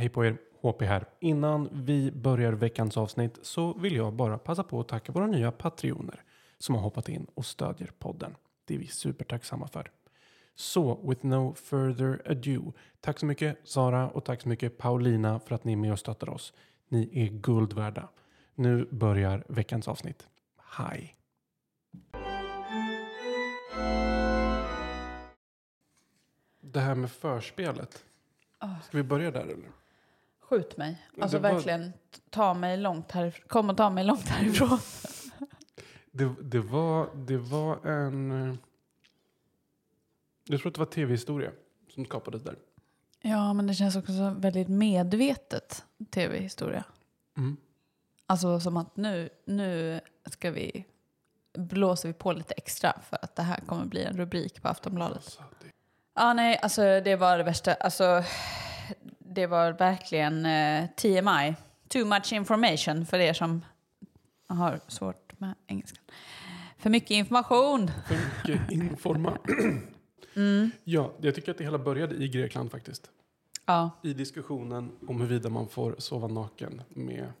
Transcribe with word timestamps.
Hej 0.00 0.08
på 0.08 0.24
er, 0.24 0.38
HP 0.62 0.82
här. 0.82 1.04
Innan 1.18 1.68
vi 1.72 2.10
börjar 2.10 2.52
veckans 2.52 2.96
avsnitt 2.96 3.38
så 3.42 3.72
vill 3.72 3.96
jag 3.96 4.12
bara 4.12 4.38
passa 4.38 4.62
på 4.62 4.80
att 4.80 4.88
tacka 4.88 5.12
våra 5.12 5.26
nya 5.26 5.52
patrioner 5.52 6.22
som 6.58 6.74
har 6.74 6.82
hoppat 6.82 7.08
in 7.08 7.26
och 7.34 7.46
stödjer 7.46 7.90
podden. 7.98 8.36
Det 8.64 8.74
är 8.74 8.78
vi 8.78 8.86
supertacksamma 8.86 9.68
för. 9.68 9.90
Så, 10.54 11.08
with 11.08 11.26
no 11.26 11.54
further 11.54 12.22
ado. 12.30 12.72
Tack 13.00 13.18
så 13.18 13.26
mycket 13.26 13.58
Sara 13.64 14.10
och 14.10 14.24
tack 14.24 14.40
så 14.40 14.48
mycket 14.48 14.78
Paulina 14.78 15.40
för 15.40 15.54
att 15.54 15.64
ni 15.64 15.72
är 15.72 15.76
med 15.76 15.92
och 15.92 15.98
stöttar 15.98 16.28
oss. 16.28 16.52
Ni 16.88 17.10
är 17.12 17.28
guld 17.28 17.72
värda. 17.72 18.08
Nu 18.54 18.88
börjar 18.90 19.44
veckans 19.48 19.88
avsnitt. 19.88 20.28
Hej! 20.56 21.16
Det 26.60 26.80
här 26.80 26.94
med 26.94 27.10
förspelet. 27.10 28.04
Ska 28.82 28.96
vi 28.96 29.02
börja 29.02 29.30
där 29.30 29.40
eller? 29.40 29.79
Skjut 30.50 30.76
mig. 30.76 31.06
Alltså 31.20 31.38
var- 31.38 31.52
verkligen 31.52 31.92
ta 32.30 32.54
mig 32.54 32.76
långt 32.76 33.12
härifrån. 33.12 33.44
Kom 33.48 33.70
och 33.70 33.76
ta 33.76 33.90
mig 33.90 34.04
långt 34.04 34.28
härifrån. 34.28 34.78
Det, 36.12 36.34
det, 36.42 36.58
var, 36.60 37.08
det 37.14 37.36
var 37.38 37.86
en... 37.86 38.30
eh, 38.50 38.54
Jag 40.44 40.60
tror 40.60 40.68
att 40.70 40.74
det 40.74 40.78
var 40.80 40.86
tv-historia 40.86 41.50
som 41.94 42.04
skapades 42.04 42.42
där. 42.42 42.56
Ja, 43.22 43.52
men 43.52 43.66
det 43.66 43.74
känns 43.74 43.96
också 43.96 44.12
så 44.12 44.30
väldigt 44.30 44.68
medvetet 44.68 45.84
tv-historia. 46.10 46.84
Mm. 47.36 47.56
Alltså 48.26 48.60
som 48.60 48.76
att 48.76 48.96
nu, 48.96 49.28
nu 49.44 50.00
ska 50.26 50.50
vi 50.50 50.84
blåser 51.52 52.08
vi 52.08 52.12
på 52.14 52.32
lite 52.32 52.54
extra 52.54 52.92
för 53.10 53.18
att 53.22 53.36
det 53.36 53.42
här 53.42 53.60
kommer 53.60 53.84
bli 53.84 54.04
en 54.04 54.16
rubrik 54.16 54.62
på 54.62 54.68
Aftonbladet. 54.68 55.16
Alltså, 55.16 55.42
Ja, 56.14 56.32
nej, 56.32 56.58
alltså 56.62 56.82
det 56.82 57.16
var 57.16 57.38
det 57.38 57.44
värsta. 57.44 57.74
Alltså, 57.74 58.22
det 59.34 59.46
var 59.46 59.72
verkligen 59.72 60.46
eh, 60.46 60.86
TMI. 60.96 61.54
Too 61.88 62.04
much 62.04 62.32
information 62.32 63.06
för 63.06 63.18
er 63.18 63.32
som 63.32 63.64
har 64.48 64.80
svårt 64.88 65.40
med 65.40 65.54
engelskan. 65.66 66.04
För 66.78 66.90
mycket 66.90 67.10
information. 67.10 67.90
för 68.08 68.14
mycket 68.14 68.70
informa. 68.70 69.38
Mm. 70.36 70.70
Ja, 70.84 71.12
jag 71.20 71.34
tycker 71.34 71.50
att 71.50 71.58
det 71.58 71.64
hela 71.64 71.78
började 71.78 72.14
i 72.14 72.28
Grekland 72.28 72.70
faktiskt. 72.70 73.10
Ja. 73.66 73.90
I 74.02 74.12
diskussionen 74.12 74.92
om 75.08 75.20
huruvida 75.20 75.48
man 75.48 75.68
får 75.68 75.94
sova 75.98 76.28
naken 76.28 76.82
med... 76.88 77.24
Har 77.24 77.32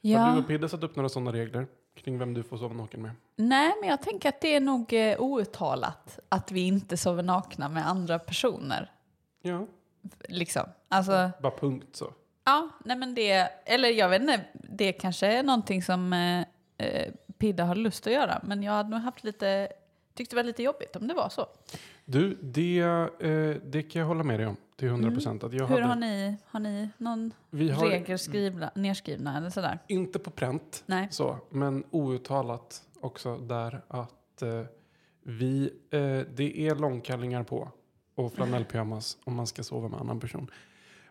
ja. 0.00 0.32
du 0.32 0.40
och 0.40 0.46
Pidde 0.46 0.68
satt 0.68 0.82
upp 0.82 0.96
några 0.96 1.08
sådana 1.08 1.32
regler 1.32 1.66
kring 1.94 2.18
vem 2.18 2.34
du 2.34 2.42
får 2.42 2.56
sova 2.56 2.74
naken 2.74 3.02
med? 3.02 3.10
Nej, 3.36 3.74
men 3.80 3.90
jag 3.90 4.02
tänker 4.02 4.28
att 4.28 4.40
det 4.40 4.54
är 4.54 4.60
nog 4.60 4.92
eh, 4.92 5.20
outtalat 5.20 6.18
att 6.28 6.52
vi 6.52 6.60
inte 6.60 6.96
sover 6.96 7.22
nakna 7.22 7.68
med 7.68 7.88
andra 7.88 8.18
personer. 8.18 8.92
Ja, 9.42 9.66
Liksom. 10.28 10.62
Alltså, 10.88 11.30
bara 11.42 11.52
punkt 11.52 11.88
så. 11.92 12.12
ja, 12.44 12.68
nej 12.84 12.96
men 12.96 13.14
det, 13.14 13.32
eller 13.64 13.88
jag 13.88 14.08
vet 14.08 14.20
inte, 14.20 14.40
det 14.52 14.92
kanske 14.92 15.26
är 15.26 15.42
någonting 15.42 15.82
som 15.82 16.12
eh, 16.12 16.40
eh, 16.78 17.12
Pidda 17.38 17.64
har 17.64 17.74
lust 17.74 18.06
att 18.06 18.12
göra. 18.12 18.40
Men 18.44 18.62
jag 18.62 18.72
hade 18.72 18.88
nog 18.90 19.00
haft 19.00 19.24
lite, 19.24 19.68
tyckte 20.14 20.36
det 20.36 20.42
var 20.42 20.46
lite 20.46 20.62
jobbigt 20.62 20.96
om 20.96 21.08
det 21.08 21.14
var 21.14 21.28
så. 21.28 21.46
Du, 22.04 22.38
det, 22.42 22.78
eh, 22.78 23.56
det 23.64 23.82
kan 23.82 24.00
jag 24.00 24.06
hålla 24.06 24.22
med 24.24 24.40
dig 24.40 24.46
om 24.46 24.56
till 24.76 24.88
100 24.88 25.10
procent. 25.10 25.44
Att 25.44 25.52
jag 25.52 25.60
Mm. 25.60 25.72
Hur 25.72 25.80
hade, 25.82 25.92
har 25.94 26.00
ni, 26.00 26.36
har 26.46 26.60
ni 26.60 26.88
någon 26.98 27.32
vi 27.50 27.70
har 27.70 27.86
regel 27.86 28.18
skrivna, 28.18 28.70
nerskrivna 28.74 29.36
eller 29.36 29.50
sådär? 29.50 29.78
inte 29.86 30.18
på 30.18 30.30
pränt, 30.30 30.82
Nej. 30.86 31.08
så, 31.10 31.36
men 31.50 31.84
outtalat 31.90 32.82
också 33.00 33.36
där 33.36 33.80
att 33.88 34.42
eh, 34.42 34.62
vi, 35.22 35.70
eh, 35.90 36.00
det 36.34 36.60
är 36.68 36.74
långkallingar 36.74 37.42
på 37.42 37.70
och 38.16 38.32
flanellpyjamas 38.32 39.18
om 39.24 39.34
man 39.34 39.46
ska 39.46 39.62
sova 39.62 39.88
med 39.88 40.00
annan 40.00 40.20
person. 40.20 40.50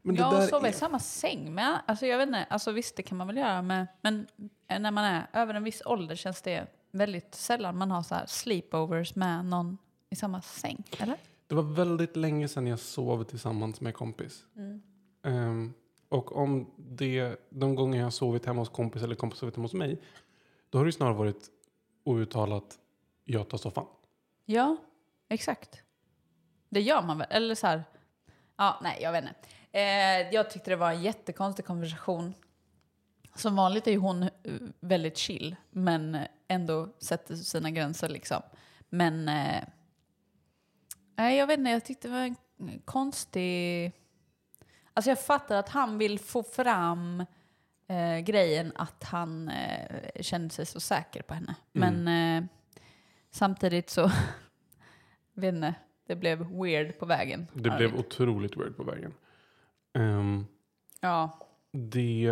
Men 0.01 0.15
Ja, 0.15 0.37
och 0.37 0.49
sova 0.49 0.67
i 0.67 0.69
är, 0.69 0.73
samma 0.73 0.99
säng 0.99 1.53
med. 1.53 1.81
Alltså 1.85 2.05
jag 2.05 2.17
vet 2.17 2.27
inte, 2.27 2.43
alltså 2.43 2.71
visst 2.71 2.95
det 2.95 3.03
kan 3.03 3.17
man 3.17 3.27
väl 3.27 3.37
göra 3.37 3.61
med. 3.61 3.87
Men 4.01 4.27
när 4.67 4.91
man 4.91 5.03
är 5.03 5.27
över 5.33 5.53
en 5.53 5.63
viss 5.63 5.81
ålder 5.85 6.15
känns 6.15 6.41
det 6.41 6.67
väldigt 6.91 7.35
sällan 7.35 7.77
man 7.77 7.91
har 7.91 8.03
så 8.03 8.15
sleepovers 8.27 9.15
med 9.15 9.45
någon 9.45 9.77
i 10.09 10.15
samma 10.15 10.41
säng. 10.41 10.83
Eller? 10.99 11.17
det 11.47 11.55
var 11.55 11.63
väldigt 11.63 12.15
länge 12.15 12.47
sedan 12.47 12.67
jag 12.67 12.79
sov 12.79 13.23
tillsammans 13.23 13.81
med 13.81 13.93
kompis. 13.93 14.45
Ehm, 15.23 15.73
och 16.09 16.35
om 16.35 16.71
det, 16.77 17.35
de 17.49 17.75
gånger 17.75 17.97
jag 17.97 18.05
har 18.05 18.11
sovit 18.11 18.45
hemma 18.45 18.61
hos 18.61 18.69
kompis 18.69 19.03
eller 19.03 19.15
kompis 19.15 19.39
sovit 19.39 19.55
hemma 19.55 19.65
hos 19.65 19.73
mig, 19.73 20.01
då 20.69 20.77
har 20.77 20.85
det 20.85 20.91
snarare 20.91 21.13
varit 21.13 21.49
outtalat 22.03 22.79
jag 23.23 23.49
tar 23.49 23.57
soffan. 23.57 23.85
Ja, 24.45 24.77
exakt. 25.29 25.81
Det 26.75 26.81
gör 26.81 27.01
man 27.01 27.17
väl? 27.17 27.27
Eller 27.29 27.55
så 27.55 27.67
här, 27.67 27.83
ja, 28.57 28.79
nej 28.81 28.99
jag 29.01 29.11
vet 29.11 29.23
inte. 29.23 29.35
Eh, 29.71 30.33
jag 30.33 30.49
tyckte 30.49 30.69
det 30.69 30.75
var 30.75 30.91
en 30.91 31.01
jättekonstig 31.01 31.65
konversation. 31.65 32.33
Som 33.35 33.55
vanligt 33.55 33.87
är 33.87 33.91
ju 33.91 33.97
hon 33.97 34.23
eh, 34.23 34.29
väldigt 34.79 35.17
chill, 35.17 35.55
men 35.69 36.17
ändå 36.47 36.89
sätter 36.99 37.35
sina 37.35 37.71
gränser 37.71 38.09
liksom. 38.09 38.41
Men 38.89 39.29
eh, 39.29 39.63
nej, 41.15 41.37
jag 41.37 41.47
vet 41.47 41.59
inte, 41.59 41.71
jag 41.71 41.85
tyckte 41.85 42.07
det 42.07 42.13
var 42.13 42.19
en 42.19 42.35
konstig... 42.85 43.91
Alltså 44.93 45.11
jag 45.11 45.25
fattar 45.25 45.55
att 45.55 45.69
han 45.69 45.97
vill 45.97 46.19
få 46.19 46.43
fram 46.43 47.25
eh, 47.87 48.19
grejen 48.19 48.71
att 48.75 49.03
han 49.03 49.49
eh, 49.49 50.21
kände 50.21 50.49
sig 50.49 50.65
så 50.65 50.79
säker 50.79 51.21
på 51.21 51.33
henne. 51.33 51.55
Men 51.71 52.07
eh, 52.07 52.49
samtidigt 53.31 53.89
så, 53.89 54.11
vet 55.33 55.55
inte, 55.55 55.73
det 56.05 56.15
blev 56.15 56.61
weird 56.61 56.99
på 56.99 57.05
vägen. 57.05 57.47
Det 57.53 57.69
Ja, 57.69 57.77
blev 57.77 57.95
otroligt 57.95 58.57
weird 58.57 58.77
på 58.77 58.83
vägen. 58.83 59.13
Ehm, 59.97 60.45
Ja, 61.01 61.39
det... 61.71 62.31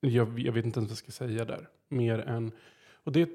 Jag, 0.00 0.38
jag 0.38 0.52
vet 0.52 0.64
inte 0.64 0.78
ens 0.80 0.90
vad 0.90 0.90
jag 0.90 0.98
ska 0.98 1.12
säga 1.12 1.44
där. 1.44 1.68
Mer 1.88 2.18
än... 2.18 2.52
Och 2.94 3.12
det 3.12 3.22
är 3.22 3.28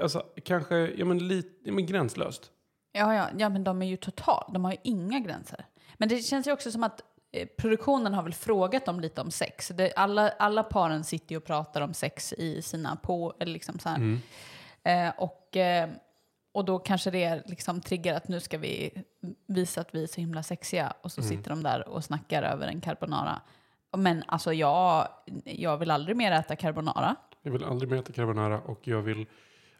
alltså, 0.00 0.24
kanske 0.44 0.76
ja, 0.76 1.04
men 1.04 1.28
lite, 1.28 1.48
ja, 1.64 1.72
men 1.72 1.86
gränslöst. 1.86 2.50
ja, 2.92 3.14
ja, 3.14 3.28
ja, 3.38 3.48
men 3.48 3.64
de 3.64 3.82
är 3.82 3.86
ju 3.86 3.96
total, 3.96 4.50
de 4.54 4.64
har 4.64 4.72
ju 4.72 4.78
inga 4.82 5.20
gränser. 5.20 5.64
Men 5.96 6.08
det 6.08 6.18
känns 6.18 6.46
ju 6.46 6.52
också 6.52 6.70
som 6.70 6.84
att 6.84 7.02
eh, 7.32 7.48
produktionen 7.58 8.14
har 8.14 8.22
väl 8.22 8.34
frågat 8.34 8.86
dem 8.86 9.00
lite 9.00 9.20
om 9.20 9.30
sex. 9.30 9.68
Det, 9.68 9.92
alla, 9.96 10.28
alla 10.28 10.62
paren 10.62 11.04
sitter 11.04 11.30
ju 11.32 11.36
och 11.36 11.44
pratar 11.44 11.80
om 11.80 11.94
sex 11.94 12.32
i 12.32 12.62
sina 12.62 12.96
på, 12.96 13.34
eller 13.40 13.52
liksom 13.52 13.78
så 13.78 13.88
här. 13.88 13.96
Mm. 13.96 14.20
Eh, 14.82 15.14
och, 15.18 15.56
eh, 15.56 15.88
och 16.58 16.64
då 16.64 16.78
kanske 16.78 17.10
det 17.10 17.42
liksom 17.46 17.80
triggar 17.80 18.14
att 18.14 18.28
nu 18.28 18.40
ska 18.40 18.58
vi 18.58 18.90
visa 19.46 19.80
att 19.80 19.94
vi 19.94 20.02
är 20.02 20.06
så 20.06 20.20
himla 20.20 20.42
sexiga. 20.42 20.92
Och 21.02 21.12
så 21.12 21.22
sitter 21.22 21.50
de 21.50 21.62
där 21.62 21.88
och 21.88 22.04
snackar 22.04 22.42
över 22.42 22.66
en 22.68 22.80
carbonara. 22.80 23.40
Men 23.96 24.22
alltså 24.26 24.52
jag, 24.52 25.08
jag 25.44 25.78
vill 25.78 25.90
aldrig 25.90 26.16
mer 26.16 26.32
äta 26.32 26.56
carbonara. 26.56 27.16
Jag 27.42 27.52
vill 27.52 27.64
aldrig 27.64 27.90
mer 27.90 27.98
äta 27.98 28.12
carbonara 28.12 28.60
och 28.60 28.80
jag 28.88 29.02
vill... 29.02 29.26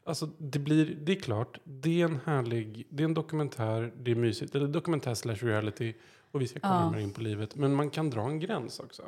Alltså 0.05 0.27
det 0.39 0.59
blir, 0.59 0.95
det 0.95 1.13
är 1.13 1.21
klart, 1.21 1.59
det 1.65 2.01
är 2.01 2.05
en 2.05 2.21
härlig, 2.25 2.87
det 2.91 3.03
är 3.03 3.05
en 3.05 3.15
dokumentär, 3.15 3.93
det 3.97 4.11
är 4.11 4.15
mysigt, 4.15 4.55
eller 4.55 4.69
dokumentär 4.69 5.15
slash 5.15 5.35
reality 5.35 5.95
och 6.33 6.41
vi 6.41 6.49
ska 6.49 6.61
komma 6.61 6.91
Ja. 6.95 7.01
in 7.01 7.13
på 7.13 7.21
livet. 7.21 7.55
Men 7.57 7.75
man 7.75 7.91
kan 7.91 8.11
dra 8.11 8.21
en 8.23 8.41
gräns 8.41 8.81
också. 8.81 9.03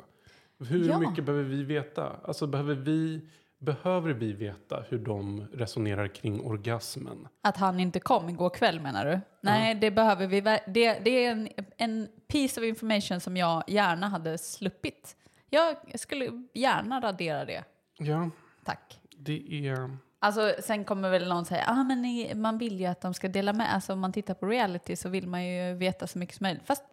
Hur 0.59 0.89
Ja. 0.89 0.99
mycket 0.99 1.23
behöver 1.25 1.43
vi 1.45 1.63
veta? 1.63 2.15
Alltså 2.23 2.47
behöver 2.47 2.75
vi, 2.75 3.21
behöver 3.61 4.13
vi 4.13 4.33
veta 4.33 4.83
hur 4.89 4.99
de 4.99 5.47
resonerar 5.53 6.07
kring 6.07 6.41
orgasmen? 6.41 7.27
Att 7.41 7.57
han 7.57 7.79
inte 7.79 7.99
kom 7.99 8.29
igår 8.29 8.49
kväll 8.49 8.79
menar 8.79 9.05
du? 9.05 9.19
Nej, 9.41 9.75
det 9.75 9.91
behöver 9.91 10.27
vi. 10.27 10.41
Det, 10.41 10.61
det 11.03 11.25
är 11.25 11.31
en, 11.31 11.49
en 11.77 12.07
piece 12.27 12.61
of 12.61 12.65
information 12.65 13.19
som 13.19 13.37
jag 13.37 13.63
gärna 13.67 14.07
hade 14.07 14.37
sluppit. 14.37 15.15
Jag 15.49 15.75
skulle 15.95 16.43
gärna 16.53 17.01
radera 17.01 17.45
det. 17.45 17.63
Ja, 17.97 18.29
Tack. 18.63 18.99
det 19.17 19.67
är... 19.67 19.97
Alltså, 20.19 20.53
sen 20.59 20.85
kommer 20.85 21.09
väl 21.09 21.29
någon 21.29 21.45
säga, 21.45 21.65
ah, 21.67 21.83
men 21.83 22.01
ni, 22.01 22.35
man 22.35 22.57
vill 22.57 22.79
ju 22.79 22.85
att 22.85 23.01
de 23.01 23.13
ska 23.13 23.27
dela 23.27 23.53
med 23.53 23.73
Alltså 23.73 23.93
om 23.93 23.99
man 23.99 24.13
tittar 24.13 24.33
på 24.33 24.45
reality 24.45 24.95
så 24.95 25.09
vill 25.09 25.27
man 25.27 25.45
ju 25.45 25.73
veta 25.73 26.07
så 26.07 26.19
mycket 26.19 26.35
som 26.35 26.43
möjligt. 26.43 26.63
Fast 26.65 26.83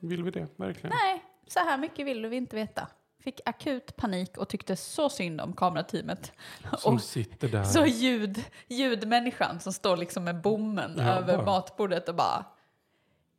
Vill 0.00 0.22
vi 0.22 0.30
det? 0.30 0.46
Verkligen? 0.56 0.96
nej, 1.02 1.22
så 1.46 1.58
här 1.58 1.78
mycket 1.78 2.06
vill 2.06 2.26
vi 2.26 2.36
inte 2.36 2.56
veta. 2.56 2.88
Fick 3.26 3.40
akut 3.44 3.96
panik 3.96 4.36
och 4.38 4.48
tyckte 4.48 4.76
så 4.76 5.08
synd 5.08 5.40
om 5.40 5.52
kamerateamet. 5.52 6.32
Som 6.78 6.94
Och 6.94 7.00
sitter 7.00 7.48
där. 7.48 7.64
så 7.64 7.86
ljud, 7.86 8.44
ljudmänniskan 8.68 9.60
som 9.60 9.72
står 9.72 9.96
liksom 9.96 10.24
med 10.24 10.40
bommen 10.40 10.94
Ja, 10.98 11.02
över 11.04 11.36
bara. 11.36 11.46
matbordet 11.46 12.08
och 12.08 12.14
bara, 12.14 12.44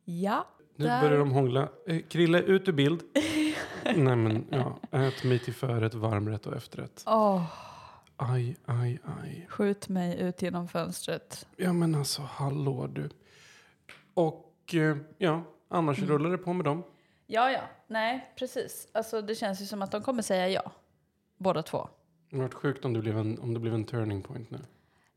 ja. 0.04 0.46
Nu 0.76 0.84
där- 0.86 1.00
börjar 1.02 1.18
de 1.18 1.30
hångla. 1.30 1.68
Eh, 1.86 1.98
Krille, 2.08 2.40
ut 2.42 2.68
ur 2.68 2.72
bild. 2.72 3.02
Nej 3.84 4.16
men, 4.16 4.46
ja. 4.50 4.78
Ät 4.98 5.24
mig 5.24 5.38
till 5.38 5.54
förrätt, 5.54 5.94
varmrätt 5.94 6.46
och 6.46 6.56
efterrätt. 6.56 7.04
Åh, 7.06 7.42
Aj, 8.16 8.56
aj, 8.64 8.98
aj. 9.22 9.46
skjut 9.50 9.88
mig 9.88 10.20
ut 10.20 10.42
genom 10.42 10.68
fönstret. 10.68 11.46
Ja 11.56 11.72
men 11.72 11.94
alltså, 11.94 12.22
hallå 12.22 12.86
du. 12.86 13.08
Och 14.14 14.74
eh, 14.74 14.96
ja, 15.18 15.42
annars 15.68 15.98
Mm. 15.98 16.10
rullar 16.10 16.30
det 16.30 16.38
på 16.38 16.52
med 16.52 16.64
dem. 16.64 16.82
Ja, 17.30 17.50
ja. 17.50 17.60
Nej, 17.86 18.32
precis. 18.36 18.88
Alltså 18.92 19.22
det 19.22 19.34
känns 19.34 19.62
ju 19.62 19.66
som 19.66 19.82
att 19.82 19.90
de 19.90 20.02
kommer 20.02 20.22
säga 20.22 20.48
ja. 20.48 20.72
Båda 21.36 21.62
två. 21.62 21.88
Det 22.30 22.36
hade 22.36 22.42
varit 22.42 22.54
sjukt 22.54 22.84
om 22.84 22.92
det 22.92 23.00
blev 23.00 23.18
en, 23.18 23.38
om 23.38 23.54
det 23.54 23.60
blev 23.60 23.74
en 23.74 23.84
turning 23.84 24.22
point 24.22 24.50
nu. 24.50 24.58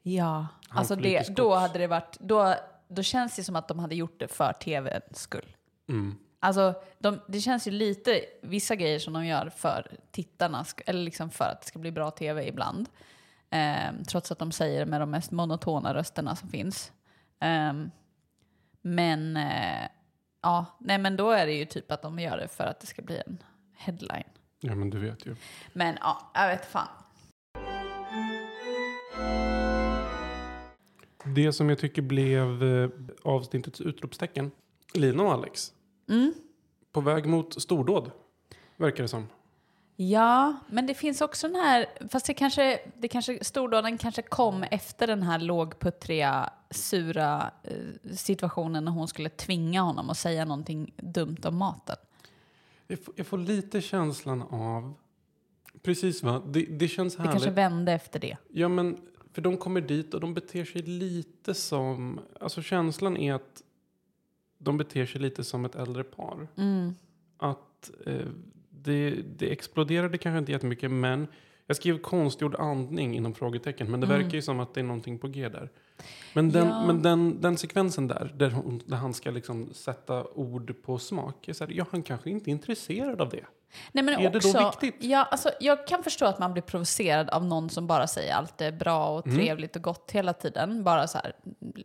Ja. 0.02 0.48
Han 0.68 0.78
Alltså 0.80 0.96
det, 0.96 1.36
då 1.36 1.56
hade 1.56 1.80
det 1.80 1.88
varit, 1.88 2.18
då, 2.20 2.56
då 2.88 3.04
känns 3.04 3.36
det 3.36 3.44
som 3.44 3.56
att 3.56 3.68
de 3.68 3.80
hade 3.80 3.96
gjort 3.96 4.20
det 4.20 4.28
för 4.28 4.54
tvns 4.54 5.20
skull. 5.20 5.56
Mm. 5.90 6.18
Alltså 6.40 6.74
de, 7.00 7.20
det 7.28 7.40
känns 7.40 7.68
ju 7.68 7.72
lite, 7.72 8.22
vissa 8.42 8.76
grejer 8.76 9.00
som 9.00 9.14
de 9.14 9.26
gör 9.26 9.50
för 9.50 9.98
tittarna, 10.12 10.66
eller 10.86 11.04
liksom 11.04 11.30
för 11.30 11.46
att 11.46 11.62
det 11.62 11.68
ska 11.68 11.80
bli 11.80 11.92
bra 11.92 12.12
tv 12.12 12.48
ibland. 12.48 12.90
Ehm, 13.50 14.04
trots 14.04 14.32
att 14.32 14.40
de 14.40 14.52
säger 14.52 14.80
det 14.80 14.86
med 14.86 15.02
de 15.02 15.12
mest 15.12 15.32
monotona 15.32 15.94
rösterna 15.94 16.36
som 16.36 16.50
finns. 16.50 16.92
Ehm, 17.40 17.92
men, 18.82 19.38
eh, 19.38 19.88
ja, 20.42 20.66
nej 20.80 20.98
men 20.98 21.16
då 21.18 21.32
är 21.32 21.46
det 21.46 21.54
ju 21.54 21.66
typ 21.66 21.92
att 21.92 22.02
de 22.02 22.20
gör 22.20 22.38
det 22.38 22.48
för 22.48 22.64
att 22.64 22.80
det 22.80 22.88
ska 22.88 23.02
bli 23.02 23.22
en 23.26 23.44
headline. 23.74 24.28
Ja 24.60 24.76
men 24.76 24.90
du 24.90 25.00
vet 25.00 25.26
ju. 25.26 25.36
Men 25.74 25.98
ja, 26.02 26.32
jag 26.34 26.48
vet 26.48 26.66
fan. 26.66 26.88
Det 31.26 31.54
som 31.54 31.70
jag 31.70 31.80
tycker 31.80 32.02
blev 32.02 32.64
eh, 32.64 32.90
avsnittets 33.24 33.82
utropstecken. 33.82 34.52
Lina 34.94 35.24
och 35.24 35.32
Alex. 35.32 35.74
Mm. 36.10 36.34
På 36.92 37.02
väg 37.02 37.26
mot 37.26 37.62
stordåd. 37.62 38.12
Verkar 38.78 39.04
det 39.04 39.08
som. 39.08 39.28
Ja, 39.96 40.56
men 40.68 40.88
det 40.88 40.94
finns 40.94 41.22
också 41.22 41.48
den 41.48 41.56
här, 41.56 41.86
fast 42.10 42.26
det 42.26 42.34
kanske, 42.34 42.80
det 42.98 43.08
kanske, 43.08 43.44
stordåden 43.44 43.98
kanske 43.98 44.22
kom 44.22 44.64
efter 44.64 45.08
den 45.08 45.24
här 45.24 45.40
lågputtriga, 45.40 46.50
sura 46.72 47.52
eh, 47.64 47.76
situationen 48.16 48.86
när 48.86 48.92
hon 48.92 49.08
skulle 49.08 49.30
tvinga 49.30 49.82
honom 49.82 50.10
att 50.10 50.18
säga 50.18 50.46
någonting 50.46 50.94
dumt 50.98 51.38
om 51.44 51.58
maten. 51.58 51.96
Jag 52.88 53.04
får, 53.04 53.14
jag 53.18 53.28
får 53.28 53.38
lite 53.38 53.82
känslan 53.82 54.42
av... 54.42 54.94
Precis 55.82 56.24
va? 56.24 56.42
Det, 56.48 56.66
det 56.66 56.88
känns 56.88 57.16
Det 57.16 57.22
härligt. 57.22 57.32
kanske 57.34 57.52
vände 57.52 57.92
efter 57.92 58.20
det. 58.20 58.38
Ja 58.48 58.68
men, 58.68 58.98
för 59.34 59.42
de 59.42 59.58
kommer 59.58 59.82
dit 59.82 60.14
och 60.14 60.22
de 60.22 60.34
beter 60.34 60.66
sig 60.66 60.82
lite 60.82 61.54
som... 61.54 62.20
Alltså 62.40 62.62
känslan 62.62 63.18
är 63.18 63.34
att 63.34 63.64
de 64.58 64.78
beter 64.78 65.06
sig 65.06 65.22
lite 65.22 65.44
som 65.44 65.66
ett 65.66 65.76
äldre 65.76 66.04
par. 66.04 66.48
Mm. 66.58 66.96
Att 67.38 67.92
eh, 68.06 68.28
det, 68.70 69.10
det 69.38 69.52
exploderade 69.52 70.18
kanske 70.18 70.40
inte 70.40 70.52
jättemycket 70.52 70.92
men 70.92 71.28
jag 71.72 71.78
skrev 71.78 71.98
konstgjord 71.98 72.56
andning 72.56 73.16
inom 73.16 73.34
frågetecken 73.34 73.92
men 73.92 74.00
det 74.00 74.08
verkar 74.08 74.30
ju 74.30 74.42
som 74.42 74.60
att 74.60 74.74
det 74.74 74.80
är 74.80 74.84
någonting 74.84 75.20
på 75.20 75.28
G 75.28 75.50
där. 75.50 75.70
Men 76.34 76.52
den, 76.52 76.68
Ja. 76.68 76.84
men 76.88 77.02
den, 77.02 77.42
den 77.42 77.58
sekvensen 77.58 78.08
där, 78.08 78.32
där, 78.36 78.50
hon, 78.50 78.82
där 78.86 78.98
han 78.98 79.14
ska 79.14 79.32
liksom 79.32 79.70
sätta 79.74 80.24
ord 80.28 80.76
på 80.84 80.98
smak. 81.00 81.48
är 81.48 81.54
Så 81.54 81.66
här, 81.66 81.72
ja, 81.74 81.86
han 81.92 82.04
kanske 82.04 82.30
inte 82.30 82.50
är 82.50 82.52
intresserad 82.52 83.22
av 83.22 83.30
det. 83.30 83.46
Nej, 83.92 84.04
men 84.04 84.14
Är 84.14 84.30
det 84.30 84.30
då 84.30 84.50
också, 84.50 84.72
viktigt? 84.82 85.04
Ja, 85.10 85.24
alltså, 85.24 85.50
jag 85.60 85.88
kan 85.88 86.04
förstå 86.04 86.26
att 86.26 86.40
man 86.40 86.54
blir 86.54 86.64
provocerad 86.64 87.30
av 87.30 87.46
någon 87.46 87.70
som 87.70 87.88
bara 87.88 88.08
säger 88.08 88.34
allt 88.34 88.62
är 88.62 88.72
bra 88.72 89.18
och 89.18 89.28
Mm. 89.28 89.40
trevligt 89.40 89.76
och 89.76 89.82
gott 89.82 90.12
hela 90.12 90.34
tiden. 90.34 90.84
Bara 90.84 91.08
så 91.08 91.18
här 91.18 91.34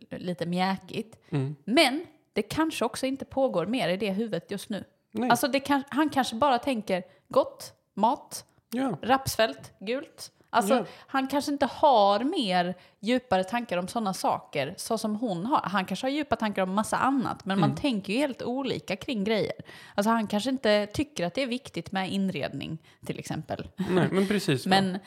lite 0.09 0.45
mjäkigt. 0.45 1.19
Mm. 1.29 1.55
Men 1.65 2.05
det 2.33 2.41
kanske 2.41 2.85
också 2.85 3.05
inte 3.05 3.25
pågår 3.25 3.65
mer 3.65 3.89
i 3.89 3.97
det 3.97 4.11
huvudet 4.11 4.51
just 4.51 4.69
nu. 4.69 4.83
Nej. 5.11 5.29
Alltså 5.29 5.47
kan, 5.59 5.83
han 5.89 6.09
kanske 6.09 6.35
bara 6.35 6.57
tänker 6.57 7.03
gott, 7.27 7.73
mat, 7.93 8.45
ja. 8.71 8.97
rapsfält, 9.01 9.71
gult. 9.79 10.31
Alltså 10.49 10.73
Ja. 10.73 10.85
han 11.07 11.27
kanske 11.27 11.51
inte 11.51 11.65
har 11.65 12.19
mer 12.23 12.75
djupare 12.99 13.43
tankar 13.43 13.77
om 13.77 13.87
sådana 13.87 14.13
saker 14.13 14.73
så 14.77 14.97
som 14.97 15.15
hon 15.15 15.45
har. 15.45 15.61
Han 15.61 15.85
kanske 15.85 16.05
har 16.07 16.11
djupa 16.11 16.35
tankar 16.35 16.63
om 16.63 16.73
massa 16.73 16.97
annat 16.97 17.45
men 17.45 17.57
Mm. 17.57 17.69
man 17.69 17.77
tänker 17.77 18.13
ju 18.13 18.19
helt 18.19 18.41
olika 18.41 18.95
kring 18.95 19.23
grejer. 19.23 19.53
Alltså 19.95 20.09
han 20.09 20.27
kanske 20.27 20.49
inte 20.49 20.85
tycker 20.93 21.25
att 21.25 21.33
det 21.33 21.43
är 21.43 21.47
viktigt 21.47 21.91
med 21.91 22.11
inredning 22.11 22.77
till 23.05 23.19
exempel. 23.19 23.67
Nej, 23.89 24.07
men 24.11 24.27
precis. 24.27 24.65
Men, 24.67 24.99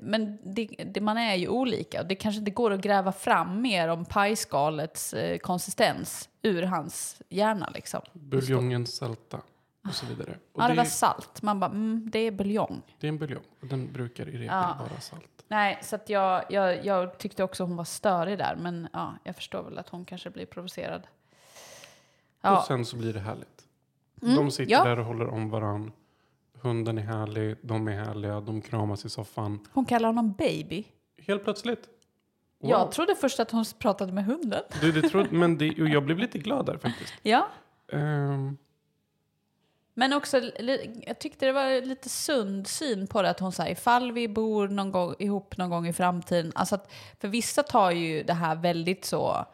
men 0.00 0.38
det, 0.54 0.66
det, 0.66 1.00
man 1.00 1.18
är 1.18 1.34
ju 1.34 1.48
olika 1.48 2.00
och 2.00 2.06
det 2.06 2.14
kanske 2.14 2.38
inte 2.38 2.50
går 2.50 2.70
att 2.70 2.80
gräva 2.80 3.12
fram 3.12 3.62
mer 3.62 3.88
om 3.88 4.04
pajskalets 4.04 5.14
eh, 5.14 5.38
konsistens 5.38 6.28
ur 6.42 6.62
hans 6.62 7.22
hjärna 7.28 7.70
liksom. 7.74 8.00
Buljongen 8.12 8.86
sälta 8.86 9.40
och 9.88 9.94
så 9.94 10.06
vidare. 10.06 10.38
Och 10.52 10.62
Ja, 10.62 10.66
det 10.68 10.72
det, 10.72 10.76
var 10.76 10.84
salt. 10.84 11.42
Man 11.42 11.60
bara, 11.60 11.70
mm, 11.70 12.08
det 12.12 12.18
är 12.18 12.30
buljong. 12.30 12.82
det 13.00 13.06
är 13.06 13.08
en 13.08 13.18
buljong 13.18 13.42
och 13.60 13.66
den 13.66 13.92
brukar 13.92 14.28
i 14.28 14.32
regel 14.32 14.46
Ja. 14.46 14.76
vara 14.90 15.00
salt. 15.00 15.44
Nej, 15.48 15.78
så 15.82 15.96
att 15.96 16.08
jag, 16.08 16.44
jag, 16.48 16.84
jag 16.84 17.18
tyckte 17.18 17.44
också 17.44 17.64
hon 17.64 17.76
var 17.76 17.84
störig 17.84 18.38
där. 18.38 18.56
Men 18.56 18.88
ja, 18.92 19.14
jag 19.24 19.36
förstår 19.36 19.62
väl 19.62 19.78
att 19.78 19.88
hon 19.88 20.04
kanske 20.04 20.30
blir 20.30 20.46
provocerad. 20.46 21.00
Och 21.02 21.06
Ja, 22.40 22.64
sen 22.68 22.84
så 22.84 22.96
blir 22.96 23.12
det 23.12 23.20
härligt. 23.20 23.64
Mm, 24.22 24.34
De 24.36 24.50
sitter 24.50 24.72
ja. 24.72 24.84
där 24.84 24.98
och 24.98 25.04
håller 25.04 25.26
om 25.28 25.50
varann. 25.50 25.92
Hunden 26.62 26.98
är 26.98 27.02
härlig, 27.02 27.56
de 27.62 27.88
är 27.88 27.92
härliga, 27.92 28.40
de 28.40 28.60
kramas 28.62 29.04
i 29.04 29.08
soffan. 29.10 29.66
hon 29.72 29.84
kallar 29.84 30.08
honom 30.08 30.32
baby. 30.32 30.84
Helt 31.26 31.44
plötsligt. 31.44 31.88
Wow. 32.60 32.70
Jag 32.70 32.92
trodde 32.92 33.14
först 33.14 33.40
att 33.40 33.50
hon 33.50 33.64
pratade 33.78 34.12
med 34.12 34.24
hunden. 34.24 34.62
Du, 34.80 34.92
det 34.92 35.08
trodde, 35.08 35.28
men 35.30 35.58
det, 35.58 35.70
och 35.82 35.88
jag 35.88 36.04
blev 36.04 36.18
lite 36.18 36.38
glad 36.38 36.66
där 36.66 36.78
faktiskt. 36.78 37.14
Ja, 37.22 37.46
Ehm, 37.92 38.56
men 39.94 40.12
också, 40.12 40.40
jag 41.06 41.18
tyckte 41.18 41.46
det 41.46 41.52
var 41.52 41.86
lite 41.86 42.08
sund 42.08 42.66
syn 42.66 43.06
på 43.06 43.22
det. 43.22 43.30
Att 43.30 43.40
hon 43.40 43.52
säger 43.52 43.72
ifall 43.72 44.12
vi 44.12 44.28
bor 44.28 44.68
någon 44.68 44.92
gång, 44.92 45.14
ihop 45.18 45.56
någon 45.56 45.70
gång 45.70 45.86
i 45.88 45.92
framtiden. 45.92 46.52
Alltså 46.54 46.74
att, 46.74 46.90
för 47.20 47.28
vissa 47.28 47.62
tar 47.62 47.90
ju 47.90 48.22
det 48.22 48.34
här 48.34 48.54
väldigt 48.54 49.04
så, 49.04 49.46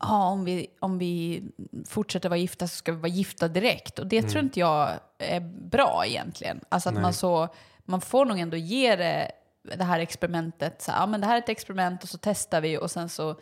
ja 0.00 0.26
om 0.28 0.44
vi, 0.44 0.66
om 0.80 0.98
vi 0.98 1.42
fortsätter 1.88 2.28
vara 2.28 2.38
gifta 2.38 2.68
så 2.68 2.76
ska 2.76 2.92
vi 2.92 2.98
vara 2.98 3.08
gifta 3.08 3.48
direkt. 3.48 3.98
Och 3.98 4.06
det 4.06 4.22
tror 4.22 4.42
inte 4.44 4.60
jag 4.60 4.90
är 5.18 5.40
bra 5.70 6.02
egentligen. 6.06 6.60
Alltså 6.68 6.88
att 6.88 6.94
Nej. 6.94 7.02
man 7.02 7.12
så, 7.12 7.48
man 7.84 8.00
får 8.00 8.24
nog 8.24 8.38
ändå 8.38 8.56
ge 8.56 8.96
det, 8.96 9.32
det 9.76 9.84
här 9.84 9.98
experimentet, 10.00 10.82
så 10.82 10.90
ja 10.90 11.06
men 11.06 11.20
det 11.20 11.26
här 11.26 11.34
är 11.34 11.38
ett 11.38 11.48
experiment 11.48 12.02
och 12.02 12.08
så 12.08 12.18
testar 12.18 12.60
vi 12.60 12.78
och 12.78 12.90
sen 12.90 13.08
så 13.08 13.36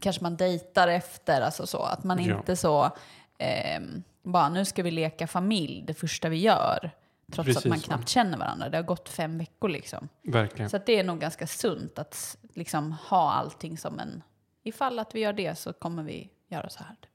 kanske 0.00 0.22
man 0.22 0.36
dejtar 0.36 0.88
efter, 0.88 1.40
alltså 1.40 1.66
så. 1.66 1.82
Att 1.82 2.04
man 2.04 2.24
Ja. 2.24 2.36
inte 2.36 2.56
så, 2.56 2.90
ehm, 3.38 4.02
bara 4.24 4.48
nu 4.48 4.64
ska 4.64 4.82
vi 4.82 4.90
leka 4.90 5.26
familj 5.26 5.84
det 5.86 5.94
första 5.94 6.28
vi 6.28 6.36
gör. 6.36 6.90
Trots 7.32 7.38
att 7.38 7.54
Precis, 7.54 7.64
man 7.64 7.78
va? 7.78 7.82
knappt 7.84 8.08
känner 8.08 8.38
varandra. 8.38 8.68
Det 8.68 8.76
har 8.76 8.84
gått 8.84 9.08
fem 9.08 9.38
veckor 9.38 9.68
liksom. 9.68 10.08
verkligen. 10.22 10.70
Så 10.70 10.76
att 10.76 10.86
det 10.86 10.98
är 10.98 11.04
nog 11.04 11.18
ganska 11.20 11.46
sunt 11.46 11.98
att 11.98 12.36
liksom 12.54 12.92
ha 12.92 13.32
allting 13.32 13.78
som 13.78 13.98
en... 13.98 14.22
Ifall 14.62 14.98
att 14.98 15.14
vi 15.14 15.20
gör 15.20 15.32
det 15.32 15.58
så 15.58 15.72
kommer 15.72 16.02
vi 16.02 16.30
göra 16.48 16.68
så 16.68 16.84
här. 16.84 16.96
Typ. 17.00 17.10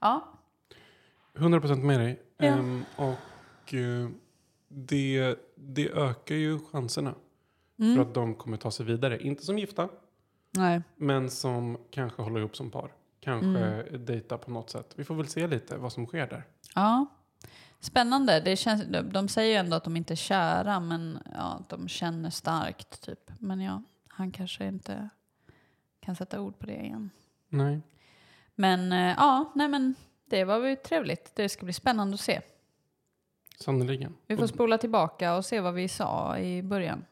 Ja, 0.00 0.38
100% 1.34 1.76
med 1.76 2.00
dig. 2.00 2.22
Ja. 2.36 2.44
Ehm, 2.46 2.84
och 2.96 3.74
eh, 3.74 4.08
det, 4.68 5.34
det 5.54 5.90
ökar 5.90 6.34
ju 6.34 6.58
chanserna 6.72 7.14
Mm. 7.78 7.94
för 7.96 8.02
att 8.02 8.14
de 8.14 8.34
kommer 8.34 8.56
ta 8.56 8.70
sig 8.70 8.86
vidare. 8.86 9.22
Inte 9.22 9.42
som 9.42 9.58
gifta, 9.58 9.88
nej. 10.50 10.82
men 10.96 11.30
som 11.30 11.78
kanske 11.90 12.22
håller 12.22 12.40
ihop 12.40 12.56
som 12.56 12.70
par. 12.70 12.92
Kanske 13.24 13.46
Mm. 13.48 14.04
dejta 14.04 14.38
på 14.38 14.50
något 14.50 14.70
sätt. 14.70 14.92
Vi 14.96 15.04
får 15.04 15.14
väl 15.14 15.28
se 15.28 15.46
lite 15.46 15.76
vad 15.76 15.92
som 15.92 16.06
sker 16.06 16.26
där. 16.26 16.44
Ja. 16.74 17.06
Spännande. 17.80 18.40
Det 18.40 18.56
känns, 18.56 18.84
de, 18.84 19.00
de 19.12 19.28
säger 19.28 19.50
ju 19.50 19.56
ändå 19.56 19.76
att 19.76 19.84
de 19.84 19.96
inte 19.96 20.14
är 20.14 20.16
kära, 20.16 20.80
men 20.80 21.18
ja, 21.34 21.56
att 21.60 21.68
de 21.68 21.88
känner 21.88 22.30
starkt. 22.30 23.02
Typ. 23.02 23.30
Men 23.38 23.60
ja, 23.60 23.82
han 24.08 24.30
kanske 24.30 24.66
inte 24.66 25.08
kan 26.00 26.16
sätta 26.16 26.40
ord 26.40 26.58
på 26.58 26.66
det 26.66 26.76
igen. 26.76 27.10
Nej. 27.48 27.80
Men 28.54 28.92
eh, 28.92 29.14
ja, 29.18 29.52
nej 29.54 29.68
men 29.68 29.94
det 30.24 30.44
var 30.44 30.58
ju 30.66 30.76
trevligt. 30.76 31.32
Det 31.36 31.48
ska 31.48 31.64
bli 31.64 31.72
spännande 31.72 32.14
att 32.14 32.20
se. 32.20 32.40
Sannerligen. 33.58 34.14
Vi 34.26 34.36
får 34.36 34.46
spola 34.46 34.78
tillbaka 34.78 35.36
och 35.36 35.44
se 35.44 35.60
vad 35.60 35.74
vi 35.74 35.88
sa 35.88 36.38
i 36.38 36.62
början. 36.62 37.04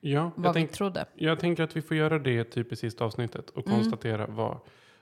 Ja, 0.00 0.30
Vad 0.36 0.46
jag, 0.46 0.52
vi 0.52 0.60
tänk, 0.60 0.72
trodde. 0.72 1.04
jag 1.14 1.38
tänker 1.40 1.62
att 1.62 1.76
vi 1.76 1.82
får 1.82 1.96
göra 1.96 2.18
det 2.18 2.44
typ 2.44 2.72
i 2.72 2.76
sista 2.76 3.04
avsnittet 3.04 3.50
och 3.50 3.66
Mm. 3.66 3.80
konstatera 3.80 4.26
vad, 4.26 4.58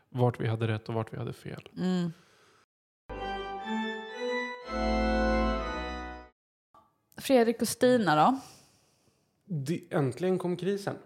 vart 0.08 0.40
vi 0.40 0.46
hade 0.46 0.68
rätt 0.68 0.88
och 0.88 0.94
vart 0.94 1.12
vi 1.12 1.16
hade 1.16 1.32
fel. 1.32 1.68
Mm. 1.76 2.12
Fredrik 7.16 7.62
och 7.62 7.68
Stina 7.68 8.16
då? 8.16 8.40
Det, 9.44 9.80
äntligen 9.90 10.38
kom 10.38 10.56
krisen. 10.56 10.96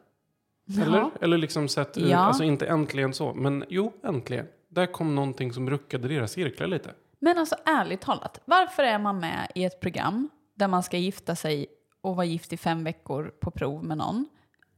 Eller? 0.83 0.99
Ja. 0.99 1.11
Eller 1.21 1.39
liksom 1.39 1.69
sett 1.69 1.99
ur, 1.99 2.11
Ja. 2.11 2.19
alltså 2.19 2.45
inte 2.45 2.67
äntligen 2.67 3.15
så, 3.15 3.35
men 3.35 3.65
jo, 3.69 3.93
äntligen. 4.03 4.47
Där 4.69 4.87
kom 4.87 5.15
någonting 5.15 5.53
som 5.53 5.71
ruckade 5.71 6.09
deras 6.09 6.33
cirklar 6.33 6.67
lite. 6.67 6.95
Men 7.19 7.39
alltså 7.39 7.57
ärligt 7.65 8.01
talat, 8.01 8.41
varför 8.45 8.83
är 8.83 8.99
man 8.99 9.19
med 9.19 9.53
i 9.55 9.65
ett 9.65 9.81
program 9.81 10.29
där 10.55 10.69
man 10.69 10.83
ska 10.83 10.97
gifta 10.97 11.37
sig 11.37 11.67
och 12.01 12.17
vara 12.17 12.27
gift 12.27 12.53
i 12.53 12.57
fem 12.57 12.85
veckor 12.85 13.33
på 13.41 13.51
prov 13.51 13.85
med 13.85 13.99
någon 13.99 14.27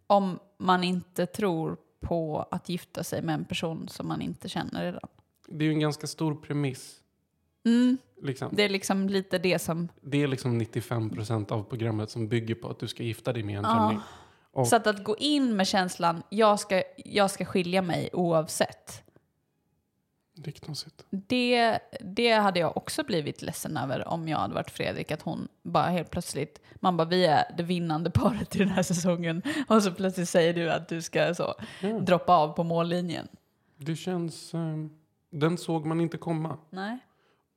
om 0.07 0.39
man 0.59 0.85
inte 0.85 1.27
tror 1.27 1.77
på 2.05 2.49
att 2.51 2.69
gifta 2.69 3.05
sig 3.05 3.23
med 3.23 3.35
en 3.35 3.45
person 3.45 3.89
som 3.89 4.09
man 4.09 4.23
inte 4.23 4.49
känner 4.49 4.85
redan? 4.85 5.09
Det 5.49 5.65
är 5.65 5.67
ju 5.67 5.73
en 5.73 5.81
ganska 5.81 6.07
stor 6.07 6.35
premiss. 6.35 7.01
Mm, 7.67 7.99
Liksom. 8.23 8.49
det 8.53 8.63
är 8.63 8.69
liksom 8.69 9.09
lite 9.09 9.39
det 9.39 9.59
som... 9.59 9.89
Det 10.01 10.23
är 10.23 10.27
liksom 10.29 10.59
95 10.59 11.11
procent 11.11 11.51
av 11.51 11.63
programmet 11.63 12.11
som 12.11 12.29
bygger 12.29 12.55
på 12.55 12.69
att 12.69 12.79
du 12.79 12.89
ska 12.89 13.03
gifta 13.03 13.33
dig 13.33 13.43
med 13.43 13.59
en 13.59 13.65
Ja. 13.65 13.71
främling. 13.75 14.01
Och, 14.53 14.69
Så 14.69 14.77
att, 14.77 14.87
att 14.87 15.05
gå 15.05 15.17
in 15.17 15.57
med 15.57 15.67
känslan 15.67 16.23
jag 16.31 16.61
ska, 16.61 16.83
jag 17.05 17.31
ska 17.31 17.45
skilja 17.45 17.83
mig 17.83 18.11
oavsett. 18.13 19.03
Det 20.35 20.51
är 20.51 20.53
knasigt. 20.53 21.07
Det, 21.11 21.79
det 22.01 22.31
hade 22.33 22.61
jag 22.61 22.77
också 22.77 23.05
blivit 23.05 23.43
ledsen 23.43 23.77
över 23.77 24.09
om 24.09 24.29
jag 24.29 24.39
hade 24.39 24.55
varit 24.55 24.71
Fredrik. 24.71 25.11
Att 25.11 25.23
hon 25.23 25.49
bara 25.63 25.87
helt 25.87 26.11
plötsligt, 26.11 26.61
man 26.75 26.97
bara 26.97 27.09
vi 27.09 27.25
är 27.27 27.55
det 27.57 27.63
vinnande 27.63 28.11
paret 28.11 28.57
i 28.57 28.59
den 28.59 28.69
här 28.69 28.83
säsongen. 28.83 29.43
Och 29.69 29.83
så 29.83 29.93
plötsligt 29.93 30.29
säger 30.29 30.55
du 30.55 30.71
att 30.71 30.89
du 30.89 31.03
ska 31.03 31.35
så 31.35 31.55
Ja. 31.81 31.89
droppa 32.01 32.37
av 32.37 32.49
på 32.53 32.65
mållinjen. 32.65 33.29
Det 33.77 33.97
känns... 33.97 34.55
eh, 34.55 34.77
den 35.31 35.59
såg 35.59 35.87
man 35.87 36.01
inte 36.01 36.19
komma. 36.19 36.59
Nej. 36.71 36.99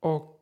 Och 0.00 0.40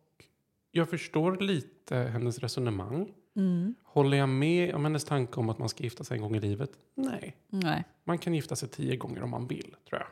jag 0.70 0.90
förstår 0.90 1.36
lite 1.36 1.96
hennes 1.96 2.38
resonemang. 2.38 3.12
Mm. 3.36 3.74
Håller 3.84 4.16
jag 4.16 4.28
med 4.28 4.74
om 4.74 4.84
hennes 4.84 5.04
tanke 5.04 5.40
om 5.40 5.48
att 5.48 5.58
man 5.58 5.68
ska 5.68 5.82
gifta 5.84 6.04
sig 6.04 6.16
en 6.16 6.22
gång 6.22 6.36
i 6.36 6.40
livet? 6.40 6.70
Nej. 6.94 7.36
Nej. 7.48 7.84
Man 8.04 8.18
kan 8.18 8.34
gifta 8.34 8.56
sig 8.56 8.68
tio 8.68 8.96
gånger 8.96 9.22
om 9.22 9.30
man 9.30 9.46
vill, 9.46 9.76
tror 9.88 10.00
jag. 10.00 10.08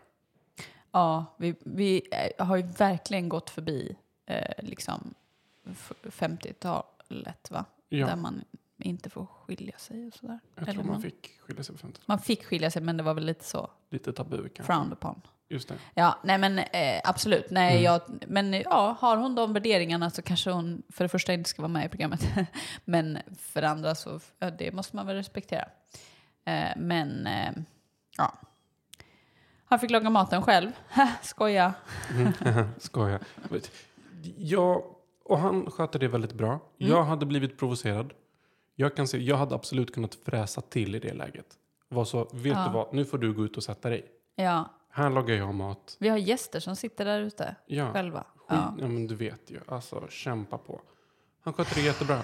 Ja, 0.94 1.24
vi, 1.36 1.54
vi 1.64 2.02
eh, 2.36 2.46
har 2.46 2.56
ju 2.56 2.62
verkligen 2.62 3.28
gått 3.28 3.50
förbi 3.50 3.96
eh, 4.26 4.54
liksom 4.64 5.14
f- 5.70 5.92
50-talet 6.02 7.50
va? 7.50 7.64
Ja, 7.88 8.06
Där 8.06 8.16
man 8.16 8.44
inte 8.78 9.10
får 9.10 9.26
skilja 9.26 9.78
sig 9.78 10.06
och 10.06 10.14
sådär. 10.14 10.38
jag 10.54 10.64
tror 10.64 10.74
eller 10.74 10.84
man 10.84 10.92
man- 10.92 11.02
fick 11.02 11.40
skilja 11.40 11.62
sig 11.64 11.74
på 11.74 11.78
50 11.78 12.00
Man 12.06 12.18
fick 12.18 12.44
skilja 12.44 12.70
sig 12.70 12.82
men 12.82 12.96
det 12.96 13.02
var 13.02 13.14
väl 13.14 13.24
lite 13.26 13.44
så 13.44 13.70
Lite 13.90 14.12
tabu 14.12 14.36
kanske. 14.48 14.62
frowned 14.62 14.92
upon. 14.92 15.20
Just 15.48 15.68
det. 15.68 15.74
Ja, 15.94 16.18
nej 16.24 16.38
men 16.38 16.58
eh, 16.58 17.00
absolut. 17.04 17.50
Nej, 17.50 17.72
Mm. 17.72 17.82
jag, 17.84 18.00
men 18.28 18.52
ja, 18.52 18.96
har 19.00 19.16
hon 19.16 19.34
de 19.34 19.52
värderingarna 19.52 20.10
så 20.10 20.22
kanske 20.22 20.50
hon 20.50 20.82
för 20.88 21.04
det 21.04 21.08
första 21.08 21.32
inte 21.32 21.50
ska 21.50 21.62
vara 21.62 21.72
med 21.72 21.86
i 21.86 21.88
programmet. 21.88 22.20
men 22.84 23.18
för 23.38 23.60
det 23.60 23.68
andra 23.68 23.94
så, 23.94 24.20
ja, 24.38 24.50
det 24.50 24.72
måste 24.72 24.96
man 24.96 25.06
väl 25.06 25.16
respektera. 25.16 25.68
Eh, 26.44 26.68
men, 26.76 27.26
eh, 27.26 27.52
ja. 28.18 28.32
Han 29.64 29.78
fick 29.78 29.90
laga 29.90 30.10
maten 30.10 30.42
själv. 30.42 30.70
Skoja. 31.22 31.74
Skojar. 32.78 33.20
Ja, 34.36 34.84
och 35.24 35.38
han 35.38 35.70
sköter 35.70 35.98
det 35.98 36.08
väldigt 36.08 36.32
bra. 36.32 36.60
Jag 36.76 37.04
hade 37.04 37.26
blivit 37.26 37.58
provocerad. 37.58 38.12
Jag 38.74 38.96
kan 38.96 39.08
se, 39.08 39.18
jag 39.18 39.36
hade 39.36 39.54
absolut 39.54 39.94
kunnat 39.94 40.14
fräsa 40.14 40.60
till 40.60 40.94
i 40.94 40.98
det 40.98 41.12
läget. 41.14 41.46
Var 41.88 42.04
så, 42.04 42.24
vet 42.32 42.52
Ja. 42.56 42.64
du 42.66 42.72
vad, 42.72 42.94
nu 42.94 43.04
får 43.04 43.18
du 43.18 43.32
gå 43.32 43.44
ut 43.44 43.56
och 43.56 43.62
sätta 43.64 43.88
dig. 43.90 44.06
Ja, 44.36 44.70
Här 44.90 45.10
lagar 45.10 45.34
jag 45.34 45.54
mat. 45.54 45.96
vi 46.00 46.08
har 46.08 46.16
gäster 46.18 46.60
som 46.60 46.76
sitter 46.76 47.04
där 47.04 47.20
ute 47.20 47.56
Ja, 47.66 47.92
själva. 47.92 48.24
Ja. 48.48 48.74
ja. 48.80 48.86
men 48.86 49.06
du 49.06 49.14
vet 49.14 49.50
ju. 49.50 49.60
Alltså, 49.68 50.06
kämpa 50.08 50.58
på. 50.58 50.80
Han 51.44 51.54
sköter 51.54 51.74
det 51.74 51.80
jättebra. 51.80 52.20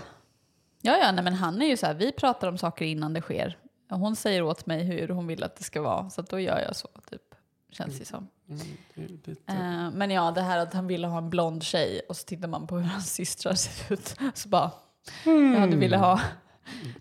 Ja, 0.82 0.96
ja, 0.96 1.12
nej, 1.12 1.24
men 1.24 1.34
han 1.34 1.62
är 1.62 1.66
ju 1.66 1.76
så 1.76 1.86
här, 1.86 1.94
vi 1.94 2.12
pratar 2.12 2.48
om 2.48 2.58
saker 2.58 2.84
innan 2.84 3.12
det 3.12 3.20
sker. 3.20 3.58
Hon 3.90 4.16
säger 4.16 4.42
åt 4.42 4.66
mig 4.66 4.84
hur 4.84 5.08
hon 5.08 5.26
vill 5.26 5.42
att 5.44 5.56
det 5.56 5.64
ska 5.64 5.82
vara, 5.82 6.10
så 6.10 6.22
då 6.22 6.40
gör 6.40 6.58
jag 6.60 6.76
så, 6.76 6.88
typ. 7.10 7.29
Känns 7.70 7.98
det 7.98 8.04
som. 8.04 8.28
Mm, 8.48 8.60
det 8.94 9.08
lite... 9.08 9.30
Eh, 9.52 9.90
men 9.90 10.10
ja, 10.10 10.30
det 10.30 10.40
här 10.40 10.58
att 10.58 10.74
han 10.74 10.86
ville 10.86 11.06
ha 11.06 11.18
en 11.18 11.30
blond 11.30 11.62
tjej 11.62 12.00
och 12.08 12.16
så 12.16 12.24
tittar 12.24 12.48
man 12.48 12.66
på 12.66 12.78
hur 12.78 12.84
hans 12.84 13.12
systrar 13.14 13.54
ser 13.54 13.92
ut. 13.94 14.16
Så 14.34 14.48
bara, 14.48 14.70
ja 15.24 15.66
du 15.66 15.76
ville 15.76 15.96
ha, 15.96 16.20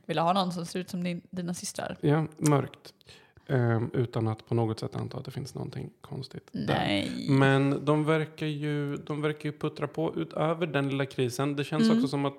ville 0.06 0.22
ha 0.22 0.34
någon 0.34 0.52
som 0.52 0.66
ser 0.66 0.80
ut 0.80 0.90
som 0.90 1.04
din, 1.04 1.22
dina 1.30 1.54
systrar. 1.54 1.98
Ja, 2.02 2.26
mörkt. 2.38 2.94
Ehm, 3.48 3.90
utan 3.94 4.28
att 4.28 4.48
på 4.48 4.56
något 4.56 4.80
sätt 4.80 4.96
anta 4.96 5.18
att 5.18 5.26
det 5.26 5.32
finns 5.32 5.56
någonting 5.56 5.90
konstigt 6.02 6.50
där. 6.52 6.76
Nej. 6.88 7.28
Men 7.30 7.86
de 7.86 8.06
verkar, 8.06 8.46
ju, 8.46 8.98
de 8.98 9.22
verkar 9.22 9.50
ju 9.50 9.58
puttra 9.58 9.88
på 9.88 10.16
utöver 10.16 10.68
den 10.68 10.90
lilla 10.90 11.06
krisen. 11.06 11.56
Det 11.56 11.64
känns 11.64 11.84
Mm. 11.84 11.98
också 11.98 12.08
som 12.08 12.26
att, 12.26 12.38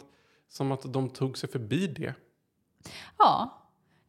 som 0.49 0.73
att 0.73 0.93
de 0.93 1.09
tog 1.11 1.39
sig 1.39 1.49
förbi 1.49 1.87
det. 1.87 2.15
Ja, 3.19 3.60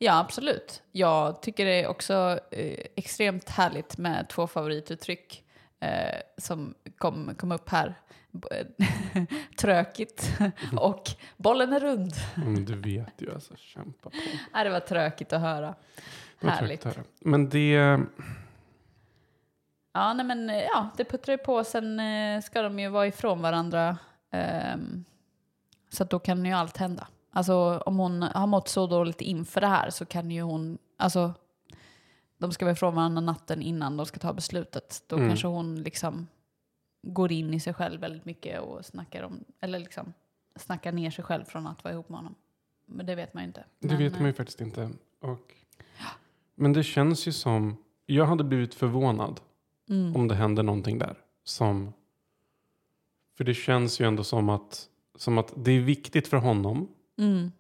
ja 0.02 0.20
absolut. 0.20 0.84
Jag 0.92 1.42
tycker 1.42 1.66
det 1.66 1.82
är 1.84 1.88
också 1.88 2.40
eh, 2.52 2.86
extremt 2.96 3.50
härligt 3.50 3.98
med 3.98 4.30
två 4.30 4.48
favorituttryck 4.48 5.44
eh, 5.80 6.20
som 6.38 6.74
kom, 6.98 7.36
kom 7.38 7.52
upp 7.52 7.70
här. 7.70 7.96
Trökigt 9.58 10.32
och 10.78 11.04
bollen 11.38 11.74
är 11.74 11.80
rund. 11.80 12.14
Mm, 12.36 12.66
du 12.66 12.76
vet 12.76 13.22
ju, 13.22 13.34
alltså 13.34 13.56
kämpa 13.56 14.10
på. 14.10 14.18
Det 14.64 14.70
var 14.70 14.80
tråkigt 14.80 15.34
att 15.34 15.42
höra. 15.42 15.76
Det 16.40 16.50
Härligt. 16.50 16.86
att 16.86 16.96
höra. 16.96 17.06
Men 17.20 17.50
det, 17.50 18.00
Ja, 19.94 20.14
nej 20.14 20.26
men 20.26 20.50
eh, 20.50 20.62
ja, 20.62 20.90
det 20.98 21.06
puttrar 21.06 21.34
ju 21.34 21.38
på. 21.38 21.64
Sen 21.64 22.00
eh, 22.00 22.42
ska 22.42 22.62
de 22.62 22.80
ju 22.80 22.90
vara 22.90 23.08
ifrån 23.08 23.42
varandra. 23.42 23.98
ehm, 24.32 25.06
så 25.90 26.04
då 26.04 26.20
kan 26.20 26.46
ju 26.46 26.52
allt 26.52 26.78
hända. 26.78 27.08
Alltså 27.34 27.84
om 27.86 27.98
hon 28.00 28.22
har 28.22 28.48
mått 28.48 28.68
så 28.68 28.88
dåligt 28.88 29.22
inför 29.22 29.62
det 29.62 29.68
här 29.68 29.90
så 29.90 30.06
kan 30.06 30.32
ju 30.32 30.42
hon, 30.42 30.78
alltså 30.98 31.34
de 32.38 32.52
ska 32.52 32.66
vara 32.66 32.74
ifrån 32.74 32.96
varandra 32.96 33.22
natten 33.22 33.62
innan 33.62 33.98
de 33.98 34.06
ska 34.06 34.20
ta 34.20 34.34
beslutet. 34.34 35.04
Då 35.08 35.16
Mm. 35.16 35.28
kanske 35.30 35.48
hon 35.48 35.76
liksom 35.84 36.28
går 37.04 37.32
in 37.32 37.54
i 37.54 37.60
sig 37.60 37.74
själv 37.74 38.02
väldigt 38.02 38.26
mycket 38.26 38.60
och 38.62 38.86
snackar 38.86 39.24
om, 39.24 39.44
eller 39.60 39.80
liksom 39.80 40.14
snackar 40.56 40.92
ner 40.92 41.12
sig 41.12 41.24
själv 41.24 41.44
från 41.44 41.68
att 41.68 41.84
vara 41.84 41.94
ihop 41.94 42.10
med 42.10 42.18
honom. 42.20 42.36
Men 42.86 43.06
det 43.06 43.16
vet 43.16 43.34
man 43.34 43.44
ju 43.44 43.48
inte. 43.48 43.64
det 43.80 43.88
Men, 43.88 43.98
vet 43.98 44.14
man 44.14 44.22
ju 44.24 44.30
eh, 44.30 44.36
faktiskt 44.36 44.62
inte. 44.62 44.90
Och, 45.22 45.54
men 46.56 46.74
det 46.74 46.84
känns 46.84 47.28
ju 47.28 47.32
som, 47.32 47.78
jag 48.06 48.26
hade 48.26 48.44
blivit 48.44 48.74
förvånad 48.76 49.40
Mm. 49.90 50.16
om 50.16 50.28
det 50.28 50.36
hände 50.36 50.64
någonting 50.64 50.98
där. 51.00 51.18
Som, 51.44 51.94
för 53.38 53.44
det 53.44 53.54
känns 53.54 54.00
ju 54.02 54.08
ändå 54.08 54.24
som 54.24 54.50
att, 54.50 54.90
som 55.16 55.38
att 55.38 55.54
det 55.56 55.72
är 55.72 55.80
viktigt 55.80 56.28
för 56.28 56.38
honom 56.38 56.88
Mm. 57.22 57.52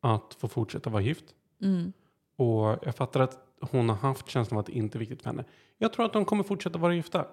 att 0.00 0.34
få 0.38 0.48
fortsätta 0.48 0.90
vara 0.90 1.02
gift. 1.02 1.24
Mm. 1.62 1.92
Och 2.36 2.78
jag 2.82 2.94
fattar 2.96 3.20
att 3.20 3.38
hon 3.60 3.88
har 3.88 3.96
haft 3.96 4.28
känslan 4.28 4.56
av 4.56 4.60
att 4.60 4.66
det 4.66 4.72
inte 4.72 4.98
är 4.98 5.00
viktigt 5.00 5.22
för 5.22 5.30
henne. 5.30 5.44
Jag 5.78 5.92
tror 5.92 6.06
att 6.06 6.12
de 6.12 6.24
kommer 6.24 6.44
fortsätta 6.44 6.78
vara 6.78 6.94
gifta. 6.94 7.26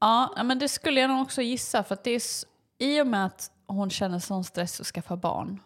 Ja, 0.00 0.42
men 0.44 0.58
det 0.58 0.68
skulle 0.68 1.00
jag 1.00 1.10
nog 1.10 1.22
också 1.22 1.42
gissa. 1.42 1.82
För 1.82 1.94
att 1.94 2.04
det 2.04 2.10
är 2.10 2.22
i 2.78 3.02
och 3.02 3.06
med 3.06 3.26
att 3.26 3.52
hon 3.66 3.90
känner 3.90 4.18
sån 4.18 4.44
stress 4.44 4.80
att 4.80 4.86
skaffa 4.86 5.16
barn. 5.16 5.60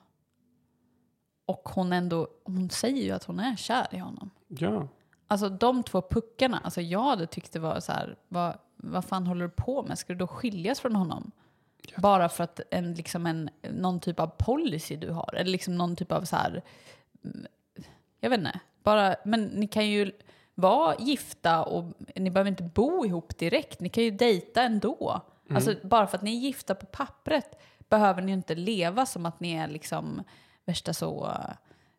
Och 1.46 1.68
hon 1.68 1.92
ändå, 1.92 2.28
hon 2.44 2.70
säger 2.70 3.02
ju 3.02 3.10
att 3.10 3.24
hon 3.24 3.40
är 3.40 3.56
kär 3.56 3.86
i 3.90 3.98
honom. 3.98 4.30
Ja. 4.48 4.88
Alltså 5.26 5.48
de 5.48 5.82
två 5.82 6.02
puckarna, 6.10 6.58
alltså 6.64 6.80
jag 6.80 7.02
hade 7.02 7.26
tyckt 7.26 7.52
det 7.52 7.58
var 7.58 7.80
så 7.80 7.92
här, 7.92 8.16
vad, 8.28 8.58
vad 8.76 9.04
fan 9.04 9.26
håller 9.26 9.44
du 9.44 9.50
på 9.50 9.82
med? 9.82 9.98
Ska 9.98 10.12
du 10.12 10.18
då 10.18 10.26
skiljas 10.26 10.80
från 10.80 10.96
honom? 10.96 11.30
Bara 11.96 12.28
för 12.28 12.44
att 12.44 12.60
en, 12.70 12.94
liksom 12.94 13.26
en, 13.26 13.50
någon 13.70 14.00
typ 14.00 14.20
av 14.20 14.26
policy 14.26 14.96
du 14.96 15.10
har? 15.10 15.34
Eller 15.34 15.50
liksom 15.50 15.76
någon 15.76 15.96
typ 15.96 16.12
av 16.12 16.24
så 16.24 16.36
här, 16.36 16.62
mm, 17.24 17.46
jag 18.20 18.30
vet 18.30 18.38
inte. 18.38 18.60
Bara, 18.82 19.16
men 19.24 19.44
ni 19.44 19.66
kan 19.66 19.86
ju 19.86 20.12
vara 20.54 20.96
gifta 20.98 21.62
och 21.62 21.84
ni 22.14 22.30
behöver 22.30 22.50
inte 22.50 22.62
bo 22.62 23.06
ihop 23.06 23.38
direkt. 23.38 23.80
Ni 23.80 23.88
kan 23.88 24.04
ju 24.04 24.10
dejta 24.10 24.62
ändå. 24.62 25.20
Alltså 25.50 25.74
bara 25.82 26.06
för 26.06 26.16
att 26.16 26.22
ni 26.22 26.36
är 26.36 26.40
gifta 26.40 26.74
på 26.74 26.86
pappret 26.86 27.60
behöver 27.88 28.22
ni 28.22 28.32
ju 28.32 28.36
inte 28.36 28.54
leva 28.54 29.06
som 29.06 29.26
att 29.26 29.40
ni 29.40 29.52
är 29.52 29.68
liksom 29.68 30.22
värsta 30.64 30.92
så, 30.92 31.32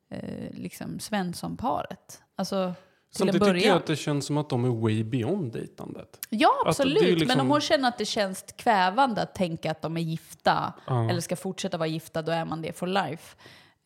eh, 0.10 0.52
liksom 0.52 1.00
Svensson-paret. 1.00 2.24
Alltså 2.36 2.74
Samtidigt 3.16 3.42
tycker 3.42 3.46
jag 3.48 3.56
början. 3.64 3.78
att 3.78 3.86
det 3.86 3.96
känns 3.96 4.26
som 4.26 4.38
att 4.38 4.50
de 4.50 4.66
är 4.66 4.70
way 4.82 5.04
beyond 5.04 5.54
dejtandet. 5.54 6.20
Ja, 6.30 6.50
absolut. 6.66 7.02
liksom- 7.02 7.28
Men 7.28 7.40
om 7.40 7.50
hon 7.50 7.62
känner 7.62 7.88
att 7.90 7.98
det 7.98 8.06
känns 8.06 8.46
kvävande 8.58 9.22
att 9.22 9.36
tänka 9.36 9.72
att 9.72 9.82
de 9.82 9.98
är 9.98 10.02
gifta 10.02 10.74
Ja. 10.88 11.10
eller 11.10 11.22
ska 11.22 11.36
fortsätta 11.36 11.78
vara 11.78 11.88
gifta, 11.88 12.22
då 12.22 12.32
är 12.32 12.46
man 12.46 12.62
det 12.62 12.74
for 12.74 12.88
life. 12.88 13.36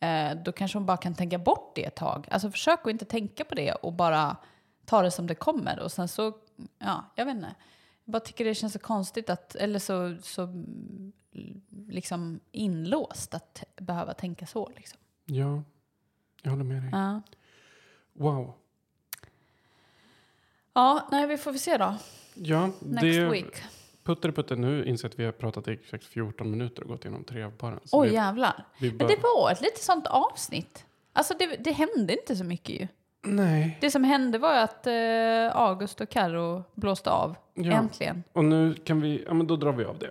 Eh, 0.00 0.36
då 0.44 0.52
kanske 0.52 0.78
hon 0.78 0.86
bara 0.86 0.96
kan 0.96 1.14
tänka 1.14 1.38
bort 1.38 1.72
det 1.74 1.84
ett 1.84 1.94
tag. 1.96 2.28
Alltså 2.30 2.50
försök 2.50 2.80
att 2.84 2.90
inte 2.90 3.04
tänka 3.04 3.44
på 3.44 3.54
det 3.54 3.72
och 3.72 3.92
bara 3.92 4.36
ta 4.84 5.02
det 5.02 5.10
som 5.10 5.26
det 5.26 5.34
kommer. 5.34 5.80
Och 5.80 5.92
sen 5.92 6.08
så, 6.08 6.32
ja, 6.78 7.04
jag 7.14 7.24
vet 7.24 7.34
inte. 7.36 7.54
Jag 8.04 8.12
bara 8.12 8.20
tycker 8.20 8.44
det 8.44 8.54
känns 8.54 8.72
så 8.72 8.78
konstigt 8.78 9.30
att, 9.30 9.54
eller 9.54 9.78
så, 9.78 10.16
så 10.22 10.64
liksom 11.88 12.40
inlåst 12.52 13.34
att 13.34 13.64
behöva 13.76 14.14
tänka 14.14 14.46
så. 14.46 14.70
Liksom. 14.76 14.98
Ja, 15.24 15.62
jag 16.42 16.50
håller 16.50 16.64
med 16.64 16.82
dig. 16.82 16.90
Ja. 16.92 17.22
Wow. 18.12 18.54
Ja, 20.78 21.08
nej, 21.10 21.26
vi 21.26 21.36
får 21.36 21.50
väl 21.50 21.60
se 21.60 21.76
då. 21.76 21.94
Ja, 22.34 22.66
Next 22.80 23.02
det, 23.02 23.28
week. 23.28 23.62
Putter 24.04 24.30
putter, 24.30 24.56
nu 24.56 24.84
inser 24.84 25.04
jag 25.04 25.12
att 25.12 25.18
vi 25.18 25.24
har 25.24 25.32
pratat 25.32 25.68
i 25.68 25.72
exakt 25.72 26.04
14 26.04 26.50
minuter 26.50 26.82
och 26.82 26.88
gått 26.88 27.04
igenom 27.04 27.24
tre 27.24 27.42
av 27.42 27.50
paren. 27.50 27.80
Oj, 27.92 28.08
vi, 28.08 28.14
jävlar. 28.14 28.66
vi 28.80 28.88
Men 28.88 28.98
bör, 28.98 29.08
det 29.08 29.16
var 29.22 29.52
ett 29.52 29.60
lite 29.60 29.80
sånt 29.80 30.06
avsnitt. 30.06 30.84
Alltså 31.12 31.34
det, 31.38 31.46
det 31.46 31.72
hände 31.72 32.12
inte 32.12 32.36
så 32.36 32.44
mycket 32.44 32.80
ju. 32.80 32.88
Nej. 33.26 33.78
Det 33.80 33.90
som 33.90 34.04
hände 34.04 34.38
var 34.38 34.54
att 34.54 34.86
eh, 34.86 35.56
August 35.56 36.00
och 36.00 36.08
Karo 36.08 36.64
blåste 36.74 37.10
av. 37.10 37.36
Ja. 37.54 37.72
Äntligen. 37.72 38.24
Och 38.32 38.44
nu 38.44 38.74
kan 38.74 39.00
vi, 39.00 39.24
ja 39.26 39.34
men 39.34 39.46
då 39.46 39.56
drar 39.56 39.72
vi 39.72 39.84
av 39.84 39.98
det. 39.98 40.10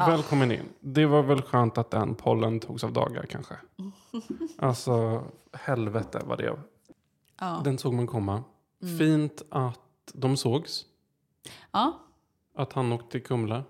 Ah. 0.00 0.10
Välkommen 0.10 0.52
in. 0.52 0.68
Det 0.80 1.06
var 1.06 1.22
väl 1.22 1.42
skönt 1.42 1.78
att 1.78 1.90
den 1.90 2.14
pollen 2.14 2.60
togs 2.60 2.84
av 2.84 2.92
dagar 2.92 3.26
kanske. 3.26 3.54
Alltså 4.58 5.24
helvete 5.52 6.22
vad 6.24 6.38
det 6.38 6.58
Ja. 7.40 7.60
Den 7.64 7.78
såg 7.78 7.94
man 7.94 8.06
komma. 8.06 8.44
Mm. 8.82 8.98
Fint 8.98 9.42
att 9.50 9.80
de 10.14 10.36
sågs. 10.36 10.86
ja. 11.72 11.98
Att 12.54 12.72
han 12.72 12.92
åkte 12.92 13.10
till 13.10 13.22
Kumla. 13.22 13.64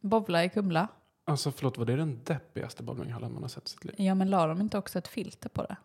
Bowla 0.00 0.44
i 0.44 0.48
Kumla. 0.48 0.88
Alltså 1.24 1.52
förlåt, 1.52 1.78
var 1.78 1.84
det 1.84 1.96
den 1.96 2.20
deppigaste 2.24 2.82
bowlinghallen 2.82 3.32
man 3.32 3.42
har 3.42 3.48
sett 3.48 3.68
i 3.68 3.70
sitt 3.70 3.84
liv? 3.84 3.94
Ja, 3.98 4.14
men 4.14 4.30
la 4.30 4.46
de 4.46 4.60
inte 4.60 4.78
också 4.78 4.98
ett 4.98 5.08
filter 5.08 5.48
på 5.48 5.62
det? 5.62 5.76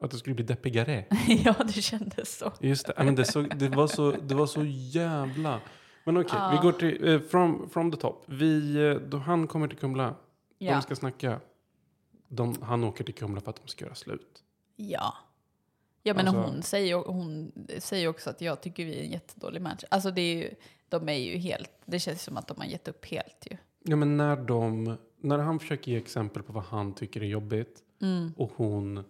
Att 0.00 0.10
det 0.10 0.16
skulle 0.16 0.34
bli 0.34 0.44
deppigare. 0.44 1.04
ja, 1.28 1.54
det 1.64 1.82
kändes 1.82 2.38
så. 2.38 2.52
Just 2.60 2.86
det, 2.86 2.92
ja, 2.96 3.04
men 3.04 3.14
det, 3.14 3.24
såg, 3.24 3.56
det, 3.56 3.68
var 3.68 3.86
så, 3.86 4.10
det 4.10 4.34
var 4.34 4.46
så 4.46 4.64
jävla... 4.64 5.60
Men 6.12 6.22
okej, 6.24 6.38
Ja. 6.38 6.50
vi 6.50 6.56
går 6.68 6.72
till 6.72 7.08
eh, 7.08 7.20
from, 7.20 7.70
from 7.70 7.90
the 7.92 7.96
top. 7.98 8.22
Vi, 8.26 8.74
eh, 8.86 8.94
då 8.94 9.16
han 9.18 9.46
kommer 9.46 9.68
till 9.68 9.78
Kumla, 9.78 10.14
Ja. 10.58 10.72
de 10.74 10.82
ska 10.82 10.96
snacka. 10.96 11.40
De, 12.28 12.62
han 12.62 12.84
åker 12.84 13.04
till 13.04 13.14
Kumla 13.14 13.40
för 13.40 13.50
att 13.50 13.56
de 13.62 13.68
ska 13.68 13.84
göra 13.84 13.94
slut. 13.94 14.42
Ja. 14.76 15.14
Ja, 16.02 16.14
men 16.14 16.28
Alltså- 16.28 16.42
hon, 16.42 16.62
säger, 16.62 16.96
hon 16.96 17.52
säger 17.78 18.08
också 18.08 18.30
att 18.30 18.40
jag 18.40 18.60
tycker 18.60 18.84
vi 18.84 18.98
är 19.00 19.04
en 19.04 19.10
jättedålig 19.10 19.62
match. 19.62 19.84
Alltså 19.90 20.10
det 20.10 20.20
är 20.20 20.34
ju, 20.36 20.54
de 20.88 21.08
är 21.08 21.12
ju 21.12 21.38
helt, 21.38 21.70
det 21.84 21.98
känns 21.98 22.22
som 22.22 22.36
att 22.36 22.46
de 22.46 22.56
har 22.58 22.64
gett 22.66 22.88
upp 22.88 23.04
helt 23.06 23.46
ju. 23.50 23.56
Ja, 23.82 23.96
men 23.96 24.16
när, 24.16 24.36
de, 24.36 24.96
när 25.16 25.38
han 25.38 25.58
försöker 25.60 25.90
ge 25.92 25.98
exempel 25.98 26.42
på 26.42 26.52
vad 26.52 26.64
han 26.64 26.92
tycker 26.94 27.20
är 27.22 27.26
jobbigt 27.26 27.82
Mm. 28.02 28.32
och 28.36 28.52
hon 28.56 29.04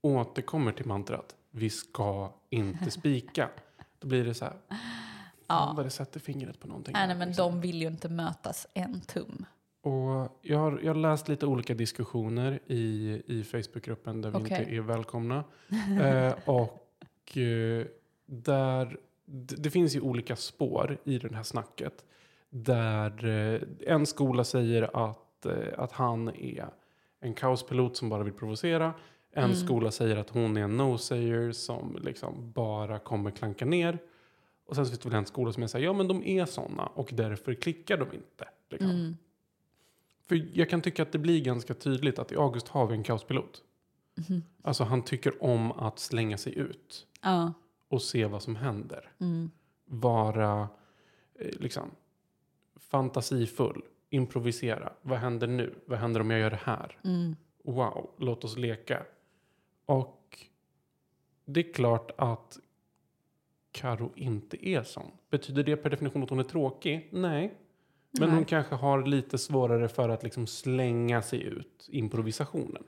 återkommer 0.00 0.72
till 0.72 0.86
mantrat, 0.86 1.36
vi 1.50 1.70
ska 1.70 2.32
inte 2.50 2.90
spika. 2.90 3.48
Då 3.98 4.08
blir 4.08 4.24
det 4.24 4.34
så 4.34 4.44
här, 4.44 4.56
Ja. 5.46 5.72
vad 5.76 5.86
det 5.86 5.90
sätter 5.90 6.20
fingret 6.20 6.60
på 6.60 6.66
någonting. 6.68 6.92
Nej, 6.92 7.06
nej, 7.06 7.16
men 7.16 7.28
liksom. 7.28 7.52
de 7.52 7.60
vill 7.60 7.82
ju 7.82 7.86
inte 7.88 8.08
mötas 8.08 8.66
en 8.74 9.00
tum. 9.00 9.44
Och 9.82 10.38
jag, 10.42 10.58
har, 10.58 10.80
jag 10.82 10.94
har 10.94 11.00
läst 11.00 11.28
lite 11.28 11.46
olika 11.46 11.74
diskussioner 11.74 12.60
i, 12.66 13.22
i 13.26 13.44
Facebookgruppen 13.44 14.20
där 14.22 14.30
vi 14.30 14.36
Okej. 14.36 14.58
inte 14.60 14.74
är 14.76 14.80
välkomna. 14.80 15.44
eh, 16.02 16.34
och 16.44 17.36
eh, 17.36 17.86
där, 18.26 18.96
det, 19.24 19.56
det 19.56 19.70
finns 19.70 19.96
ju 19.96 20.00
olika 20.00 20.36
spår 20.36 20.98
i 21.04 21.18
det 21.18 21.34
här 21.34 21.42
snacket. 21.42 22.04
Där 22.50 23.24
eh, 23.26 23.60
en 23.94 24.06
skola 24.06 24.44
säger 24.44 25.10
att, 25.10 25.46
eh, 25.46 25.52
att 25.78 25.92
han 25.92 26.28
är 26.28 26.66
en 27.20 27.34
kaospilot 27.34 27.96
som 27.96 28.08
bara 28.08 28.22
vill 28.22 28.32
provocera. 28.32 28.94
En 29.34 29.44
Mm. 29.44 29.56
skola 29.56 29.90
säger 29.90 30.16
att 30.16 30.30
hon 30.30 30.56
är 30.56 30.60
en 30.62 30.80
no-sayer 30.80 31.52
som 31.52 31.98
liksom 32.02 32.52
bara 32.52 32.98
kommer 32.98 33.30
klanka 33.30 33.64
ner. 33.64 33.98
Och 34.72 34.76
sen 34.76 34.86
så 34.86 35.10
finns 35.10 35.14
det 35.14 35.26
skola 35.26 35.52
som 35.52 35.62
är 35.62 35.66
så 35.66 35.78
här, 35.78 35.84
ja 35.84 35.92
men 35.92 36.08
de 36.08 36.24
är 36.24 36.46
sådana 36.46 36.86
och 36.86 37.10
därför 37.12 37.54
klickar 37.54 37.96
de 37.96 38.12
inte. 38.12 38.48
Liksom. 38.70 38.90
Mm. 38.90 39.16
För 40.20 40.48
jag 40.52 40.70
kan 40.70 40.82
tycka 40.82 41.02
att 41.02 41.12
det 41.12 41.18
blir 41.18 41.44
ganska 41.44 41.74
tydligt 41.74 42.18
att 42.18 42.32
i 42.32 42.36
August 42.36 42.68
har 42.68 42.86
vi 42.86 42.94
en 42.94 43.02
kaospilot. 43.02 43.62
Mhm. 44.14 44.42
Alltså 44.62 44.84
han 44.84 45.04
tycker 45.04 45.44
om 45.44 45.72
att 45.72 45.98
slänga 45.98 46.38
sig 46.38 46.58
ut 46.58 47.06
Ja. 47.22 47.52
och 47.88 48.02
se 48.02 48.26
vad 48.26 48.42
som 48.42 48.56
händer. 48.56 49.12
Mm. 49.18 49.50
Vara 49.84 50.68
eh, 51.34 51.60
liksom 51.60 51.90
fantasifull, 52.76 53.82
improvisera. 54.10 54.92
Vad 55.02 55.18
händer 55.18 55.46
nu? 55.46 55.74
Vad 55.86 55.98
händer 55.98 56.20
om 56.20 56.30
jag 56.30 56.40
gör 56.40 56.50
det 56.50 56.60
här? 56.64 56.98
Mm. 57.04 57.36
Wow, 57.64 58.10
låt 58.18 58.44
oss 58.44 58.56
leka. 58.56 59.02
Och 59.86 60.46
det 61.44 61.68
är 61.68 61.72
klart 61.72 62.10
att 62.16 62.58
Karo 63.72 64.12
inte 64.16 64.68
är 64.68 64.82
sån. 64.82 65.10
Betyder 65.30 65.62
det 65.62 65.76
per 65.76 65.90
definition 65.90 66.22
att 66.22 66.30
hon 66.30 66.38
är 66.38 66.44
tråkig? 66.44 67.08
Nej. 67.12 67.54
Men 68.18 68.28
Nej. 68.28 68.36
hon 68.36 68.44
kanske 68.44 68.74
har 68.74 69.06
lite 69.06 69.38
svårare 69.38 69.88
för 69.88 70.08
att 70.08 70.22
liksom 70.22 70.46
slänga 70.46 71.22
sig 71.22 71.42
ut 71.42 71.88
improvisationen. 71.92 72.82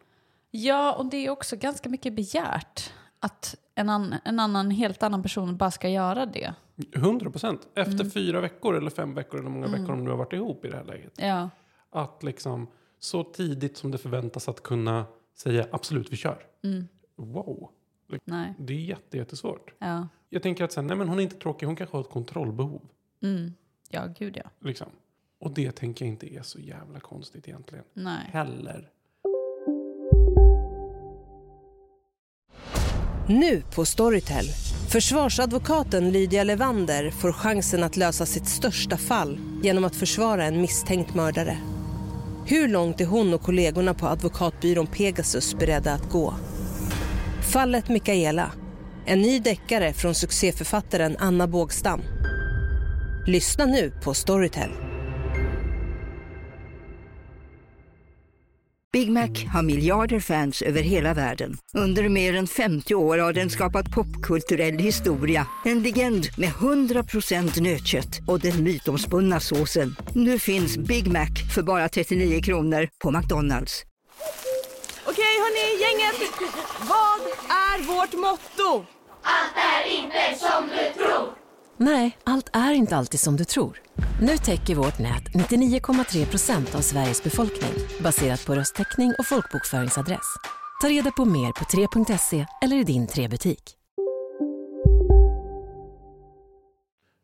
Ja, 0.51 0.95
och 0.95 1.07
det 1.07 1.17
är 1.27 1.31
också 1.31 1.57
ganska 1.57 1.89
mycket 1.89 2.13
begärt 2.13 2.93
att 3.21 3.57
en, 3.75 3.89
an, 3.91 4.15
en 4.25 4.41
annan, 4.41 4.71
helt 4.71 5.03
annan 5.03 5.23
person 5.23 5.57
bara 5.57 5.71
ska 5.71 5.89
göra 5.89 6.27
det. 6.27 6.55
100 6.95 7.31
procent. 7.31 7.69
Efter 7.75 7.93
Mm. 7.93 8.11
fyra 8.11 8.41
veckor 8.41 8.77
eller 8.77 8.91
fem 8.91 9.15
veckor 9.15 9.41
eller 9.41 9.51
många 9.51 9.67
veckor 9.67 9.87
de 9.89 10.05
nu 10.05 10.11
har 10.11 10.17
varit 10.17 10.33
ihop 10.33 10.65
i 10.65 10.69
det 10.69 10.77
här 10.77 10.85
läget. 10.85 11.13
Ja. 11.17 11.51
Att 11.91 12.23
liksom 12.23 12.67
så 12.99 13.25
tidigt 13.25 13.77
som 13.77 13.91
det 13.91 13.99
förväntas 13.99 14.49
att 14.49 14.63
kunna 14.63 15.05
säga 15.35 15.67
absolut 15.71 16.13
vi 16.13 16.17
kör. 16.17 16.47
Mm. 16.65 16.89
Wow, 17.17 17.71
Nej. 18.25 18.55
det 18.59 18.73
är 18.73 18.79
jätte, 18.79 19.17
jättesvårt. 19.17 19.75
Ja. 19.79 20.09
Jag 20.35 20.43
tänker 20.43 20.65
att 20.65 20.73
sen, 20.73 20.87
nej 20.87 20.97
men 20.97 21.09
hon 21.09 21.19
är 21.19 21.23
inte 21.23 21.37
tråkig, 21.37 21.67
hon 21.67 21.77
kanske 21.77 21.97
har 21.97 22.01
ett 22.01 22.11
kontrollbehov. 22.11 22.81
Mm. 23.23 23.55
Ja, 23.91 24.07
gud 24.19 24.37
ja. 24.37 24.51
Liksom. 24.69 24.87
Och 25.39 25.51
det 25.51 25.73
tänker 25.73 26.05
jag 26.05 26.13
inte 26.13 26.35
är 26.35 26.43
så 26.43 26.59
jävla 26.59 27.01
konstigt 27.01 27.49
egentligen. 27.49 27.85
Nej. 27.95 28.31
Heller. 28.33 28.91
Nu 33.29 33.63
på 33.75 33.85
Storytel. 33.85 34.45
Försvarsadvokaten 34.93 36.11
Lydia 36.11 36.45
Levander 36.45 37.11
får 37.11 37.33
chansen 37.33 37.83
att 37.83 37.97
lösa 37.97 38.27
sitt 38.27 38.47
största 38.47 38.97
fall 38.97 39.39
genom 39.63 39.85
att 39.85 39.97
försvara 39.97 40.45
en 40.45 40.61
misstänkt 40.61 41.15
mördare. 41.15 41.59
Hur 42.47 42.69
långt 42.69 43.01
är 43.01 43.07
hon 43.07 43.35
och 43.35 43.43
kollegorna 43.43 43.95
på 43.95 44.07
advokatbyrån 44.07 44.87
Pegasus 44.87 45.55
beredda 45.55 45.93
att 45.93 46.11
gå? 46.11 46.35
Fallet 47.53 47.89
Mikaela. 47.89 48.53
En 49.07 49.23
ny 49.23 49.39
deckare 49.39 49.93
från 49.93 50.15
succéförfattaren 50.15 51.17
Anna 51.19 51.47
Bågstam. 51.47 52.03
Lyssna 53.27 53.67
nu 53.67 53.93
på 54.05 54.15
Storytel. 54.15 54.71
Big 58.93 59.11
Mac 59.11 59.29
har 59.53 59.63
miljarder 59.63 60.21
fans 60.21 60.63
över 60.63 60.83
hela 60.83 61.15
världen. 61.15 61.57
Under 61.75 62.09
mer 62.09 62.35
än 62.35 62.47
50 62.47 62.95
år 62.95 63.19
har 63.19 63.33
den 63.33 63.51
skapat 63.51 63.91
popkulturell 63.91 64.79
historia. 64.79 65.47
En 65.65 65.83
legend 65.83 66.27
med 66.39 66.49
100% 66.49 67.61
nötkött 67.61 68.21
och 68.27 68.41
den 68.41 68.65
mytomspunna 68.65 69.41
såsen. 69.41 69.97
Nu 70.15 70.39
finns 70.39 70.77
Big 70.77 71.07
Mac 71.13 71.29
för 71.55 71.63
bara 71.63 71.89
39 71.89 72.43
kronor 72.43 72.89
på 73.03 73.11
McDonalds. 73.11 73.83
Okej 75.07 75.25
hörni, 75.25 75.83
gänget. 75.83 76.33
Vad 76.81 77.21
är 77.49 77.83
vårt 77.87 78.13
motto? 78.13 78.94
Nej, 81.77 82.19
allt 82.25 82.51
är 82.53 82.73
inte 82.73 82.97
alltid 82.97 83.21
som 83.21 83.37
du 83.37 83.45
tror. 83.45 83.81
Nu 84.21 84.37
täcker 84.37 84.75
vårt 84.75 84.99
nät 84.99 85.23
99,3 85.35 86.27
procent 86.27 86.75
av 86.75 86.81
Sveriges 86.81 87.23
befolkning 87.25 87.73
baserat 88.03 88.47
på 88.47 88.55
röstteckning 88.55 89.13
och 89.19 89.27
folkbokföringsadress. 89.27 90.37
Ta 90.83 90.89
reda 90.89 91.11
på 91.11 91.25
mer 91.25 91.53
på 91.53 91.65
3.se 91.65 92.47
eller 92.63 92.77
i 92.77 92.85
din 92.85 93.07
3-butik. 93.07 93.77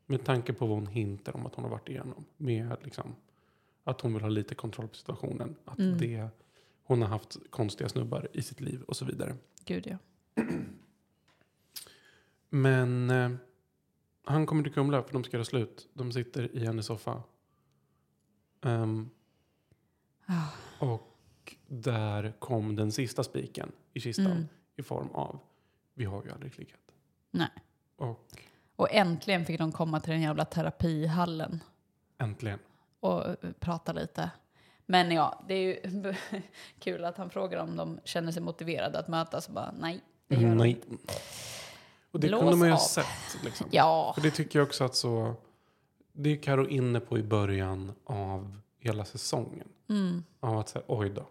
Med 0.07 0.25
tanke 0.25 0.53
på 0.53 0.67
vad 0.67 0.77
hon 0.79 0.87
hintar 0.87 1.37
om 1.37 1.47
att 1.47 1.55
hon 1.55 1.65
har 1.65 1.71
varit 1.71 1.89
igenom. 1.89 2.25
Med 2.37 2.77
liksom, 2.83 3.15
att 3.85 4.01
hon 4.01 4.13
vill 4.15 4.23
ha 4.23 4.29
lite 4.29 4.55
kontroll 4.55 4.89
på 4.89 4.95
situationen. 4.95 5.57
Att 5.65 5.79
Mm. 5.79 5.99
det, 5.99 6.29
hon 6.85 7.03
har 7.03 7.09
haft 7.09 7.37
konstiga 7.51 7.89
snubbar 7.89 8.29
i 8.33 8.43
sitt 8.43 8.61
liv 8.61 8.83
och 8.83 8.97
så 8.97 9.05
vidare. 9.05 9.37
Gud 9.65 9.87
ja. 9.87 9.97
Men 12.51 13.11
eh, 13.11 13.31
han 14.25 14.47
kommer 14.47 14.63
till 14.63 14.73
Kumla 14.73 15.03
för 15.03 15.13
de 15.13 15.25
ska 15.25 15.37
göra 15.37 15.45
slut. 15.45 15.89
De 15.95 16.13
sitter 16.13 16.57
i 16.57 16.65
hennes 16.67 16.87
soffa. 16.87 17.23
Ehm, 18.65 19.11
Ah. 20.27 20.47
och 20.87 21.57
där 21.67 22.33
kom 22.39 22.77
den 22.77 22.93
sista 22.93 23.25
spiken 23.25 23.73
i 23.95 24.01
kistan. 24.01 24.27
Mm. 24.27 24.49
I 24.77 24.83
form 24.83 25.09
av, 25.13 25.39
vi 25.95 26.05
har 26.05 26.25
ju 26.25 26.31
aldrig 26.31 26.53
klickat. 26.55 26.81
Nej. 27.31 27.49
Och 27.97 28.31
Och 28.77 28.93
äntligen 28.93 29.45
fick 29.47 29.59
de 29.59 29.73
komma 29.73 30.01
till 30.01 30.13
den 30.13 30.23
jävla 30.23 30.45
terapihallen 30.45 31.63
äntligen. 32.19 32.59
och 33.01 33.27
eh, 33.29 33.35
prata 33.61 33.93
lite. 33.93 34.31
Men 34.87 35.11
ja, 35.13 35.45
det 35.49 35.55
är 35.55 35.63
ju 35.63 36.15
kul 36.79 37.05
att 37.05 37.17
han 37.17 37.31
frågar 37.31 37.63
om 37.63 37.77
de 37.77 38.01
känner 38.05 38.33
sig 38.33 38.43
motiverade 38.43 38.99
att 38.99 39.09
mötas 39.09 39.49
och 39.49 39.55
bara 39.55 39.75
nej, 39.81 40.01
det 40.29 40.35
gör 40.37 40.55
Nej. 40.55 40.71
inte. 40.71 41.13
Och 42.13 42.21
det 42.21 42.29
Blås 42.29 42.41
kunde 42.41 42.57
man 42.57 42.69
ju 42.69 42.75
ha 42.75 42.81
sett. 42.81 43.45
Liksom. 43.45 43.67
Ja, 43.71 44.13
För 44.15 44.23
det 44.23 44.31
tycker 44.31 44.59
jag 44.59 44.67
också 44.69 44.85
att 44.85 44.95
så... 44.95 45.35
Det 46.13 46.31
är 46.33 46.37
Karo 46.43 46.67
inne 46.69 47.01
på 47.01 47.19
i 47.19 47.23
början 47.23 47.93
av 48.05 48.57
hela 48.79 49.05
säsongen. 49.05 49.69
mm, 49.89 50.25
Av 50.41 50.59
att 50.59 50.69
säga, 50.69 50.85
oj 50.89 51.11
då. 51.11 51.29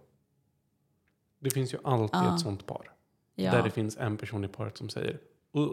Det 1.40 1.50
finns 1.50 1.74
ju 1.74 1.78
alltid 1.84 2.20
Ja. 2.22 2.36
ett 2.36 2.42
sånt 2.42 2.66
par. 2.66 2.92
Där 3.36 3.44
ja, 3.44 3.62
det 3.62 3.72
finns 3.72 3.98
en 3.98 4.18
person 4.18 4.44
i 4.46 4.48
paret 4.48 4.78
som 4.78 4.90
säger, 4.90 5.20
uh, 5.58 5.70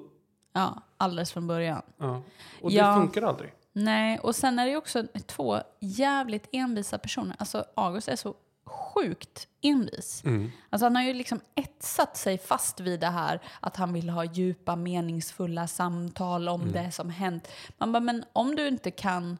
ja, 0.53 0.83
alldeles 0.97 1.33
från 1.33 1.47
början. 1.47 1.83
ja. 1.99 2.23
Och 2.63 2.71
det 2.71 2.95
funkar 2.95 3.23
aldrig. 3.23 3.53
Nej, 3.73 4.19
och 4.19 4.37
sen 4.37 4.59
är 4.59 4.65
det 4.65 4.71
ju 4.71 4.77
också 4.77 5.05
två 5.27 5.59
jävligt 5.81 6.49
envisa 6.53 6.99
personer. 6.99 7.37
Alltså 7.39 7.65
August 7.75 8.09
är 8.09 8.17
så 8.17 8.35
sjukt 8.67 9.49
envis. 9.63 10.23
Alltså 10.71 10.87
han 10.87 10.97
har 10.97 11.03
ju 11.03 11.13
liksom 11.13 11.41
etsat 11.55 12.17
sig 12.17 12.39
fast 12.39 12.81
vid 12.81 13.01
det 13.01 13.07
här 13.07 13.41
att 13.61 13.77
han 13.77 13.93
vill 13.93 14.11
ha 14.11 14.25
djupa, 14.25 14.77
meningsfulla 14.77 15.67
samtal 15.67 16.49
om 16.49 16.73
det 16.73 16.93
som 16.93 17.11
hänt. 17.11 17.49
Man 17.79 17.93
bara, 17.93 18.01
men 18.01 18.25
om 18.33 18.57
du 18.57 18.69
inte 18.69 18.91
kan 18.91 19.39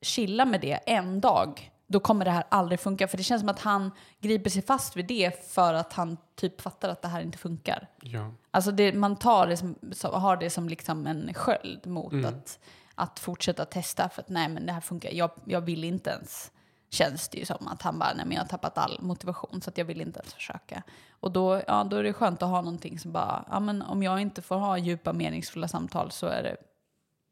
chilla 0.00 0.44
med 0.44 0.60
det 0.60 0.72
en 0.86 1.20
dag, 1.20 1.70
då 1.86 2.00
kommer 2.00 2.24
det 2.24 2.30
här 2.30 2.44
aldrig 2.48 2.80
funka. 2.80 3.08
För 3.08 3.16
det 3.16 3.22
känns 3.22 3.40
som 3.40 3.48
att 3.48 3.60
han 3.60 3.90
griper 4.20 4.50
sig 4.50 4.62
fast 4.62 4.96
vid 4.96 5.06
det 5.06 5.52
för 5.52 5.74
att 5.74 5.92
han 5.92 6.16
typ 6.34 6.60
fattar 6.60 6.88
att 6.88 7.02
det 7.02 7.08
här 7.08 7.20
inte 7.20 7.38
funkar. 7.38 7.88
Ja. 8.02 8.30
Alltså 8.50 8.70
det, 8.70 8.92
man 8.92 9.16
tar 9.16 9.46
det 9.46 9.56
som, 9.56 9.74
har 10.02 10.36
det 10.36 10.50
som 10.50 10.68
liksom 10.68 11.06
en 11.06 11.34
sköld 11.34 11.86
mot 11.86 12.12
Mm. 12.12 12.24
att, 12.24 12.58
att 12.94 13.18
fortsätta 13.18 13.64
testa 13.64 14.08
för 14.08 14.22
att 14.22 14.28
nej 14.28 14.48
men 14.48 14.66
det 14.66 14.72
här 14.72 14.80
funkar, 14.80 15.10
jag, 15.10 15.30
jag 15.44 15.60
vill 15.60 15.84
inte 15.84 16.10
ens. 16.10 16.50
Känns 16.92 17.28
det 17.28 17.38
ju 17.38 17.44
som 17.44 17.68
att 17.68 17.82
han 17.82 17.98
bara, 17.98 18.14
nej 18.14 18.26
men 18.26 18.32
jag 18.32 18.42
har 18.42 18.48
tappat 18.48 18.78
all 18.78 18.98
motivation 19.02 19.62
så 19.62 19.70
att 19.70 19.78
jag 19.78 19.84
vill 19.84 20.00
inte 20.00 20.20
ens 20.20 20.34
försöka. 20.34 20.82
Och 21.10 21.32
då, 21.32 21.62
ja, 21.66 21.84
då 21.84 21.96
är 21.96 22.02
det 22.02 22.12
skönt 22.12 22.42
att 22.42 22.48
ha 22.48 22.60
någonting 22.60 22.98
som 22.98 23.12
bara, 23.12 23.44
ja 23.50 23.60
men 23.60 23.82
om 23.82 24.02
jag 24.02 24.20
inte 24.20 24.42
får 24.42 24.56
ha 24.56 24.78
djupa 24.78 25.12
meningsfulla 25.12 25.68
samtal 25.68 26.10
så 26.10 26.26
är 26.26 26.42
det 26.42 26.56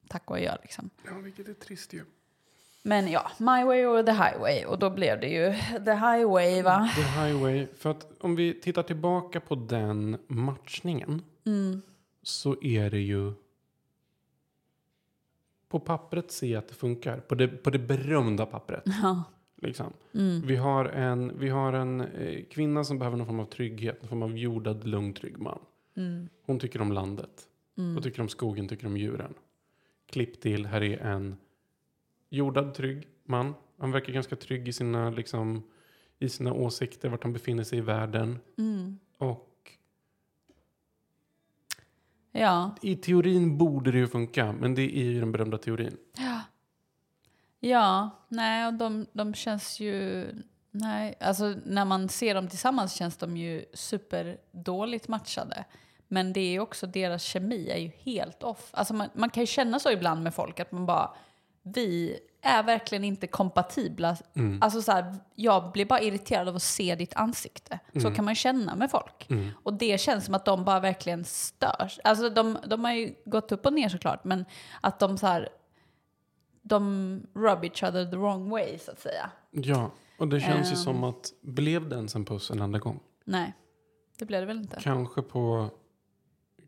tack 0.09 0.31
och 0.31 0.37
adjö 0.37 0.57
liksom. 0.63 0.91
ja, 1.05 1.13
vilket 1.15 1.49
är 1.49 1.55
trist 1.55 1.93
ju. 1.93 2.05
Men 2.83 3.11
ja, 3.11 3.31
my 3.39 3.65
way 3.65 3.85
or 3.87 4.03
the 4.03 4.13
highway 4.13 4.65
och 4.65 4.79
då 4.79 4.91
blev 4.91 5.21
det 5.21 5.29
ju 5.29 5.53
the 5.85 5.93
highway 5.93 6.63
va? 6.63 6.91
The 6.95 7.03
Highway. 7.03 7.67
För 7.77 7.91
att 7.91 8.07
om 8.21 8.37
vi 8.37 8.61
tittar 8.61 8.83
tillbaka 8.83 9.41
på 9.41 9.55
den 9.55 10.19
matchningen. 10.29 11.23
Så 12.23 12.63
är 12.63 12.91
det 12.91 13.01
ju. 13.01 13.33
På 15.69 15.81
pappret 15.81 16.33
ser 16.33 16.47
jag 16.47 16.59
att 16.59 16.69
det 16.69 16.75
funkar. 16.75 17.21
På 17.21 17.35
det, 17.35 17.49
på 17.49 17.71
det 17.71 17.79
berömda 17.79 18.47
pappret. 18.47 18.83
Ja. 19.03 19.25
Liksom. 19.61 19.93
Vi 20.45 20.57
har 20.57 20.85
en, 20.85 21.39
vi 21.39 21.49
har 21.49 21.73
en 21.73 22.01
eh, 22.01 22.45
kvinna 22.51 22.85
som 22.85 22.99
behöver 22.99 23.17
någon 23.17 23.27
form 23.27 23.41
av 23.41 23.45
trygghet. 23.45 24.03
Någon 24.03 24.09
form 24.09 24.23
av 24.23 24.39
jordad, 24.39 24.87
lugn, 24.87 25.13
trygg 25.15 25.39
man. 25.39 25.59
Hon 26.47 26.59
tycker 26.59 26.81
om 26.81 26.93
landet. 26.93 27.47
Hon 27.77 28.03
tycker 28.03 28.23
om 28.23 28.29
skogen, 28.29 28.69
tycker 28.69 28.87
om 28.87 28.97
djuren. 28.97 29.35
Klipp 30.07 30.41
till, 30.41 30.67
här 30.67 30.83
är 30.83 30.99
en 30.99 31.37
jordad, 32.31 32.75
trygg 32.75 33.09
man. 33.25 33.55
Han 33.79 33.91
verkar 33.93 34.13
ganska 34.13 34.37
trygg 34.37 34.69
i 34.69 34.73
sina, 34.73 35.11
liksom, 35.11 35.63
i 36.19 36.29
sina 36.29 36.53
åsikter, 36.53 37.09
vart 37.09 37.23
han 37.23 37.33
befinner 37.33 37.65
sig 37.65 37.79
i 37.79 37.81
världen. 37.83 38.39
Och 39.19 39.47
Ja. 42.33 42.77
i 42.83 42.97
teorin 42.97 43.59
borde 43.59 43.93
det 43.93 43.99
ju 43.99 44.07
funka, 44.07 44.53
men 44.53 44.75
det 44.75 44.83
är 44.99 45.05
ju 45.05 45.21
den 45.21 45.33
berömda 45.33 45.59
teorin. 45.59 45.97
Ja, 46.19 46.30
nej, 48.29 48.67
och 48.67 48.75
de, 48.75 49.07
de 49.13 49.35
känns 49.35 49.81
ju... 49.81 50.27
Nej, 50.71 51.15
alltså 51.21 51.55
när 51.65 51.85
man 51.85 52.09
ser 52.09 52.35
dem 52.35 52.49
tillsammans 52.49 52.95
känns 52.95 53.17
de 53.17 53.37
ju 53.37 53.65
superdåligt 53.75 55.09
matchade. 55.09 55.65
Men 56.09 56.33
det 56.33 56.41
är 56.41 56.61
också, 56.61 56.87
deras 56.87 57.23
kemi 57.23 57.71
är 57.71 57.79
ju 57.79 57.91
helt 57.99 58.43
off. 58.43 58.69
Alltså 58.71 58.95
man, 58.95 59.09
man 59.15 59.31
kan 59.31 59.43
ju 59.43 59.47
känna 59.47 59.79
så 59.79 59.91
ibland 59.91 60.23
med 60.23 60.35
folk 60.35 60.61
att 60.61 60.73
man 60.73 60.87
bara, 60.87 61.11
vi 61.63 62.19
är 62.43 62.63
verkligen 62.63 63.05
inte 63.05 63.27
kompatibla. 63.27 64.17
Alltså 64.61 64.83
så 64.83 64.93
här, 64.93 65.15
jag 65.35 65.73
blir 65.73 65.85
bara 65.85 66.01
irriterad 66.01 66.49
av 66.49 66.57
att 66.57 66.63
se 66.63 66.95
ditt 66.95 67.17
ansikte. 67.17 67.79
Så 68.03 68.11
kan 68.15 68.25
man 68.25 68.35
känna 68.35 68.75
med 68.75 68.91
folk. 68.91 69.29
Och 69.63 69.75
det 69.75 70.01
känns 70.01 70.25
som 70.25 70.35
att 70.35 70.45
de 70.45 70.65
bara 70.65 70.81
verkligen 70.81 71.25
störs. 71.25 72.01
Alltså 72.05 72.31
de, 72.31 72.59
de 72.67 72.85
har 72.85 72.93
ju 72.93 73.15
gått 73.25 73.53
upp 73.53 73.67
och 73.67 73.73
ner 73.73 73.89
såklart, 73.89 74.25
men 74.25 74.45
att 74.81 74.99
de 74.99 75.19
så 75.19 75.27
här, 75.27 75.49
de 76.71 77.23
rub 77.35 77.65
each 77.65 77.83
other 77.83 78.05
the 78.11 78.17
wrong 78.17 78.51
way 78.51 78.79
så 78.79 78.91
att 78.91 79.01
säga. 79.01 79.31
Ja, 79.51 79.91
och 80.19 80.29
det 80.29 80.41
känns 80.41 80.67
ju 80.69 80.71
Ehm. 80.73 80.77
som 80.77 81.05
att 81.05 81.33
blev 81.43 81.89
det 81.89 81.97
ens 81.97 82.15
en 82.15 82.25
puss 82.25 82.51
en 82.51 82.63
andra 82.63 82.79
gång? 82.79 83.01
Nej, 83.25 83.53
det 84.19 84.25
blev 84.25 84.41
det 84.41 84.47
väl 84.47 84.59
inte. 84.59 84.77
Kanske 84.81 85.23
på, 85.23 85.71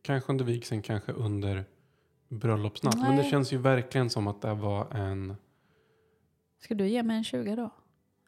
kanske 0.02 0.32
under 0.32 0.44
vigseln, 0.44 0.82
kanske 0.82 1.12
under 1.12 1.64
bröllopsnatt. 2.28 2.94
Men 2.98 3.10
det 3.16 3.22
Nej. 3.22 3.30
känns 3.30 3.52
ju 3.52 3.58
verkligen 3.58 4.10
som 4.10 4.26
att 4.26 4.42
det 4.42 4.54
var 4.54 4.90
en, 4.94 5.36
Ska 6.60 6.74
du 6.74 6.88
ge 6.88 7.02
mig 7.02 7.16
en 7.16 7.24
20 7.24 7.56
då? 7.56 7.70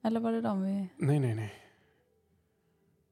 Eller 0.03 0.21
var 0.21 0.33
det 0.33 0.41
de 0.41 0.63
vi... 0.63 0.89
nej, 0.97 1.21
nej, 1.21 1.35
nej. 1.35 1.55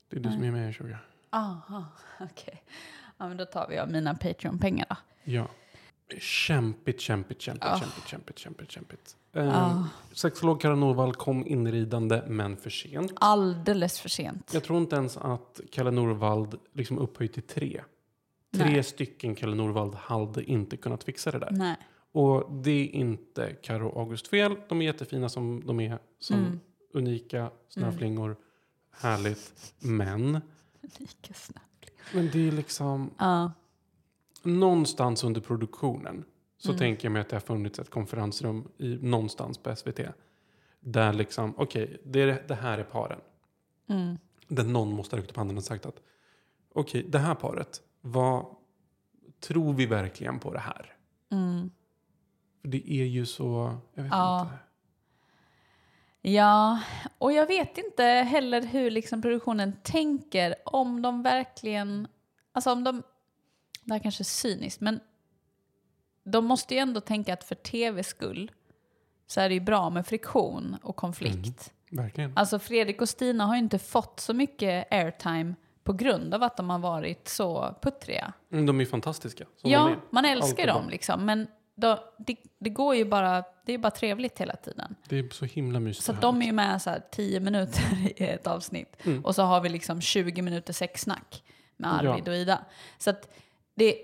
Det 0.08 0.16
är 0.16 0.20
du 0.20 0.30
som 0.30 0.38
Nej. 0.40 0.48
är 0.48 0.52
med 0.52 0.70
i 0.70 0.72
20. 0.72 0.96
Aha, 1.30 1.84
okej. 2.20 2.62
Ja, 3.18 3.28
men 3.28 3.36
då 3.36 3.44
tar 3.44 3.68
vi 3.68 3.78
av 3.78 3.90
mina 3.90 4.14
Patreon-pengar 4.14 4.86
då. 4.88 4.96
Ja. 5.24 5.46
Kämpigt, 6.20 7.00
kämpigt, 7.00 7.40
kämpigt, 7.40 7.64
Ah. 7.64 7.78
kämpigt, 7.80 8.08
kämpigt, 8.08 8.38
kämpigt, 8.38 8.70
kämpigt. 8.70 9.16
Eh, 9.32 9.44
Ja. 9.44 9.88
Sexolog 10.12 10.60
Karin 10.60 10.80
Norvall 10.80 11.14
kom 11.14 11.46
inridande, 11.46 12.22
men 12.28 12.56
för 12.56 12.70
sent. 12.70 13.12
Alldeles 13.16 14.00
för 14.00 14.08
sent. 14.08 14.50
Jag 14.54 14.64
tror 14.64 14.78
inte 14.78 14.96
ens 14.96 15.16
att 15.16 15.60
Kalle 15.70 15.90
Norvald 15.90 16.58
liksom 16.72 16.98
upphöjt 16.98 17.32
till 17.32 17.42
tre. 17.42 17.82
Tre 18.56 18.64
Nej. 18.64 18.82
stycken 18.82 19.34
Kalle 19.34 19.54
Norvald 19.54 19.94
hade 19.94 20.44
inte 20.44 20.76
kunnat 20.76 21.04
fixa 21.04 21.30
det 21.30 21.38
där. 21.38 21.50
Nej. 21.50 21.76
Och 22.12 22.52
det 22.52 22.70
är 22.70 22.88
inte 22.94 23.52
Karo 23.62 23.88
och 23.88 24.00
August 24.00 24.28
fel. 24.28 24.56
De 24.68 24.80
är 24.82 24.86
jättefina 24.86 25.28
som 25.28 25.62
de 25.66 25.80
är. 25.80 25.98
Som 26.18 26.36
Mm. 26.38 26.60
unika 26.94 27.50
snöflingor. 27.68 28.36
Härligt. 28.94 29.74
Men, 29.78 30.32
Lika 30.98 31.34
snabbt. 31.34 31.90
men 32.14 32.30
det 32.32 32.48
är 32.48 32.52
liksom 32.52 33.10
Ja. 33.18 33.52
Någonstans 34.44 35.24
under 35.24 35.40
produktionen. 35.40 36.24
Så 36.58 36.68
Mm. 36.68 36.78
tänker 36.78 37.04
jag 37.04 37.12
mig 37.12 37.20
att 37.22 37.28
det 37.28 37.36
har 37.36 37.40
funnits 37.40 37.78
ett 37.78 37.90
konferensrum 37.90 38.68
i, 38.78 38.96
någonstans 39.02 39.58
på 39.58 39.76
SVT. 39.76 40.00
Där 40.80 41.12
liksom, 41.12 41.54
okej, 41.56 42.00
det, 42.04 42.20
är- 42.20 42.44
det 42.48 42.54
här 42.54 42.78
är 42.78 42.84
paren. 42.84 43.20
Mm. 43.88 44.18
Där 44.48 44.64
någon 44.64 44.92
måste 44.92 45.16
ha 45.16 45.20
räckt 45.22 45.30
upp 45.30 45.36
handen 45.36 45.56
och 45.56 45.64
sagt 45.64 45.86
att 45.86 46.02
okej, 46.74 47.02
det 47.08 47.18
här 47.18 47.34
paret, 47.34 47.80
vad 48.00 48.46
tror 49.40 49.72
vi 49.72 49.86
verkligen 49.86 50.38
på 50.38 50.52
det 50.52 50.58
här? 50.58 50.92
Mm. 51.30 51.70
För 52.60 52.68
det 52.68 52.90
är 52.92 53.04
ju 53.04 53.26
så, 53.26 53.76
jag 53.94 54.02
vet 54.02 54.12
Ja. 54.12 54.40
inte. 54.42 54.54
Ja, 56.24 56.80
och 57.18 57.32
jag 57.32 57.46
vet 57.46 57.78
inte 57.78 58.04
heller 58.04 58.62
hur 58.62 58.90
liksom 58.90 59.22
produktionen 59.22 59.72
tänker 59.82 60.54
om 60.64 61.02
de 61.02 61.22
verkligen, 61.22 62.08
alltså 62.52 62.72
om 62.72 62.84
de, 62.84 63.02
det 63.84 63.92
här 63.92 64.00
kanske 64.00 64.22
är 64.22 64.24
cyniskt, 64.24 64.80
men 64.80 65.00
de 66.24 66.44
måste 66.44 66.74
ju 66.74 66.80
ändå 66.80 67.00
tänka 67.00 67.32
att 67.32 67.44
för 67.44 67.54
tv 67.54 68.02
skull 68.02 68.50
så 69.26 69.40
är 69.40 69.48
det 69.48 69.54
ju 69.54 69.60
bra 69.60 69.90
med 69.90 70.06
friktion 70.06 70.76
och 70.82 70.96
konflikt. 70.96 71.72
Verkligen. 71.90 72.32
Alltså 72.36 72.58
Fredrik 72.58 73.00
och 73.00 73.08
Stina 73.08 73.46
har 73.46 73.54
ju 73.54 73.58
inte 73.58 73.78
fått 73.78 74.20
så 74.20 74.34
mycket 74.34 74.92
airtime 74.92 75.54
på 75.84 75.92
grund 75.92 76.34
av 76.34 76.42
att 76.42 76.56
de 76.56 76.70
har 76.70 76.78
varit 76.78 77.28
så 77.28 77.74
puttriga. 77.82 78.32
Mm, 78.52 78.66
De 78.66 78.80
är 78.80 78.84
fantastiska. 78.84 79.44
Ja, 79.62 79.90
är. 79.90 79.98
man 80.10 80.24
älskar 80.24 80.66
dem 80.66 80.88
liksom, 80.88 81.24
men 81.24 81.46
då, 81.74 82.14
det, 82.18 82.36
det 82.58 82.70
går 82.70 82.94
ju 82.94 83.04
bara, 83.04 83.44
det 83.64 83.72
är 83.72 83.78
bara 83.78 83.90
trevligt 83.90 84.38
hela 84.38 84.56
tiden. 84.56 84.94
Det 85.08 85.18
är 85.18 85.30
så 85.30 85.44
himla 85.44 85.80
mysigt. 85.80 86.04
Så 86.04 86.12
de 86.12 86.42
är 86.42 86.46
ju 86.46 86.52
med 86.52 86.82
så 86.82 86.90
här 86.90 87.02
10 87.10 87.40
minuter 87.40 87.82
i 88.22 88.24
ett 88.24 88.46
avsnitt. 88.46 88.96
Mm. 89.04 89.24
Och 89.24 89.34
så 89.34 89.42
har 89.42 89.60
vi 89.60 89.68
liksom 89.68 90.00
20 90.00 90.42
minuter 90.42 90.72
sexsnack 90.72 91.44
med 91.76 91.94
Arvid 91.94 92.22
Ja. 92.26 92.30
och 92.32 92.36
Ida. 92.36 92.64
Så 92.98 93.10
att 93.10 93.28
det, 93.74 93.96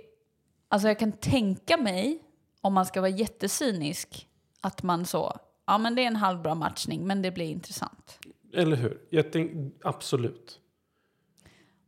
alltså 0.69 0.89
jag 0.89 0.99
kan 0.99 1.13
tänka 1.13 1.77
mig, 1.77 2.19
om 2.61 2.75
man 2.75 2.87
ska 2.87 3.01
vara 3.01 3.11
jättecynisk, 3.11 4.29
att 4.61 4.83
man 4.83 5.07
så, 5.07 5.37
ja 5.67 5.79
men 5.79 5.95
det 5.95 6.03
är 6.03 6.07
en 6.07 6.17
halvbra 6.17 6.55
matchning 6.55 7.07
men 7.07 7.23
det 7.23 7.31
blir 7.31 7.51
intressant. 7.51 8.19
Eller 8.55 8.77
hur? 8.77 9.01
Jag 9.11 9.33
tänk, 9.33 9.75
absolut. 9.85 10.61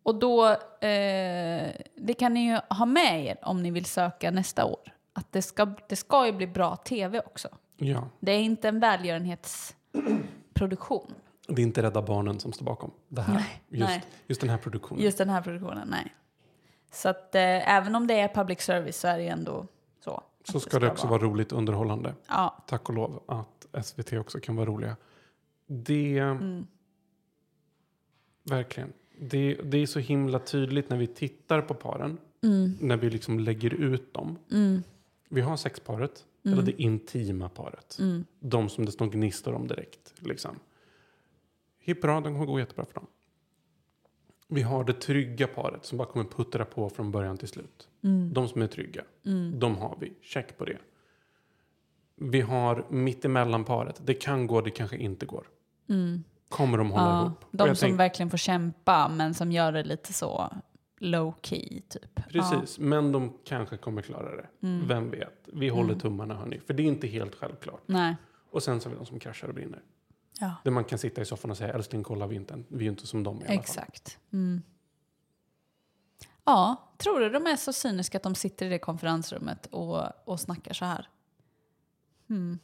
Och 0.02 0.18
då, 0.18 0.50
eh, 0.50 0.56
det 1.96 2.14
kan 2.18 2.34
ni 2.34 2.50
ju 2.50 2.58
ha 2.68 2.86
med 2.86 3.26
er 3.26 3.38
om 3.42 3.62
ni 3.62 3.70
vill 3.70 3.84
söka 3.84 4.30
nästa 4.30 4.64
år. 4.64 4.94
Att 5.12 5.32
det 5.32 5.42
ska, 5.42 5.74
det 5.88 5.96
ska 5.96 6.26
ju 6.26 6.32
bli 6.32 6.46
bra 6.46 6.76
tv 6.76 7.20
också. 7.20 7.48
Ja. 7.76 8.08
Det 8.20 8.32
är 8.32 8.40
inte 8.40 8.68
en 8.68 8.80
välgörenhetsproduktion. 8.80 11.14
Det 11.48 11.62
är 11.62 11.66
inte 11.66 11.82
Rädda 11.82 12.02
Barnen 12.02 12.40
som 12.40 12.52
står 12.52 12.64
bakom 12.64 12.90
det 13.08 13.22
här. 13.22 13.34
Nej, 13.34 13.62
just, 13.68 13.88
nej. 13.88 14.02
just 14.26 14.40
den 14.40 14.50
här 14.50 14.58
produktionen. 14.58 15.04
Just 15.04 15.18
den 15.18 15.28
här 15.28 15.42
produktionen, 15.42 15.88
nej. 15.90 16.14
Så 16.90 17.08
att 17.08 17.34
eh, 17.34 17.76
även 17.76 17.94
om 17.94 18.06
det 18.06 18.20
är 18.20 18.28
public 18.28 18.60
service 18.60 18.96
så 18.96 19.08
är 19.08 19.18
det 19.18 19.28
ändå 19.28 19.66
så. 20.04 20.22
så 20.44 20.60
ska 20.60 20.78
det 20.78 20.90
också 20.90 21.06
vara 21.06 21.22
roligt 21.22 21.52
och 21.52 21.58
underhållande. 21.58 22.14
Ja, 22.28 22.64
Tack 22.66 22.88
och 22.88 22.94
lov 22.94 23.22
att 23.26 23.86
SVT 23.86 24.12
också 24.12 24.40
kan 24.40 24.56
vara 24.56 24.66
roliga. 24.66 24.96
Det... 25.66 26.18
Mm. 26.18 26.66
Verkligen. 28.42 28.92
Det, 29.18 29.54
det 29.54 29.78
är 29.78 29.86
så 29.86 29.98
himla 29.98 30.38
tydligt 30.38 30.90
när 30.90 30.96
vi 30.96 31.06
tittar 31.06 31.62
på 31.62 31.74
paren. 31.74 32.18
När 32.80 32.96
vi 32.96 33.10
liksom 33.10 33.40
lägger 33.40 33.74
ut 33.74 34.14
dem. 34.14 34.38
Mm. 34.52 34.82
Vi 35.28 35.40
har 35.40 35.56
sexparet. 35.56 36.24
Eller 36.44 36.62
det 36.62 36.82
intima 36.82 37.48
paret. 37.48 37.96
Mm. 37.98 38.24
De 38.40 38.68
som 38.68 38.84
det 38.84 38.92
står 38.92 39.06
gnistor 39.06 39.54
om 39.54 39.66
direkt. 39.66 40.14
Liksom. 40.18 40.58
Hipp 41.78 42.02
bra, 42.02 42.20
de 42.20 42.34
kommer 42.34 42.46
gå 42.46 42.58
jättebra 42.58 42.84
för 42.84 42.94
dem. 42.94 43.06
Vi 44.50 44.62
har 44.62 44.84
det 44.84 44.92
trygga 44.92 45.46
paret 45.46 45.84
som 45.84 45.98
bara 45.98 46.08
kommer 46.08 46.24
puttra 46.24 46.64
på 46.64 46.90
från 46.90 47.10
början 47.10 47.36
till 47.38 47.48
slut. 47.48 47.88
Mm. 48.04 48.32
De 48.32 48.48
som 48.48 48.62
är 48.62 48.66
trygga. 48.66 49.04
De 49.58 49.76
har 49.76 49.96
vi. 50.00 50.12
Check 50.22 50.58
på 50.58 50.64
det. 50.64 50.78
Vi 52.16 52.40
har 52.40 52.86
mittemellan 52.90 53.64
paret. 53.64 54.00
Det 54.04 54.14
kan 54.14 54.46
gå, 54.46 54.60
det 54.60 54.70
kanske 54.70 54.96
inte 54.96 55.26
går. 55.26 55.46
Mm. 55.88 56.24
kommer 56.48 56.78
de 56.78 56.90
hålla 56.90 57.04
Ja, 57.10 57.20
ihop. 57.26 57.44
De 57.50 57.66
som 57.68 57.76
tänk- 57.88 58.00
verkligen 58.00 58.30
får 58.30 58.38
kämpa 58.38 59.08
men 59.08 59.34
som 59.34 59.52
gör 59.52 59.72
det 59.72 59.82
lite 59.82 60.12
så 60.12 60.50
low 60.98 61.34
key 61.42 61.80
typ. 61.88 62.20
Precis, 62.28 62.78
men 62.78 63.12
de 63.12 63.32
kanske 63.44 63.76
kommer 63.76 64.02
klara 64.02 64.36
det. 64.36 64.46
Mm. 64.66 64.88
Vem 64.88 65.10
vet? 65.10 65.48
Vi 65.52 65.68
håller 65.68 65.94
tummarna 65.94 66.34
hörni. 66.34 66.60
För 66.66 66.74
det 66.74 66.82
är 66.82 66.84
inte 66.86 67.06
helt 67.06 67.34
självklart. 67.34 67.82
Ja. 67.86 67.92
Nej. 67.94 68.16
Och 68.50 68.62
sen 68.62 68.80
så 68.80 68.88
har 68.88 68.92
vi 68.94 68.98
de 68.98 69.06
som 69.06 69.18
kraschar 69.20 69.48
och 69.48 69.54
brinner. 69.54 69.80
Ja. 70.40 70.54
Där 70.64 70.70
man 70.70 70.84
kan 70.84 70.98
sitta 70.98 71.20
i 71.22 71.24
soffan 71.24 71.50
och 71.50 71.56
säga 71.56 71.72
älskling 71.74 72.02
kolla 72.02 72.26
vi 72.26 72.36
är 72.36 72.40
inte, 72.40 72.62
vi 72.68 72.84
är 72.86 72.90
inte 72.90 73.06
som 73.06 73.22
dem 73.22 73.36
i 73.36 73.38
alla 73.38 73.46
fall. 73.46 73.54
Exakt. 73.54 74.18
Mm. 74.32 74.62
Ja, 76.44 76.90
tror 76.98 77.20
du 77.20 77.30
de 77.30 77.46
är 77.46 77.56
så 77.56 77.72
cyniska 77.72 78.16
att 78.18 78.22
de 78.22 78.34
sitter 78.34 78.66
i 78.66 78.68
det 78.68 78.78
konferensrummet 78.78 79.66
och, 79.66 80.28
och 80.28 80.40
snackar 80.40 80.72
så 80.74 80.84
här? 80.84 81.08
Hmm. 82.28 82.58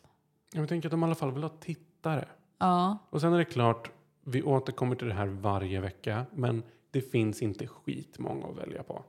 Jag 0.52 0.68
tänker 0.68 0.88
att 0.88 0.90
de 0.90 1.00
i 1.02 1.04
alla 1.06 1.14
fall 1.14 1.32
vill 1.32 1.42
ha 1.42 1.50
tittare. 1.50 2.28
Ja, 2.58 2.98
Och 3.10 3.20
sen 3.20 3.32
är 3.32 3.38
det 3.38 3.44
klart, 3.44 3.90
vi 4.24 4.42
återkommer 4.42 4.96
till 4.96 5.08
det 5.08 5.14
här 5.14 5.26
varje 5.26 5.80
vecka. 5.80 6.26
Men 6.32 6.62
det 6.90 7.00
finns 7.00 7.42
inte 7.42 7.66
skitmånga 7.66 8.46
att 8.46 8.56
välja 8.56 8.82
på. 8.82 9.04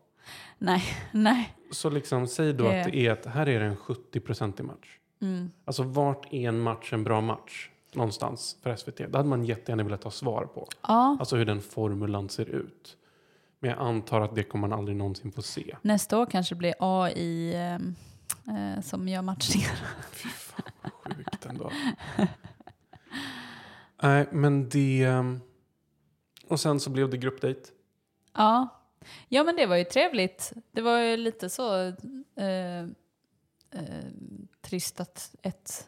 nej, 0.58 0.84
nej. 1.12 1.58
Så 1.71 1.89
liksom, 1.89 2.27
säg 2.27 2.53
då 2.53 2.63
Det- 2.63 2.80
att 2.82 2.91
det 2.91 2.97
är 2.97 3.12
att 3.12 3.25
här 3.25 3.47
är 3.49 3.60
det 3.60 3.65
en 3.65 3.77
70-procentig 3.77 4.63
match. 4.63 4.99
Mm. 5.21 5.51
Alltså 5.65 5.84
vart 5.84 6.34
är 6.34 6.47
en 6.49 6.60
match 6.60 6.93
en 6.93 7.03
bra 7.03 7.21
match? 7.21 7.69
Någonstans 7.98 8.58
för 8.62 8.76
SVT. 8.76 8.98
Det 8.98 9.18
hade 9.18 9.30
man 9.30 9.44
jättegärna 9.46 9.84
velat 9.84 10.04
ha 10.04 10.12
svar 10.12 10.46
på. 10.46 10.68
Ja, 10.82 11.18
Alltså 11.20 11.36
hur 11.36 11.46
den 11.46 11.62
formulan 11.62 12.30
ser 12.30 12.46
ut. 12.50 12.98
Men 13.60 13.70
jag 13.70 13.80
antar 13.80 14.22
att 14.22 14.36
det 14.36 14.44
kommer 14.44 14.68
man 14.68 14.80
aldrig 14.80 14.98
någonsin 14.98 15.32
få 15.32 15.42
se. 15.42 15.76
nästa 15.82 16.18
år 16.18 16.26
kanske 16.26 16.56
det 16.56 16.60
blir 16.60 16.74
AI 16.80 17.56
ehm, 17.56 17.96
eh, 18.48 18.82
som 18.84 19.08
gör 19.08 19.22
matchningar. 19.22 19.76
Fy 20.12 20.30
fan 20.30 20.72
vad 20.82 20.92
sjukt 21.16 21.46
ändå. 21.46 21.72
Nej, 24.02 24.28
men 24.32 24.70
det... 24.70 25.04
ehm, 25.04 25.40
Och 26.48 26.60
sen 26.60 26.80
så 26.80 26.90
blev 26.90 27.10
det 27.10 27.18
gruppdate. 27.18 27.62
Ja. 28.34 28.68
ja, 29.28 29.44
men 29.44 29.56
det 29.56 29.66
var 29.66 29.76
ju 29.76 29.84
trevligt. 29.84 30.54
Det 30.72 30.82
var 30.82 31.00
ju 31.00 31.18
lite 31.18 31.50
så 31.50 31.84
eh, 32.36 32.80
eh, 33.72 34.06
trist 34.62 35.00
att 35.00 35.36
ett 35.42 35.88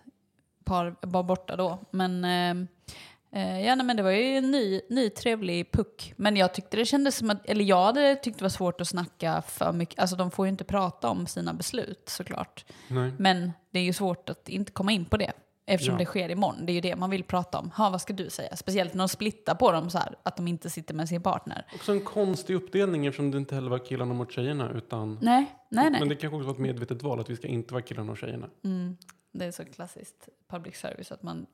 par 0.70 0.96
var 1.02 1.24
borta 1.24 1.56
då. 1.56 1.80
Men, 1.92 2.26
eh, 2.26 3.42
eh, 3.42 3.66
ja, 3.66 3.76
nej, 3.76 3.86
men 3.86 3.98
det 3.98 4.04
var 4.04 4.12
ju 4.12 4.38
en 4.38 4.52
ny, 4.52 4.82
ny 4.90 5.10
trevlig 5.10 5.72
puck. 5.72 6.14
Men 6.18 6.38
jag 6.38 6.54
tyckte 6.54 6.78
det 6.78 6.86
kändes 6.86 7.16
som 7.18 7.30
att, 7.30 7.46
eller 7.50 7.66
jag 7.66 7.84
hade 7.86 8.16
tyckt 8.16 8.38
det 8.38 8.44
var 8.46 8.50
svårt 8.50 8.82
att 8.82 8.88
snacka 8.88 9.42
för 9.48 9.72
mycket. 9.72 10.00
Alltså 10.00 10.16
de 10.16 10.32
får 10.32 10.46
ju 10.46 10.50
inte 10.50 10.64
prata 10.64 11.10
om 11.10 11.28
sina 11.28 11.54
beslut 11.54 12.04
såklart. 12.10 12.66
Nej. 12.88 13.12
Men 13.18 13.52
det 13.72 13.80
är 13.80 13.84
ju 13.84 13.94
svårt 13.94 14.30
att 14.30 14.50
inte 14.50 14.72
komma 14.72 14.92
in 14.92 15.06
på 15.06 15.18
det. 15.18 15.32
Eftersom 15.72 15.94
Ja. 15.94 16.00
det 16.00 16.06
sker 16.06 16.30
imorgon. 16.30 16.66
Det 16.66 16.72
är 16.72 16.74
ju 16.74 16.82
det 16.82 16.96
man 16.96 17.10
vill 17.10 17.24
prata 17.24 17.60
om. 17.60 17.72
Ha, 17.72 17.90
vad 17.90 18.02
ska 18.02 18.14
du 18.14 18.30
säga? 18.30 18.56
Speciellt 18.56 18.94
när 18.94 19.04
de 19.04 19.10
splittar 19.10 19.56
på 19.56 19.72
dem 19.72 19.90
så 19.90 19.98
här. 19.98 20.16
Att 20.24 20.38
de 20.38 20.48
inte 20.48 20.70
sitter 20.70 20.94
med 20.94 21.10
sin 21.10 21.22
partner. 21.22 21.66
Också 21.76 21.92
en 21.92 22.00
konstig 22.02 22.56
uppdelning 22.56 23.06
eftersom 23.06 23.32
det 23.32 23.38
inte 23.38 23.56
heller 23.56 23.70
var 23.70 23.86
killarna 23.86 24.14
mot 24.14 24.32
tjejerna. 24.32 24.72
Utan... 24.76 25.20
Nej, 25.22 25.46
nej, 25.70 25.90
nej. 25.90 26.00
Men 26.00 26.10
det 26.10 26.16
kanske 26.16 26.36
också 26.36 26.46
var 26.48 26.54
ett 26.54 26.60
medvetet 26.60 27.04
val 27.04 27.20
att 27.20 27.30
vi 27.30 27.36
ska 27.36 27.48
inte 27.48 27.74
vara 27.74 27.82
killarna 27.82 28.12
och 28.12 28.18
tjejerna. 28.18 28.50
Mm. 28.64 28.98
Det 29.32 29.46
är 29.46 29.52
så 29.52 29.66
klassiskt 29.66 30.30
public 30.48 30.76
service 30.76 31.12
att 31.12 31.24
man 31.24 31.46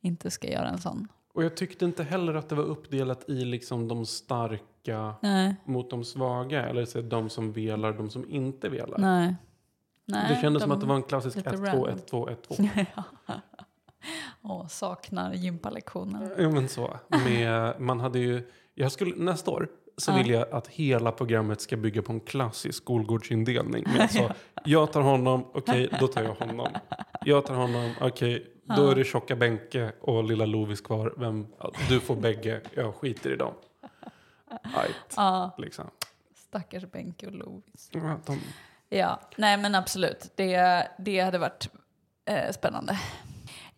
inte 0.00 0.30
ska 0.30 0.50
göra 0.50 0.68
en 0.68 0.78
sån. 0.78 1.08
Och 1.32 1.44
jag 1.44 1.56
tyckte 1.56 1.84
inte 1.84 2.02
heller 2.02 2.34
att 2.34 2.48
det 2.48 2.54
var 2.54 2.64
uppdelat 2.64 3.28
i 3.28 3.44
liksom 3.44 3.88
de 3.88 4.06
starka 4.06 5.14
Nej, 5.22 5.56
mot 5.64 5.90
de 5.90 6.04
svaga. 6.04 6.66
Eller 6.66 6.84
så 6.84 7.00
de 7.00 7.30
som 7.30 7.52
velar, 7.52 7.92
de 7.92 8.10
som 8.10 8.30
inte 8.30 8.68
velar. 8.68 8.98
nej. 8.98 9.34
nej 10.04 10.34
det 10.34 10.40
kändes 10.40 10.62
de- 10.62 10.64
som 10.64 10.72
att 10.72 10.80
det 10.80 10.86
var 10.86 10.96
en 10.96 11.02
klassisk 11.02 11.36
lite 11.36 11.50
1-2, 11.50 11.64
random. 11.66 11.98
1-2, 12.10 12.36
1-2. 12.48 12.86
Åh, 14.42 14.66
saknar 14.66 15.32
gympalektioner. 15.34 16.34
Ja 16.38 16.50
men 16.50 16.68
så. 16.68 16.98
Med, 17.08 17.80
man 17.80 18.00
hade 18.00 18.18
ju, 18.18 18.50
jag 18.74 18.92
skulle, 18.92 19.16
nästa 19.16 19.50
år 19.50 19.68
så 19.98 20.12
vill 20.12 20.30
jag 20.30 20.50
att 20.50 20.68
hela 20.68 21.12
programmet 21.12 21.60
ska 21.60 21.76
bygga 21.76 22.02
på 22.02 22.12
en 22.12 22.20
klassisk 22.20 22.82
skolgårdsindelning. 22.82 23.84
Med 23.86 24.00
alltså, 24.00 24.32
jag 24.64 24.92
tar 24.92 25.00
honom, 25.00 25.46
okej 25.54 25.88
då 26.00 26.06
tar 26.08 26.22
jag 26.22 26.34
honom. 26.34 26.68
Jag 27.24 27.46
tar 27.46 27.54
honom, 27.54 27.92
okej 28.00 28.46
då 28.64 28.82
Ja. 28.84 28.90
är 28.90 28.94
det 28.94 29.04
tjocka 29.04 29.36
Benke 29.36 29.92
och 30.00 30.24
lilla 30.24 30.46
Lovis 30.46 30.80
kvar. 30.80 31.14
Vem, 31.16 31.46
du 31.88 32.00
får 32.00 32.16
bägge, 32.16 32.60
jag 32.74 32.94
skiter 32.94 33.32
i 33.32 33.36
dem. 33.36 33.54
Ajt, 34.62 34.94
Ja, 35.16 35.54
liksom. 35.58 35.90
stackars 36.48 36.84
Benke 36.92 37.26
och 37.26 37.32
Lovis. 37.32 37.90
Ja, 37.92 38.16
de, 38.26 38.38
Ja, 38.88 39.20
nej 39.36 39.56
men 39.56 39.74
absolut. 39.74 40.32
Det, 40.34 40.88
det 40.98 41.20
hade 41.20 41.38
varit 41.38 41.68
eh, 42.24 42.52
spännande. 42.52 42.98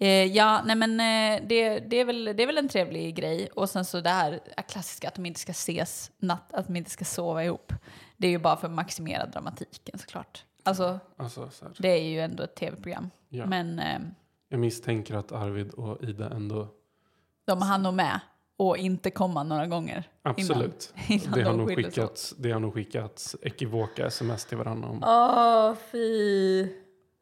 Eh, 0.03 0.25
ja, 0.25 0.63
nej 0.65 0.77
men 0.77 0.91
eh, 1.01 1.47
det, 1.49 1.79
det, 1.81 1.97
är 1.97 2.05
väl, 2.05 2.25
det 2.25 2.43
är 2.43 2.47
väl 2.47 2.59
en 2.59 2.69
trevlig 2.69 3.15
grej. 3.15 3.49
Och 3.55 3.71
sen 3.71 3.85
så 3.85 4.01
det 4.01 4.11
här 4.11 4.41
klassiska 4.69 5.09
att 5.09 5.15
de 5.15 5.27
inte 5.27 5.41
ska 5.41 5.51
ses 5.53 6.11
natt, 6.19 6.53
att 6.53 6.67
de 6.67 6.77
inte 6.77 6.91
ska 6.91 7.05
sova 7.05 7.45
ihop. 7.45 7.73
Det 8.17 8.27
är 8.27 8.31
ju 8.31 8.39
bara 8.39 8.57
för 8.57 8.67
att 8.67 8.73
maximera 8.75 9.27
dramatiken 9.27 9.99
såklart. 9.99 10.45
Alltså, 10.63 10.99
alltså, 11.17 11.51
så 11.51 11.67
det 11.79 11.89
är 11.89 12.03
ju 12.03 12.21
ändå 12.21 12.43
ett 12.43 12.55
tv-program. 12.55 13.11
Ja. 13.29 13.47
Men 13.47 13.79
eh, 13.79 13.99
Jag 14.49 14.61
misstänker 14.61 15.15
att 15.15 15.33
Arvid 15.33 15.71
och 15.71 16.03
Ida 16.05 16.31
ändå, 16.31 16.69
de 17.45 17.63
hann 17.63 17.83
nog 17.83 17.95
med 17.95 18.21
och 18.57 18.77
inte 18.77 19.11
komma 19.11 19.43
några 19.43 19.67
gånger. 19.67 20.05
absolut. 20.23 20.95
Innan 21.09 21.33
det, 21.33 21.43
har 21.43 21.51
de 21.51 21.57
nog 21.59 21.75
skickats, 21.77 22.35
det 22.39 22.51
har 22.53 22.61
nog 22.61 22.75
skickats 22.75 23.37
ekivoka 23.43 24.07
sms 24.07 24.45
till 24.45 24.59
varandra 24.59 24.89
om 24.89 25.03
Åh, 25.07 25.75
fy. 25.93 26.69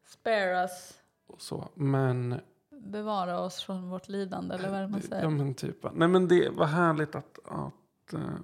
Spare 0.07 0.63
us. 0.63 0.93
och 1.27 1.41
så. 1.41 1.69
Men 1.75 2.39
Bevara 2.83 3.39
oss 3.39 3.63
från 3.63 3.89
vårt 3.89 4.07
lidande, 4.09 4.55
eller 4.55 4.69
vad 4.71 4.89
man 4.89 5.01
Ja 5.03 5.07
säger? 5.09 5.29
men 5.29 5.53
typ. 5.53 5.93
Nej 5.93 6.07
men 6.07 6.27
det 6.27 6.49
var 6.49 6.65
härligt 6.65 7.15
att, 7.15 7.39
att, 7.45 8.13
eh, 8.13 8.35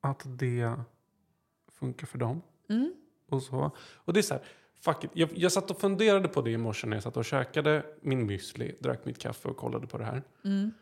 att 0.00 0.22
det 0.26 0.72
funkar 1.72 2.06
för 2.06 2.18
dem. 2.18 2.42
Mm. 2.68 2.94
Och 3.30 3.42
så. 3.42 3.70
Och 3.94 4.12
det 4.12 4.20
är 4.20 4.22
så 4.22 4.34
här, 4.34 4.42
fuck 4.80 5.04
it. 5.04 5.10
Jag, 5.14 5.28
jag 5.38 5.52
satt 5.52 5.70
och 5.70 5.80
funderade 5.80 6.28
på 6.28 6.42
det 6.42 6.50
i 6.50 6.56
morse 6.56 6.86
när 6.86 6.96
jag 6.96 7.02
satt 7.02 7.16
och 7.16 7.24
käkade 7.24 7.86
min 8.00 8.30
müsli, 8.30 8.82
drack 8.82 9.04
mitt 9.04 9.18
kaffe 9.18 9.48
och 9.48 9.56
kollade 9.56 9.86
på 9.86 9.98
det 9.98 10.04
här. 10.04 10.22
Mm. 10.44 10.72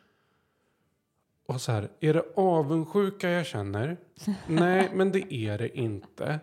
Och 1.46 1.60
så 1.60 1.72
här, 1.72 1.90
är 2.00 2.14
det 2.14 2.24
avundsjuka 2.36 3.30
jag 3.30 3.46
känner? 3.46 3.96
Nej, 4.46 4.90
men 4.94 5.12
det 5.12 5.34
är 5.34 5.58
det 5.58 5.78
inte. 5.78 6.40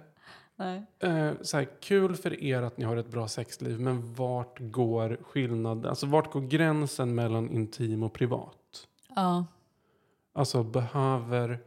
Nej. 0.59 0.85
Eh, 0.99 1.31
så 1.41 1.57
här, 1.57 1.67
kul 1.81 2.15
för 2.15 2.43
er 2.43 2.61
att 2.61 2.77
ni 2.77 2.85
har 2.85 2.97
ett 2.97 3.11
bra 3.11 3.27
sexliv, 3.27 3.79
men 3.79 4.13
vart 4.13 4.57
går 4.59 5.17
skillnaden? 5.21 5.85
Alltså 5.85 6.05
vart 6.05 6.31
går 6.31 6.41
gränsen 6.41 7.15
mellan 7.15 7.49
intim 7.49 8.03
och 8.03 8.13
privat? 8.13 8.87
Ja. 9.15 9.45
Alltså 10.33 10.63
behöver, 10.63 11.59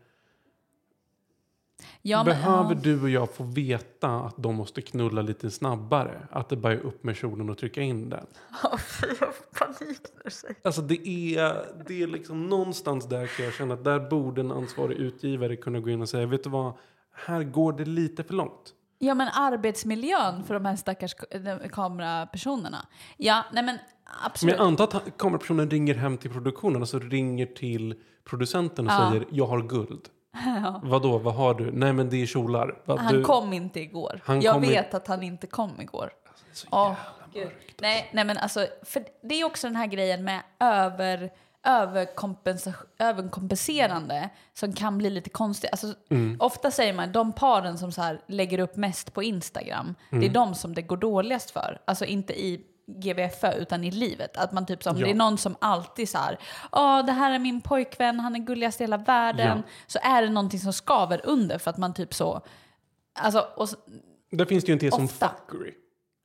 Ja, 2.02 2.18
men, 2.18 2.24
behöver 2.24 2.74
ja. 2.74 2.80
du 2.82 3.02
och 3.02 3.10
jag 3.10 3.30
få 3.30 3.44
veta 3.44 4.08
att 4.08 4.34
de 4.36 4.54
måste 4.54 4.82
knulla 4.82 5.22
lite 5.22 5.50
snabbare? 5.50 6.26
Att 6.30 6.48
det 6.48 6.56
bara 6.56 6.72
är 6.72 6.78
upp 6.80 7.04
med 7.04 7.16
kjolen 7.16 7.50
och 7.50 7.58
trycka 7.58 7.80
in 7.80 8.08
den? 8.08 8.26
Ja, 8.62 8.78
fy, 8.78 9.06
jag 9.20 9.32
panik 9.58 10.00
säger 10.32 10.56
Alltså 10.62 10.82
det 10.82 11.08
är, 11.08 11.66
det 11.86 12.02
är 12.02 12.06
liksom 12.06 12.48
någonstans 12.48 13.08
där 13.08 13.26
kan 13.26 13.44
jag 13.44 13.54
känna 13.54 13.74
att 13.74 13.84
där 13.84 14.10
borde 14.10 14.40
en 14.40 14.52
ansvarig 14.52 14.96
utgivare 14.96 15.56
kunna 15.56 15.80
gå 15.80 15.90
in 15.90 16.02
och 16.02 16.08
säga, 16.08 16.26
vet 16.26 16.44
du 16.44 16.50
vad, 16.50 16.72
här 17.12 17.42
går 17.44 17.72
det 17.72 17.84
lite 17.84 18.22
för 18.22 18.34
långt. 18.34 18.74
Ja, 19.04 19.14
men 19.14 19.28
arbetsmiljön 19.28 20.44
för 20.44 20.54
de 20.54 20.64
här 20.64 20.76
stackars 20.76 21.14
kamerapersonerna. 21.72 22.86
Ja, 23.16 23.44
nej 23.52 23.62
men 23.64 23.74
Men 23.74 23.78
absolut. 24.26 24.56
jag 24.56 24.66
antar 24.66 24.84
att 24.84 25.18
kamerapersonen 25.18 25.70
ringer 25.70 25.94
hem 25.94 26.18
till 26.18 26.30
produktionen, 26.30 26.82
alltså 26.82 26.98
ringer 26.98 27.46
till 27.46 27.94
producenten 28.24 28.86
och 28.86 28.92
Ja. 28.92 29.10
säger, 29.10 29.26
jag 29.30 29.46
har 29.46 29.62
guld. 29.62 30.08
Vadå, 30.82 31.18
vad 31.18 31.34
har 31.34 31.54
du? 31.54 31.72
Nej 31.72 31.92
men 31.92 32.10
det 32.10 32.22
är 32.22 32.26
kjolar. 32.26 32.78
Vad, 32.84 32.98
Han 32.98 33.14
du, 33.14 33.22
kom 33.22 33.52
inte 33.52 33.80
igår. 33.80 34.20
Han 34.24 34.40
jag 34.40 34.54
kom 34.54 34.64
i- 34.64 34.68
vet 34.68 34.94
att 34.94 35.06
han 35.06 35.22
inte 35.22 35.46
kom 35.46 35.80
igår. 35.80 36.10
så 36.52 36.66
Åh, 36.70 36.94
jävla 37.34 37.44
mörkt. 37.50 37.80
Nej, 37.80 38.10
nej, 38.12 38.24
men 38.24 38.36
alltså, 38.38 38.66
för 38.82 39.04
det 39.22 39.34
är 39.40 39.44
också 39.44 39.66
den 39.66 39.76
här 39.76 39.86
grejen 39.86 40.24
med 40.24 40.42
över, 40.60 41.30
överkompenserande 42.98 44.30
som 44.54 44.72
kan 44.72 44.98
bli 44.98 45.10
lite 45.10 45.30
konstigt. 45.30 45.70
Alltså, 45.72 45.94
Mm. 46.10 46.36
Ofta 46.40 46.70
säger 46.70 46.92
man 46.92 47.12
de 47.12 47.32
paren 47.32 47.78
som 47.78 47.92
så 47.92 48.02
här 48.02 48.20
lägger 48.26 48.58
upp 48.58 48.76
mest 48.76 49.14
på 49.14 49.22
Instagram, 49.22 49.94
det 50.10 50.16
är 50.16 50.20
Mm. 50.20 50.32
de 50.32 50.54
som 50.54 50.74
det 50.74 50.82
går 50.82 50.96
dåligast 50.96 51.50
för. 51.50 51.80
Alltså 51.84 52.04
inte 52.04 52.40
i 52.40 52.66
GVFÖ 52.86 53.52
utan 53.54 53.84
i 53.84 53.90
livet. 53.90 54.36
Att 54.36 54.52
man 54.52 54.66
typ 54.66 54.82
som, 54.82 54.96
Ja. 54.98 55.04
det 55.06 55.10
är 55.10 55.14
någon 55.14 55.38
som 55.38 55.56
alltid 55.60 56.08
så 56.08 56.18
här, 56.18 56.38
åh 56.72 57.04
det 57.06 57.12
här 57.12 57.30
är 57.32 57.38
min 57.38 57.60
pojkvän, 57.60 58.20
han 58.20 58.34
är 58.36 58.40
gulligast 58.40 58.80
i 58.80 58.84
hela 58.84 58.96
världen. 58.96 59.62
Ja. 59.66 59.72
Så 59.86 59.98
är 60.02 60.22
det 60.22 60.28
någonting 60.30 60.60
som 60.60 60.72
skaver 60.72 61.20
under 61.24 61.58
för 61.58 61.70
att 61.70 61.78
man 61.78 61.94
typ 61.94 62.14
så, 62.14 62.40
alltså, 63.14 63.46
och 63.56 63.68
Där 64.30 64.44
finns 64.44 64.64
det 64.64 64.68
ju 64.68 64.72
en 64.72 64.78
till 64.78 64.92
som 64.92 65.08
fuckery. 65.08 65.74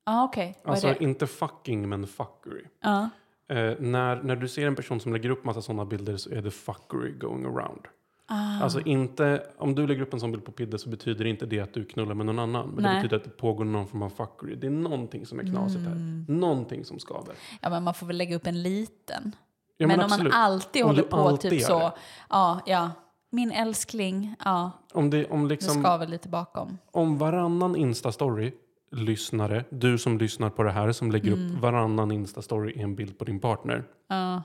ja 0.06 0.23
okej, 0.23 0.58
vad 0.63 0.73
Alltså 0.73 0.95
inte 0.95 1.28
fucking 1.28 1.89
men 1.89 2.08
fuckery. 2.08 2.63
Ja. 2.84 3.10
Eh, 3.49 3.73
när, 3.79 4.23
när 4.23 4.36
du 4.36 4.47
ser 4.47 4.67
en 4.67 4.75
person 4.75 4.99
som 4.99 5.13
lägger 5.13 5.29
upp 5.29 5.43
massa 5.45 5.62
sådana 5.62 5.86
bilder 5.86 6.17
så 6.17 6.29
är 6.29 6.41
det 6.41 6.51
fuckery 6.51 7.12
going 7.12 7.45
around. 7.45 7.81
Ah. 8.29 8.63
Alltså 8.63 8.81
inte, 8.81 9.43
om 9.57 9.75
du 9.75 9.88
lägger 9.88 10.01
upp 10.01 10.13
en 10.13 10.19
sån 10.19 10.31
bild 10.31 10.45
på 10.45 10.51
Pidde 10.51 10.79
så 10.79 10.89
betyder 10.89 11.23
det 11.23 11.29
inte 11.29 11.45
det 11.45 11.60
att 11.60 11.73
du 11.73 11.86
knullar 11.86 12.13
med 12.13 12.25
någon 12.25 12.39
annan. 12.39 12.69
Men 12.69 12.83
Nej. 12.83 12.95
det 12.95 13.01
betyder 13.01 13.17
att 13.17 13.23
det 13.23 13.29
pågår 13.38 13.65
någon 13.65 13.88
form 13.88 14.01
av 14.01 14.10
fuckery. 14.10 14.55
Det 14.55 14.67
är 14.67 14.71
någonting 14.71 15.25
som 15.25 15.39
är 15.39 15.43
knasigt 15.43 15.86
Mm. 15.86 16.25
här. 16.27 16.36
Någonting 16.36 16.86
som 16.86 16.99
skaver. 16.99 17.36
Ja, 17.62 17.69
men 17.69 17.83
man 17.83 17.93
får 17.93 18.07
väl 18.07 18.17
lägga 18.17 18.36
upp 18.36 18.47
en 18.47 18.63
liten. 18.63 19.36
Ja, 19.77 19.88
men, 19.88 19.97
men 19.97 20.05
om 20.05 20.10
man 20.23 20.31
alltid 20.31 20.83
Om 20.83 20.88
håller 20.89 21.01
du 21.03 21.07
på 21.10 21.15
alltid 21.17 21.51
typ 21.51 21.62
så, 21.62 21.79
det. 21.79 21.91
ja, 22.29 22.62
ja, 22.65 22.91
min 23.29 23.51
älskling, 23.51 24.36
ja, 24.45 24.71
Om, 24.93 25.10
det, 25.10 25.25
om, 25.25 25.47
liksom, 25.47 25.81
skaver 25.83 26.07
lite 26.07 26.29
bakom. 26.29 26.77
om 26.91 27.17
varannan 27.17 27.75
Insta-story, 27.75 28.51
lyssnare, 28.91 29.65
du 29.69 29.97
som 29.97 30.17
lyssnar 30.17 30.50
på 30.50 30.63
det 30.63 30.71
här 30.71 30.91
som 30.91 31.12
lägger 31.12 31.34
Mm. 31.34 31.56
upp 31.56 31.62
varannan 31.62 32.12
Insta-story 32.12 32.71
i 32.78 32.82
en 32.82 32.95
bild 32.95 33.17
på 33.17 33.26
din 33.26 33.39
partner 33.39 33.84
Ja, 34.08 34.43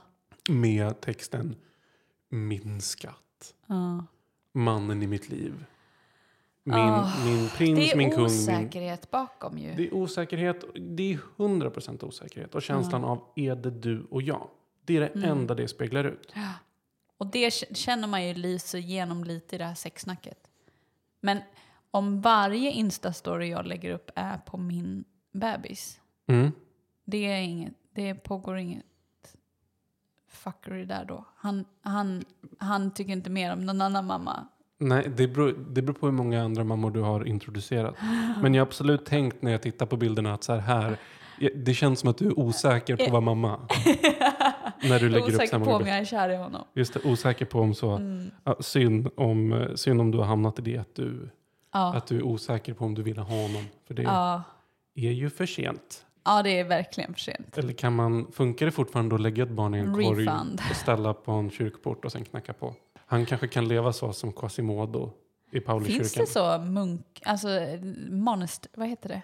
med 0.49 1.01
texten 1.01 1.55
min 2.29 2.81
skatt, 2.81 3.53
ja. 3.67 4.05
mannen 4.53 5.03
i 5.03 5.07
mitt 5.07 5.29
liv, 5.29 5.65
min, 6.63 6.75
Ah, 6.75 7.11
min 7.25 7.49
prins, 7.49 7.79
Det 7.79 7.91
är 7.91 7.97
min 7.97 8.09
kung. 8.11 8.17
Min, 8.19 8.25
osäkerhet 8.25 9.11
bakom 9.11 9.57
ju. 9.57 9.73
det 9.75 9.87
är 9.87 9.93
osäkerhet, 9.93 10.63
det 10.75 11.13
är 11.13 11.19
100% 11.37 12.03
osäkerhet 12.03 12.55
och 12.55 12.61
känslan 12.61 13.03
av 13.03 13.23
är 13.35 13.55
det 13.55 13.71
du 13.71 14.03
och 14.11 14.21
jag? 14.21 14.47
Det 14.85 14.95
är 14.97 14.99
det 15.01 15.07
Mm. 15.07 15.29
enda 15.29 15.55
det 15.55 15.67
speglar 15.67 16.03
ut. 16.03 16.33
Och 17.17 17.27
det 17.27 17.51
känner 17.77 18.07
man 18.07 18.27
ju 18.27 18.33
lyser 18.33 18.77
igenom 18.77 19.23
lite 19.23 19.55
i 19.55 19.57
det 19.59 19.65
här 19.65 19.75
sexsnacket. 19.75 20.37
Men 21.21 21.37
om 21.93 22.21
varje 22.21 22.71
Insta-story 22.71 23.43
jag 23.43 23.65
lägger 23.65 23.91
upp 23.91 24.11
är 24.15 24.37
på 24.37 24.57
min 24.57 25.03
bebis, 25.31 25.99
Mm. 26.27 26.51
det, 27.05 27.17
är 27.17 27.41
inget, 27.41 27.73
det 27.95 28.13
pågår 28.13 28.57
inget 28.57 28.83
fuckery 30.29 30.85
där 30.85 31.05
då. 31.05 31.25
Han, 31.35 31.65
han, 31.81 32.23
han 32.57 32.91
tycker 32.91 33.13
inte 33.13 33.29
mer 33.29 33.53
om 33.53 33.65
någon 33.65 33.81
annan 33.81 34.05
mamma. 34.05 34.47
Nej, 34.77 35.11
det 35.17 35.27
beror, 35.27 35.55
det 35.69 35.81
beror 35.81 35.93
på 35.95 36.05
hur 36.05 36.13
många 36.13 36.43
andra 36.43 36.63
mammor 36.63 36.91
du 36.91 36.99
har 37.01 37.25
introducerat. 37.27 37.95
Men 38.41 38.53
jag 38.53 38.61
har 38.61 38.67
absolut 38.67 39.05
tänkt 39.05 39.41
när 39.41 39.51
jag 39.51 39.61
tittar 39.61 39.85
på 39.85 39.97
bilderna 39.97 40.33
att 40.33 40.43
så 40.43 40.53
här, 40.53 40.59
här 40.59 40.97
det 41.55 41.73
känns 41.73 41.99
som 41.99 42.09
att 42.09 42.17
du 42.17 42.27
är 42.27 42.39
osäker 42.39 42.95
på 42.97 43.03
att 43.03 43.11
vara 43.11 43.21
mamma. 43.21 43.59
när 44.83 44.99
du 44.99 45.09
lägger 45.09 45.25
är 45.27 45.29
upp 45.29 45.35
osäker 45.35 45.47
samma 45.47 45.65
på 45.65 45.71
om 45.71 45.87
jag 45.87 45.97
är 45.97 46.05
kär 46.05 46.29
i 46.29 46.35
honom. 46.35 46.65
Just 46.73 46.93
det, 46.93 46.99
osäker 47.05 47.45
på 47.45 47.59
om 47.59 47.75
så. 47.75 47.91
Mm. 47.91 48.31
Ja, 48.43 48.55
synd, 48.59 49.09
om, 49.17 49.53
eh, 49.53 49.75
synd 49.75 50.01
om 50.01 50.11
du 50.11 50.17
har 50.17 50.25
hamnat 50.25 50.59
i 50.59 50.61
det 50.61 50.77
att 50.77 50.95
du, 50.95 51.29
Ja. 51.73 51.93
att 51.95 52.07
du 52.07 52.17
är 52.17 52.23
osäker 52.23 52.73
på 52.73 52.85
om 52.85 52.95
du 52.95 53.03
vill 53.03 53.17
ha 53.17 53.41
honom. 53.41 53.65
För 53.87 53.93
det 53.93 54.03
Ja. 54.03 54.43
är 54.95 55.11
ju 55.11 55.29
för 55.29 55.45
sent. 55.45 56.05
ja, 56.23 56.43
det 56.43 56.59
är 56.59 56.63
verkligen 56.63 57.13
för 57.13 57.19
sent. 57.21 57.57
Eller 57.57 57.73
kan 57.73 57.95
man, 57.95 58.31
funkar 58.31 58.65
det 58.65 58.71
fortfarande 58.71 59.15
att 59.15 59.21
lägga 59.21 59.43
ett 59.43 59.49
barn 59.49 59.75
i 59.75 59.79
en 59.79 59.93
korg 59.93 60.25
Refund. 60.25 60.61
och 60.69 60.75
ställa 60.75 61.13
på 61.13 61.31
en 61.31 61.51
kyrkport 61.51 62.05
och 62.05 62.11
sen 62.11 62.25
knacka 62.25 62.53
på? 62.53 62.75
Han 63.05 63.25
kanske 63.25 63.47
kan 63.47 63.67
leva 63.67 63.93
så 63.93 64.13
som 64.13 64.33
Quasimodo 64.33 65.11
i 65.51 65.59
Paulikyrkan. 65.59 65.99
Finns 65.99 66.13
det 66.13 66.27
så 66.27 66.57
munk, 66.57 67.21
alltså 67.25 67.47
monast, 68.09 68.67
vad 68.73 68.87
heter 68.87 69.09
det? 69.09 69.21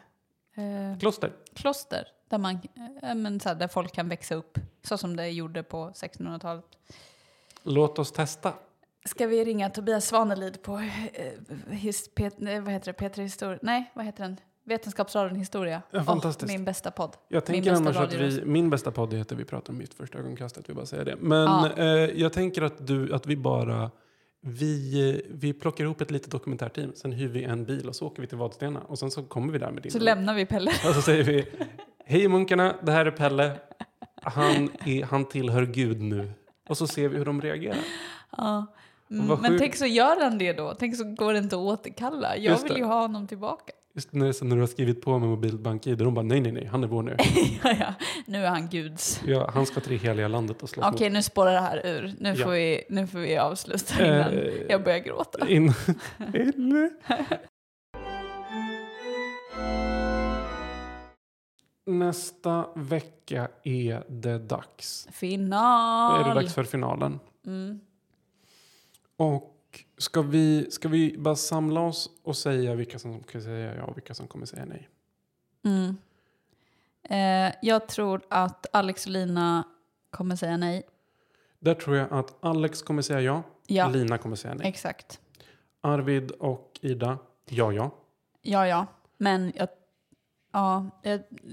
Eh, 0.62 0.99
Kloster. 0.99 1.31
kloster 1.53 2.07
där, 2.29 2.38
man, 2.38 2.59
eh, 3.03 3.15
men 3.15 3.39
så 3.39 3.49
här, 3.49 3.55
där 3.55 3.67
folk 3.67 3.93
kan 3.93 4.09
växa 4.09 4.35
upp 4.35 4.59
så 4.83 4.97
som 4.97 5.15
det 5.15 5.29
gjorde 5.29 5.63
på 5.63 5.91
1600-talet. 5.93 6.65
Låt 7.63 7.99
oss 7.99 8.12
testa. 8.12 8.53
Ska 9.05 9.27
vi 9.27 9.43
ringa 9.45 9.69
Tobias 9.69 10.07
Svanelid 10.07 10.62
på 10.62 10.77
eh, 10.77 11.67
his, 11.69 12.09
Pet, 12.15 12.35
vad 12.39 12.69
heter 12.73 12.93
det, 12.93 13.09
P3 13.09 13.21
Historia? 13.21 13.59
Nej, 13.62 13.91
vad 13.95 14.05
heter 14.05 14.23
den? 14.23 14.38
Vetenskapsradion 14.65 15.35
Historia. 15.35 15.81
Ja, 15.91 16.03
fantastiskt. 16.03 16.51
min 16.51 16.65
bästa 16.65 16.91
podd. 16.91 17.15
Jag 17.27 17.35
Min 17.35 17.41
tänker 17.45 17.71
bästa 17.71 17.83
annars 17.85 17.97
att 17.97 18.13
vi, 18.13 18.45
min 18.45 18.69
bästa 18.69 18.91
podd 18.91 19.13
heter 19.13 19.35
Vi 19.35 19.45
pratar 19.45 19.73
om 19.73 19.77
mitt 19.79 19.93
första 19.93 20.17
ögonkastet, 20.17 20.69
vi 20.69 20.73
bara 20.73 20.85
säger 20.85 21.05
det. 21.05 21.15
Men 21.19 21.47
Ja. 21.47 21.71
eh, 21.77 21.85
jag 22.21 22.33
tänker 22.33 22.62
att, 22.62 22.88
du, 22.88 23.13
att 23.13 23.25
vi 23.27 23.35
bara, 23.38 23.91
vi, 24.41 25.21
vi 25.29 25.53
plockar 25.53 25.83
ihop 25.83 26.01
ett 26.01 26.12
litet 26.12 26.31
dokumentärteam, 26.31 26.91
sen 26.95 27.12
hyr 27.12 27.27
vi 27.27 27.43
en 27.43 27.65
bil 27.65 27.88
och 27.88 27.95
så 27.95 28.05
åker 28.07 28.21
vi 28.21 28.27
till 28.27 28.38
Vadstena 28.38 28.79
och 28.79 28.99
sen 28.99 29.12
så 29.12 29.23
kommer 29.23 29.53
vi 29.53 29.59
där 29.59 29.71
med 29.71 29.83
din 29.83 29.91
Så 29.91 29.97
bil. 29.97 30.05
lämnar 30.05 30.33
vi 30.33 30.45
Pelle. 30.45 30.71
Och 30.71 30.95
så 30.95 31.01
säger 31.01 31.23
vi, 31.23 31.45
hej 32.05 32.27
munkarna, 32.27 32.75
det 32.83 32.91
här 32.91 33.05
är 33.05 33.12
Pelle. 33.12 33.51
Han, 34.21 34.69
är, 34.85 35.03
han 35.03 35.25
tillhör 35.25 35.65
Gud 35.65 36.01
nu. 36.01 36.31
Och 36.69 36.77
så 36.77 36.88
ser 36.88 37.09
vi 37.09 37.17
hur 37.17 37.25
de 37.25 37.41
reagerar. 37.41 37.77
Ja. 38.38 38.65
Mm, 39.12 39.39
men 39.41 39.58
tänk 39.60 39.76
så 39.76 39.86
gör 39.86 40.22
han 40.24 40.38
det 40.38 40.54
då. 40.54 40.74
Tänk 40.80 40.95
så 40.95 41.04
går 41.04 41.34
det 41.34 41.39
inte 41.39 41.56
att 41.56 41.60
återkalla. 41.62 42.36
Jag 42.38 42.43
Just 42.52 42.65
vill 42.65 42.74
det. 42.74 42.80
ju 42.80 42.86
ha 42.86 43.02
honom 43.02 43.28
tillbaka. 43.28 43.74
Just 43.95 44.13
när, 44.13 44.32
sen 44.32 44.50
när 44.50 44.56
du 44.56 44.62
har 44.62 44.67
skrivit 44.67 45.02
på 45.02 45.19
med 45.19 45.30
mobilbank-id, 45.30 45.98
de 45.98 46.13
bara 46.13 46.22
nej, 46.26 46.41
nej, 46.41 46.52
nej, 46.52 46.65
han 46.65 46.84
är 46.84 46.88
vår 46.88 47.04
nu. 47.04 47.15
ja, 47.63 47.76
ja. 47.80 47.93
Nu 48.26 48.45
är 48.45 48.50
han 48.50 48.67
guds. 48.69 49.22
Ja, 49.26 49.50
han 49.54 49.65
ska 49.65 49.80
till 49.80 49.91
det 49.91 49.98
heliga 49.98 50.28
landet 50.28 50.63
och 50.63 50.69
slåss 50.69 50.86
Okej, 50.93 51.10
nu 51.10 51.24
spårar 51.24 51.52
det 51.54 51.60
här 51.60 51.86
ur. 51.86 52.13
Nu, 52.19 52.30
Ja. 52.30 52.45
får, 52.45 52.52
vi, 52.52 52.84
nu 52.89 53.08
får 53.08 53.19
vi 53.19 53.38
avsluta 53.38 54.06
innan 54.06 54.34
Eh, 54.34 54.54
jag 54.69 54.84
börjar 54.84 55.00
gråta. 55.00 55.50
In... 55.50 55.74
Eller? 56.34 56.89
Nästa 61.86 62.65
vecka 62.76 63.48
är 63.63 64.04
det 64.10 64.38
dags. 64.39 65.08
Final! 65.12 66.22
Är 66.22 66.28
det 66.30 66.34
dags 66.41 66.54
för 66.54 66.63
finalen. 66.63 67.19
Mm. 67.45 67.80
Och 69.19 69.86
ska 69.97 70.21
vi, 70.21 70.71
ska 70.71 70.89
vi 70.89 71.17
bara 71.17 71.36
samla 71.36 71.82
oss 71.82 72.10
och 72.23 72.38
säga 72.38 72.75
vilka 72.75 72.99
som 72.99 73.23
ska 73.23 73.41
säga 73.41 73.75
ja 73.75 73.84
och 73.84 73.97
vilka 73.97 74.13
som 74.13 74.27
kommer 74.27 74.45
säga 74.45 74.65
nej? 74.65 74.89
Mm. 75.65 75.97
Eh, 77.03 77.55
jag 77.62 77.88
tror 77.88 78.21
att 78.29 78.65
Alex 78.73 79.05
och 79.05 79.12
Lina 79.12 79.63
kommer 80.10 80.36
säga 80.36 80.58
nej. 80.58 80.84
Där 81.60 81.73
tror 81.73 81.95
jag 81.95 82.13
att 82.13 82.45
Alex 82.45 82.82
kommer 82.82 83.01
säga 83.01 83.21
ja, 83.21 83.43
Ja, 83.67 83.89
Lina 83.89 84.17
kommer 84.17 84.36
säga 84.36 84.53
nej. 84.53 84.67
exakt. 84.67 85.19
Arvid 85.82 86.32
och 86.32 86.79
Ida, 86.82 87.17
ja, 87.49 87.73
ja. 87.73 87.91
Ja, 88.41 88.67
ja. 88.67 88.86
Men 89.17 89.51
jag, 89.55 89.67
ja, 90.51 90.89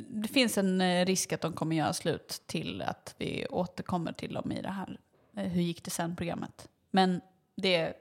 det 0.09 0.29
finns 0.29 0.59
en 0.59 0.81
eh, 0.81 1.07
risk 1.07 1.33
att 1.33 1.41
de 1.41 1.53
kommer 1.53 1.77
göra 1.77 1.93
slut 1.93 2.43
till 2.47 2.83
att 2.83 3.15
vi 3.19 3.47
återkommer 3.51 4.13
till 4.13 4.35
dem 4.35 4.53
i 4.53 4.63
det 4.63 4.71
här 4.71 5.01
eh, 5.37 5.43
Hur 5.43 5.63
gick 5.63 5.85
det 5.85 5.91
sen-programmet. 5.91 6.69
Men, 6.91 7.21
det, 7.57 7.95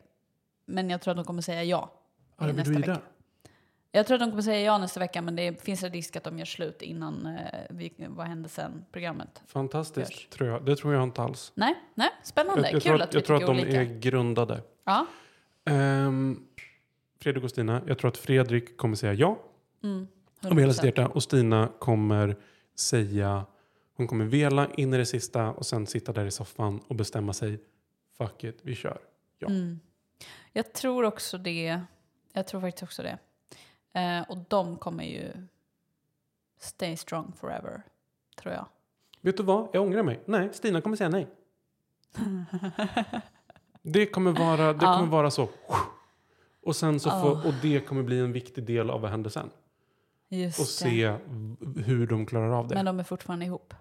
men 0.65 0.89
jag 0.89 1.01
tror 1.01 1.11
att 1.11 1.17
de 1.17 1.25
kommer 1.25 1.41
säga 1.41 1.63
ja. 1.63 1.91
Arvid 2.35 2.55
nästa 2.55 2.73
vecka. 2.73 2.99
Jag 3.91 4.07
tror 4.07 4.15
att 4.15 4.21
de 4.21 4.29
kommer 4.29 4.41
säga 4.41 4.59
ja 4.59 4.77
nästa 4.77 4.99
vecka, 4.99 5.21
men 5.21 5.35
det 5.35 5.61
finns 5.61 5.83
en 5.83 5.91
risk 5.91 6.15
att 6.15 6.23
de 6.23 6.37
gör 6.39 6.45
slut 6.45 6.81
innan 6.81 7.25
eh, 7.25 7.59
vi, 7.69 7.93
Vad 7.97 8.27
hände 8.27 8.49
sen-programmet. 8.49 9.41
Fantastiskt, 9.47 10.11
Görs. 10.11 10.27
tror 10.29 10.49
jag. 10.49 10.65
Det 10.65 10.75
tror 10.75 10.93
jag 10.93 11.03
inte 11.03 11.21
alls. 11.21 11.51
Nej, 11.55 11.75
nej, 11.93 12.09
spännande. 12.23 12.61
Jag, 12.61 12.73
jag 12.73 12.81
Kul 12.83 13.01
att 13.01 13.07
att, 13.07 13.13
vi 13.13 13.17
jag 13.17 13.25
tror 13.25 13.35
att 13.35 13.41
de 13.45 13.59
olika. 13.59 13.81
är 13.81 13.99
grundade. 13.99 14.61
Ja. 14.83 15.05
Um, 15.69 16.47
Fredrik 17.21 17.43
och 17.43 17.49
Stina, 17.49 17.81
jag 17.87 17.97
tror 17.99 18.07
att 18.09 18.17
Fredrik 18.17 18.77
kommer 18.77 18.95
säga 18.95 19.13
ja 19.13 19.39
Mm, 19.83 20.07
av 20.43 20.59
hela 20.59 20.73
sitt 20.73 20.81
100%. 20.83 20.85
hjärta 20.85 21.07
och 21.07 21.23
Stina 21.23 21.69
kommer 21.79 22.35
säga, 22.75 23.45
hon 23.97 24.07
kommer 24.07 24.25
vela 24.25 24.67
in 24.73 24.93
i 24.93 24.97
det 24.97 25.05
sista 25.05 25.51
och 25.51 25.65
sen 25.65 25.87
sitta 25.87 26.13
där 26.13 26.25
i 26.25 26.31
soffan 26.31 26.79
och 26.87 26.95
bestämma 26.95 27.33
sig, 27.33 27.59
fuck 28.17 28.43
it, 28.43 28.59
vi 28.61 28.75
kör. 28.75 28.97
Ja. 29.39 29.47
Mm. 29.47 29.79
Jag 30.53 30.73
tror 30.73 31.03
också 31.03 31.37
det. 31.37 31.81
Jag 32.33 32.47
tror 32.47 32.61
faktiskt 32.61 32.83
också 32.83 33.03
det. 33.03 33.17
Eh, 33.99 34.21
och 34.29 34.37
de 34.49 34.77
kommer 34.77 35.03
ju 35.03 35.31
stay 36.59 36.97
strong 36.97 37.33
forever, 37.37 37.81
tror 38.37 38.53
jag. 38.53 38.65
Vet 39.21 39.37
du 39.37 39.43
vad, 39.43 39.69
jag 39.73 39.83
ångrar 39.83 40.03
mig. 40.03 40.19
Nej, 40.25 40.49
Stina 40.53 40.81
kommer 40.81 40.95
säga 40.97 41.09
nej. 41.09 41.27
Det 43.81 44.05
kommer 44.05 44.31
vara, 44.31 44.73
det 44.73 44.85
Ja. 44.85 44.93
kommer 44.97 45.11
vara 45.11 45.31
så. 45.31 45.49
Och, 46.63 46.75
sen 46.75 46.99
så 46.99 47.09
får, 47.09 47.47
och 47.47 47.53
det 47.61 47.79
kommer 47.79 48.03
bli 48.03 48.19
en 48.19 48.31
viktig 48.31 48.63
del 48.65 48.89
av 48.89 49.01
vad 49.01 49.11
händer 49.11 49.29
sen. 49.29 49.49
Just 50.29 50.59
Och 50.59 50.65
se 50.65 51.17
hur 51.85 52.07
de 52.07 52.25
klarar 52.25 52.49
av 52.59 52.67
det. 52.67 52.75
Men 52.75 52.85
de 52.85 52.99
är 52.99 53.03
fortfarande 53.03 53.45
ihop. 53.45 53.73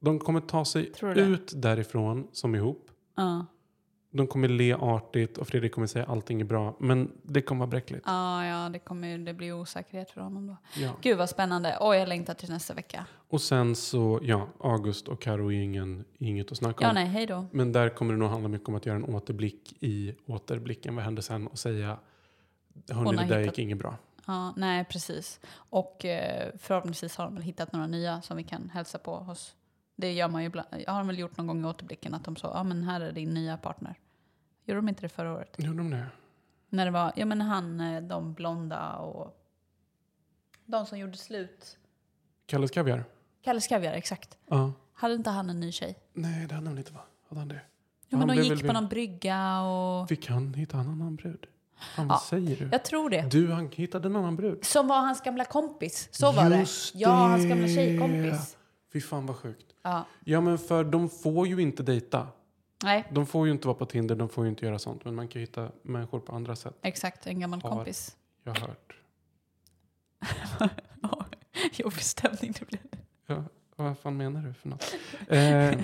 De 0.00 0.18
kommer 0.18 0.40
ta 0.40 0.64
sig 0.64 0.92
ut 1.16 1.52
därifrån 1.62 2.28
som 2.32 2.54
ihop. 2.54 2.90
Ja, 3.14 3.46
De 4.16 4.26
kommer 4.26 4.48
le 4.48 4.74
artigt 4.74 5.38
och 5.38 5.46
Fredrik 5.48 5.72
kommer 5.72 5.86
säga 5.86 6.04
allting 6.04 6.40
är 6.40 6.44
bra. 6.44 6.76
Men 6.78 7.10
det 7.22 7.42
kommer 7.42 7.58
vara 7.58 7.70
bräckligt. 7.70 8.02
ja, 8.06 8.46
ja 8.46 8.68
det, 8.68 8.78
kommer, 8.78 9.18
det 9.18 9.34
blir 9.34 9.52
osäkerhet 9.52 10.10
för 10.10 10.20
honom 10.20 10.46
då. 10.46 10.56
Ja. 10.76 10.90
Gud 11.02 11.18
vad 11.18 11.30
spännande. 11.30 11.76
Oj, 11.80 11.96
jag 11.98 12.08
längtar 12.08 12.34
till 12.34 12.50
nästa 12.50 12.74
vecka. 12.74 13.06
Och 13.28 13.40
sen 13.40 13.74
så, 13.76 14.20
ja, 14.22 14.48
August 14.60 15.08
och 15.08 15.22
Karo 15.22 15.52
är 15.52 15.60
ingen, 15.62 16.04
inget 16.18 16.52
att 16.52 16.58
snacka 16.58 16.78
Ja, 16.84 16.88
om. 16.88 16.94
nej, 16.94 17.06
hej 17.06 17.26
då. 17.26 17.46
Men 17.50 17.72
där 17.72 17.88
kommer 17.88 18.12
det 18.14 18.18
nog 18.18 18.28
handla 18.30 18.48
mycket 18.48 18.68
om 18.68 18.74
att 18.74 18.86
göra 18.86 18.96
en 18.96 19.04
återblick 19.04 19.76
i 19.80 20.14
återblicken. 20.26 20.94
Vad 20.96 21.04
hände 21.04 21.22
sen? 21.22 21.46
Och 21.46 21.58
säga, 21.58 21.98
hörni 22.90 23.10
det 23.10 23.16
där 23.16 23.24
hittat- 23.24 23.44
gick 23.44 23.58
inget 23.58 23.78
bra. 23.78 23.96
Ja, 24.26 24.52
nej, 24.56 24.84
precis. 24.84 25.40
Och 25.54 26.04
eh, 26.04 26.50
förhoppningsvis 26.58 27.16
har 27.16 27.24
de 27.24 27.34
väl 27.34 27.42
hittat 27.42 27.72
några 27.72 27.86
nya 27.86 28.22
som 28.22 28.36
vi 28.36 28.42
kan 28.42 28.70
hälsa 28.74 28.98
på 28.98 29.16
hos. 29.16 29.54
Det 29.96 30.12
gör 30.12 30.28
man 30.28 30.42
ju 30.42 30.46
ibland. 30.46 30.68
Jag 30.86 30.92
har 30.92 31.04
väl 31.04 31.18
gjort 31.18 31.36
någon 31.36 31.46
gång 31.46 31.62
i 31.62 31.64
återblicken 31.64 32.14
att 32.14 32.24
de 32.24 32.36
sa, 32.36 32.52
ja 32.54 32.62
men 32.64 32.82
här 32.82 33.00
är 33.00 33.12
din 33.12 33.34
nya 33.34 33.56
partner. 33.56 33.98
Gjorde 34.64 34.78
de 34.78 34.88
inte 34.88 35.02
det 35.02 35.08
förra 35.08 35.32
året? 35.32 35.54
Gjorde 35.58 35.78
de 35.78 35.90
det? 35.90 36.06
När 36.68 36.84
det 36.84 36.90
var, 36.90 37.12
ja 37.16 37.26
men 37.26 37.40
han, 37.40 37.80
eh, 37.80 38.02
de 38.02 38.34
blonda 38.34 38.92
och 38.92 39.40
de 40.66 40.86
som 40.86 40.98
gjorde 40.98 41.16
slut. 41.16 41.78
Kalles 42.46 42.70
Kaviar? 42.70 43.04
Kalle 43.42 43.60
Skaviar, 43.60 43.92
exakt. 43.92 44.38
Ja. 44.46 44.72
Hade 44.92 45.14
inte 45.14 45.30
han 45.30 45.50
en 45.50 45.60
ny 45.60 45.72
tjej? 45.72 45.98
Nej, 46.12 46.46
det 46.46 46.54
hade 46.54 46.66
han 46.68 46.78
inte 46.78 46.92
va? 46.92 47.00
Hade 47.28 47.40
han 47.40 47.48
det? 47.48 47.60
Ja, 48.08 48.18
men 48.18 48.28
Han 48.28 48.28
de 48.28 48.42
gick 48.42 48.52
på 48.60 48.62
vid- 48.66 48.72
någon 48.74 48.88
brygga 48.88 49.60
och... 49.62 50.10
Vi 50.10 50.16
kan 50.16 50.54
hitta 50.54 50.78
en 50.78 50.88
annan 50.88 51.16
brud. 51.16 51.46
Fan, 51.96 52.06
Ja, 52.08 52.22
säger 52.28 52.56
du? 52.56 52.68
Jag 52.72 52.84
tror 52.84 53.10
det. 53.10 53.22
Du, 53.30 53.52
han 53.52 53.68
hittade 53.72 54.08
en 54.08 54.16
annan 54.16 54.36
brud. 54.36 54.64
Som 54.64 54.88
var 54.88 55.00
hans 55.00 55.20
gamla 55.22 55.44
kompis. 55.44 56.08
Så 56.12 56.32
var 56.32 56.50
Just 56.50 56.92
det. 56.92 56.98
Ja, 56.98 57.10
hans 57.10 57.44
gamla 57.46 57.68
tjejkompis. 57.68 58.56
Fy 58.92 59.00
fan 59.00 59.26
vad 59.26 59.36
sjukt. 59.36 59.73
Ja. 59.84 60.04
Ja, 60.24 60.40
men 60.40 60.58
för 60.58 60.84
de 60.84 61.08
får 61.08 61.46
ju 61.46 61.58
inte 61.62 61.82
dejta. 61.82 62.26
Nej, 62.84 63.04
De 63.10 63.26
får 63.26 63.46
ju 63.46 63.52
inte 63.52 63.66
vara 63.68 63.76
på 63.78 63.86
Tinder, 63.86 64.14
de 64.16 64.28
får 64.28 64.44
ju 64.44 64.50
inte 64.50 64.64
göra 64.66 64.78
sånt. 64.78 65.04
Men 65.04 65.14
man 65.14 65.28
kan 65.28 65.40
ju 65.40 65.46
hitta 65.46 65.68
människor 65.82 66.20
på 66.20 66.34
andra 66.34 66.56
sätt. 66.56 66.74
exakt. 66.82 67.26
En 67.26 67.40
gammal 67.40 67.62
Har- 67.62 67.70
kompis. 67.70 68.16
Jag 68.44 68.54
har 68.54 68.68
hört. 68.68 68.96
Jobbig 71.72 72.02
stämning 72.02 72.54
det 72.58 72.66
blev. 72.68 72.80
Ja, 73.26 73.44
vad 73.76 73.98
fan 73.98 74.16
menar 74.16 74.40
du 74.42 74.54
för 74.54 74.68
något? 74.68 74.94
Eh, 75.28 75.80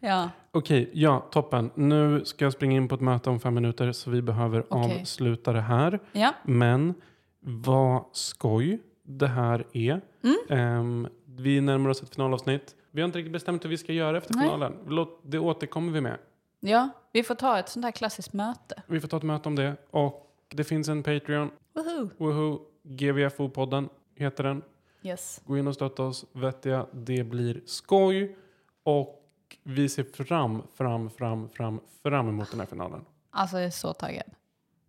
Ja, 0.00 0.30
Okej, 0.50 0.90
ja, 0.92 1.28
toppen. 1.32 1.70
Nu 1.74 2.24
ska 2.24 2.44
jag 2.44 2.52
springa 2.52 2.76
in 2.76 2.88
på 2.88 2.94
ett 2.94 3.00
möte 3.00 3.30
om 3.30 3.40
fem 3.40 3.54
minuter 3.54 3.92
så 3.92 4.10
vi 4.10 4.22
behöver 4.22 4.64
Okej. 4.68 5.00
avsluta 5.00 5.52
det 5.52 5.60
här. 5.60 6.00
ja. 6.12 6.34
Men 6.44 6.94
vad 7.40 8.04
skoj 8.12 8.78
det 9.02 9.26
här 9.26 9.66
är. 9.72 10.00
Mm. 10.22 10.36
Ehm, 10.48 11.08
vi 11.26 11.60
närmar 11.60 11.90
oss 11.90 12.02
ett 12.02 12.14
finalavsnitt. 12.14 12.74
Vi 12.96 13.02
har 13.02 13.06
inte 13.06 13.18
riktigt 13.18 13.32
bestämt 13.32 13.64
hur 13.64 13.70
vi 13.70 13.78
ska 13.78 13.92
göra 13.92 14.18
efter 14.18 14.34
finalen. 14.34 14.78
Låt, 14.86 15.20
det 15.22 15.38
återkommer 15.38 15.92
vi 15.92 16.00
med. 16.00 16.18
ja, 16.60 16.88
vi 17.12 17.22
får 17.22 17.34
ta 17.34 17.58
ett 17.58 17.68
sånt 17.68 17.84
här 17.84 17.92
klassiskt 17.92 18.32
möte. 18.32 18.82
Vi 18.86 19.00
får 19.00 19.08
ta 19.08 19.16
ett 19.16 19.22
möte 19.22 19.48
om 19.48 19.56
det. 19.56 19.76
Och 19.90 20.30
det 20.48 20.64
finns 20.64 20.88
en 20.88 21.02
Patreon. 21.02 21.50
Woohoo! 21.74 22.10
Woohoo! 22.18 22.60
GVFO-podden 22.82 23.88
heter 24.14 24.44
den. 24.44 24.62
Yes. 25.02 25.40
Gå 25.46 25.58
in 25.58 25.66
och 25.66 25.74
stötta 25.74 26.02
oss. 26.02 26.24
Vettiga. 26.32 26.86
Det 26.92 27.24
blir 27.24 27.60
skoj. 27.66 28.36
Och 28.82 29.22
vi 29.62 29.88
ser 29.88 30.24
fram, 30.24 30.62
fram, 30.74 31.10
fram, 31.10 31.48
fram, 31.48 31.80
fram 32.02 32.28
emot 32.28 32.50
den 32.50 32.60
här 32.60 32.66
finalen. 32.66 33.04
Alltså 33.30 33.56
jag 33.56 33.66
är 33.66 33.70
så 33.70 33.92
taggad. 33.92 34.26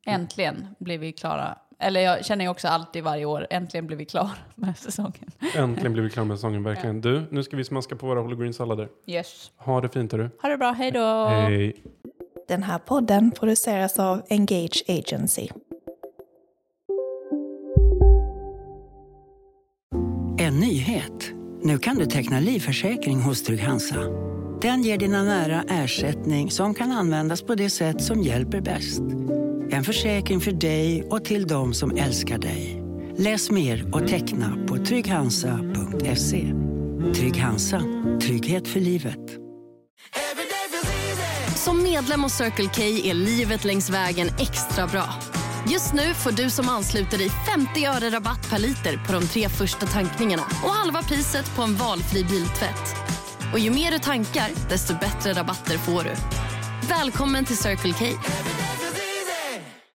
Äntligen 0.05 0.67
blir 0.79 0.97
vi 0.97 1.11
klara. 1.11 1.57
Eller 1.79 2.01
jag 2.01 2.25
känner 2.25 2.45
ju 2.45 2.51
också 2.51 2.67
alltid 2.67 3.03
varje 3.03 3.25
år, 3.25 3.47
äntligen 3.49 3.87
blir 3.87 3.97
vi 3.97 4.05
klara 4.05 4.31
med 4.55 4.77
säsongen. 4.77 5.31
Äntligen 5.55 5.93
blir 5.93 6.03
vi 6.03 6.09
klara 6.09 6.25
med 6.25 6.37
säsongen, 6.37 6.63
verkligen. 6.63 7.01
Du, 7.01 7.23
nu 7.31 7.43
ska 7.43 7.57
vi 7.57 7.63
smaska 7.63 7.95
på 7.95 8.07
våra 8.07 8.19
hologreen-sallader. 8.21 8.89
Yes. 9.05 9.51
Ha 9.57 9.81
det 9.81 9.89
fint, 9.89 10.11
hörru. 10.11 10.29
Ha 10.41 10.49
det 10.49 10.57
bra, 10.57 10.71
hej 10.71 10.91
då! 10.91 11.25
Hej. 11.25 11.75
Den 12.47 12.63
här 12.63 12.79
podden 12.79 13.31
produceras 13.31 13.99
av 13.99 14.21
Engage 14.29 14.83
Agency. 14.87 15.47
En 20.39 20.59
nyhet. 20.59 21.31
Nu 21.61 21.77
kan 21.77 21.95
du 21.95 22.05
teckna 22.05 22.39
livförsäkring 22.39 23.21
hos 23.21 23.43
Trygg-Hansa. 23.43 24.27
Den 24.61 24.81
ger 24.83 24.97
dina 24.97 25.23
nära 25.23 25.63
ersättning 25.69 26.51
som 26.51 26.73
kan 26.73 26.91
användas 26.91 27.41
på 27.41 27.55
det 27.55 27.69
sätt 27.69 28.01
som 28.01 28.21
hjälper 28.21 28.61
bäst. 28.61 29.01
En 29.77 29.83
försäkring 29.83 30.41
för 30.41 30.51
dig 30.51 31.03
och 31.03 31.25
till 31.25 31.47
de 31.47 31.73
som 31.73 31.97
älskar 31.97 32.37
dig. 32.37 32.83
Läs 33.17 33.51
mer 33.51 33.95
och 33.95 34.07
teckna 34.07 34.57
på 34.67 34.77
trygghansa.se. 34.77 36.53
Trygg 37.15 37.37
Hansa. 37.37 37.81
Trygghet 38.21 38.67
för 38.67 38.79
livet. 38.79 39.19
Som 41.55 41.83
medlem 41.83 42.23
hos 42.23 42.33
Circle 42.33 42.69
K 42.75 42.81
är 42.81 43.13
livet 43.13 43.63
längs 43.63 43.89
vägen 43.89 44.27
extra 44.39 44.87
bra. 44.87 45.05
Just 45.71 45.93
nu 45.93 46.13
får 46.13 46.31
du 46.31 46.49
som 46.49 46.69
ansluter 46.69 47.17
dig 47.17 47.29
50 47.29 47.85
öre 47.85 48.09
rabatt 48.09 48.49
per 48.49 48.59
liter 48.59 49.05
på 49.07 49.13
de 49.13 49.27
tre 49.27 49.49
första 49.49 49.85
tankningarna 49.85 50.43
och 50.63 50.69
halva 50.69 51.01
priset 51.03 51.55
på 51.55 51.61
en 51.61 51.75
valfri 51.75 52.23
biltvätt. 52.23 52.95
Och 53.53 53.59
ju 53.59 53.71
mer 53.71 53.91
du 53.91 53.99
tankar, 53.99 54.49
desto 54.69 54.93
bättre 54.93 55.33
rabatter 55.33 55.77
får 55.77 56.03
du. 56.03 56.13
Välkommen 56.89 57.45
till 57.45 57.57
Circle 57.57 57.93
K. 57.93 58.05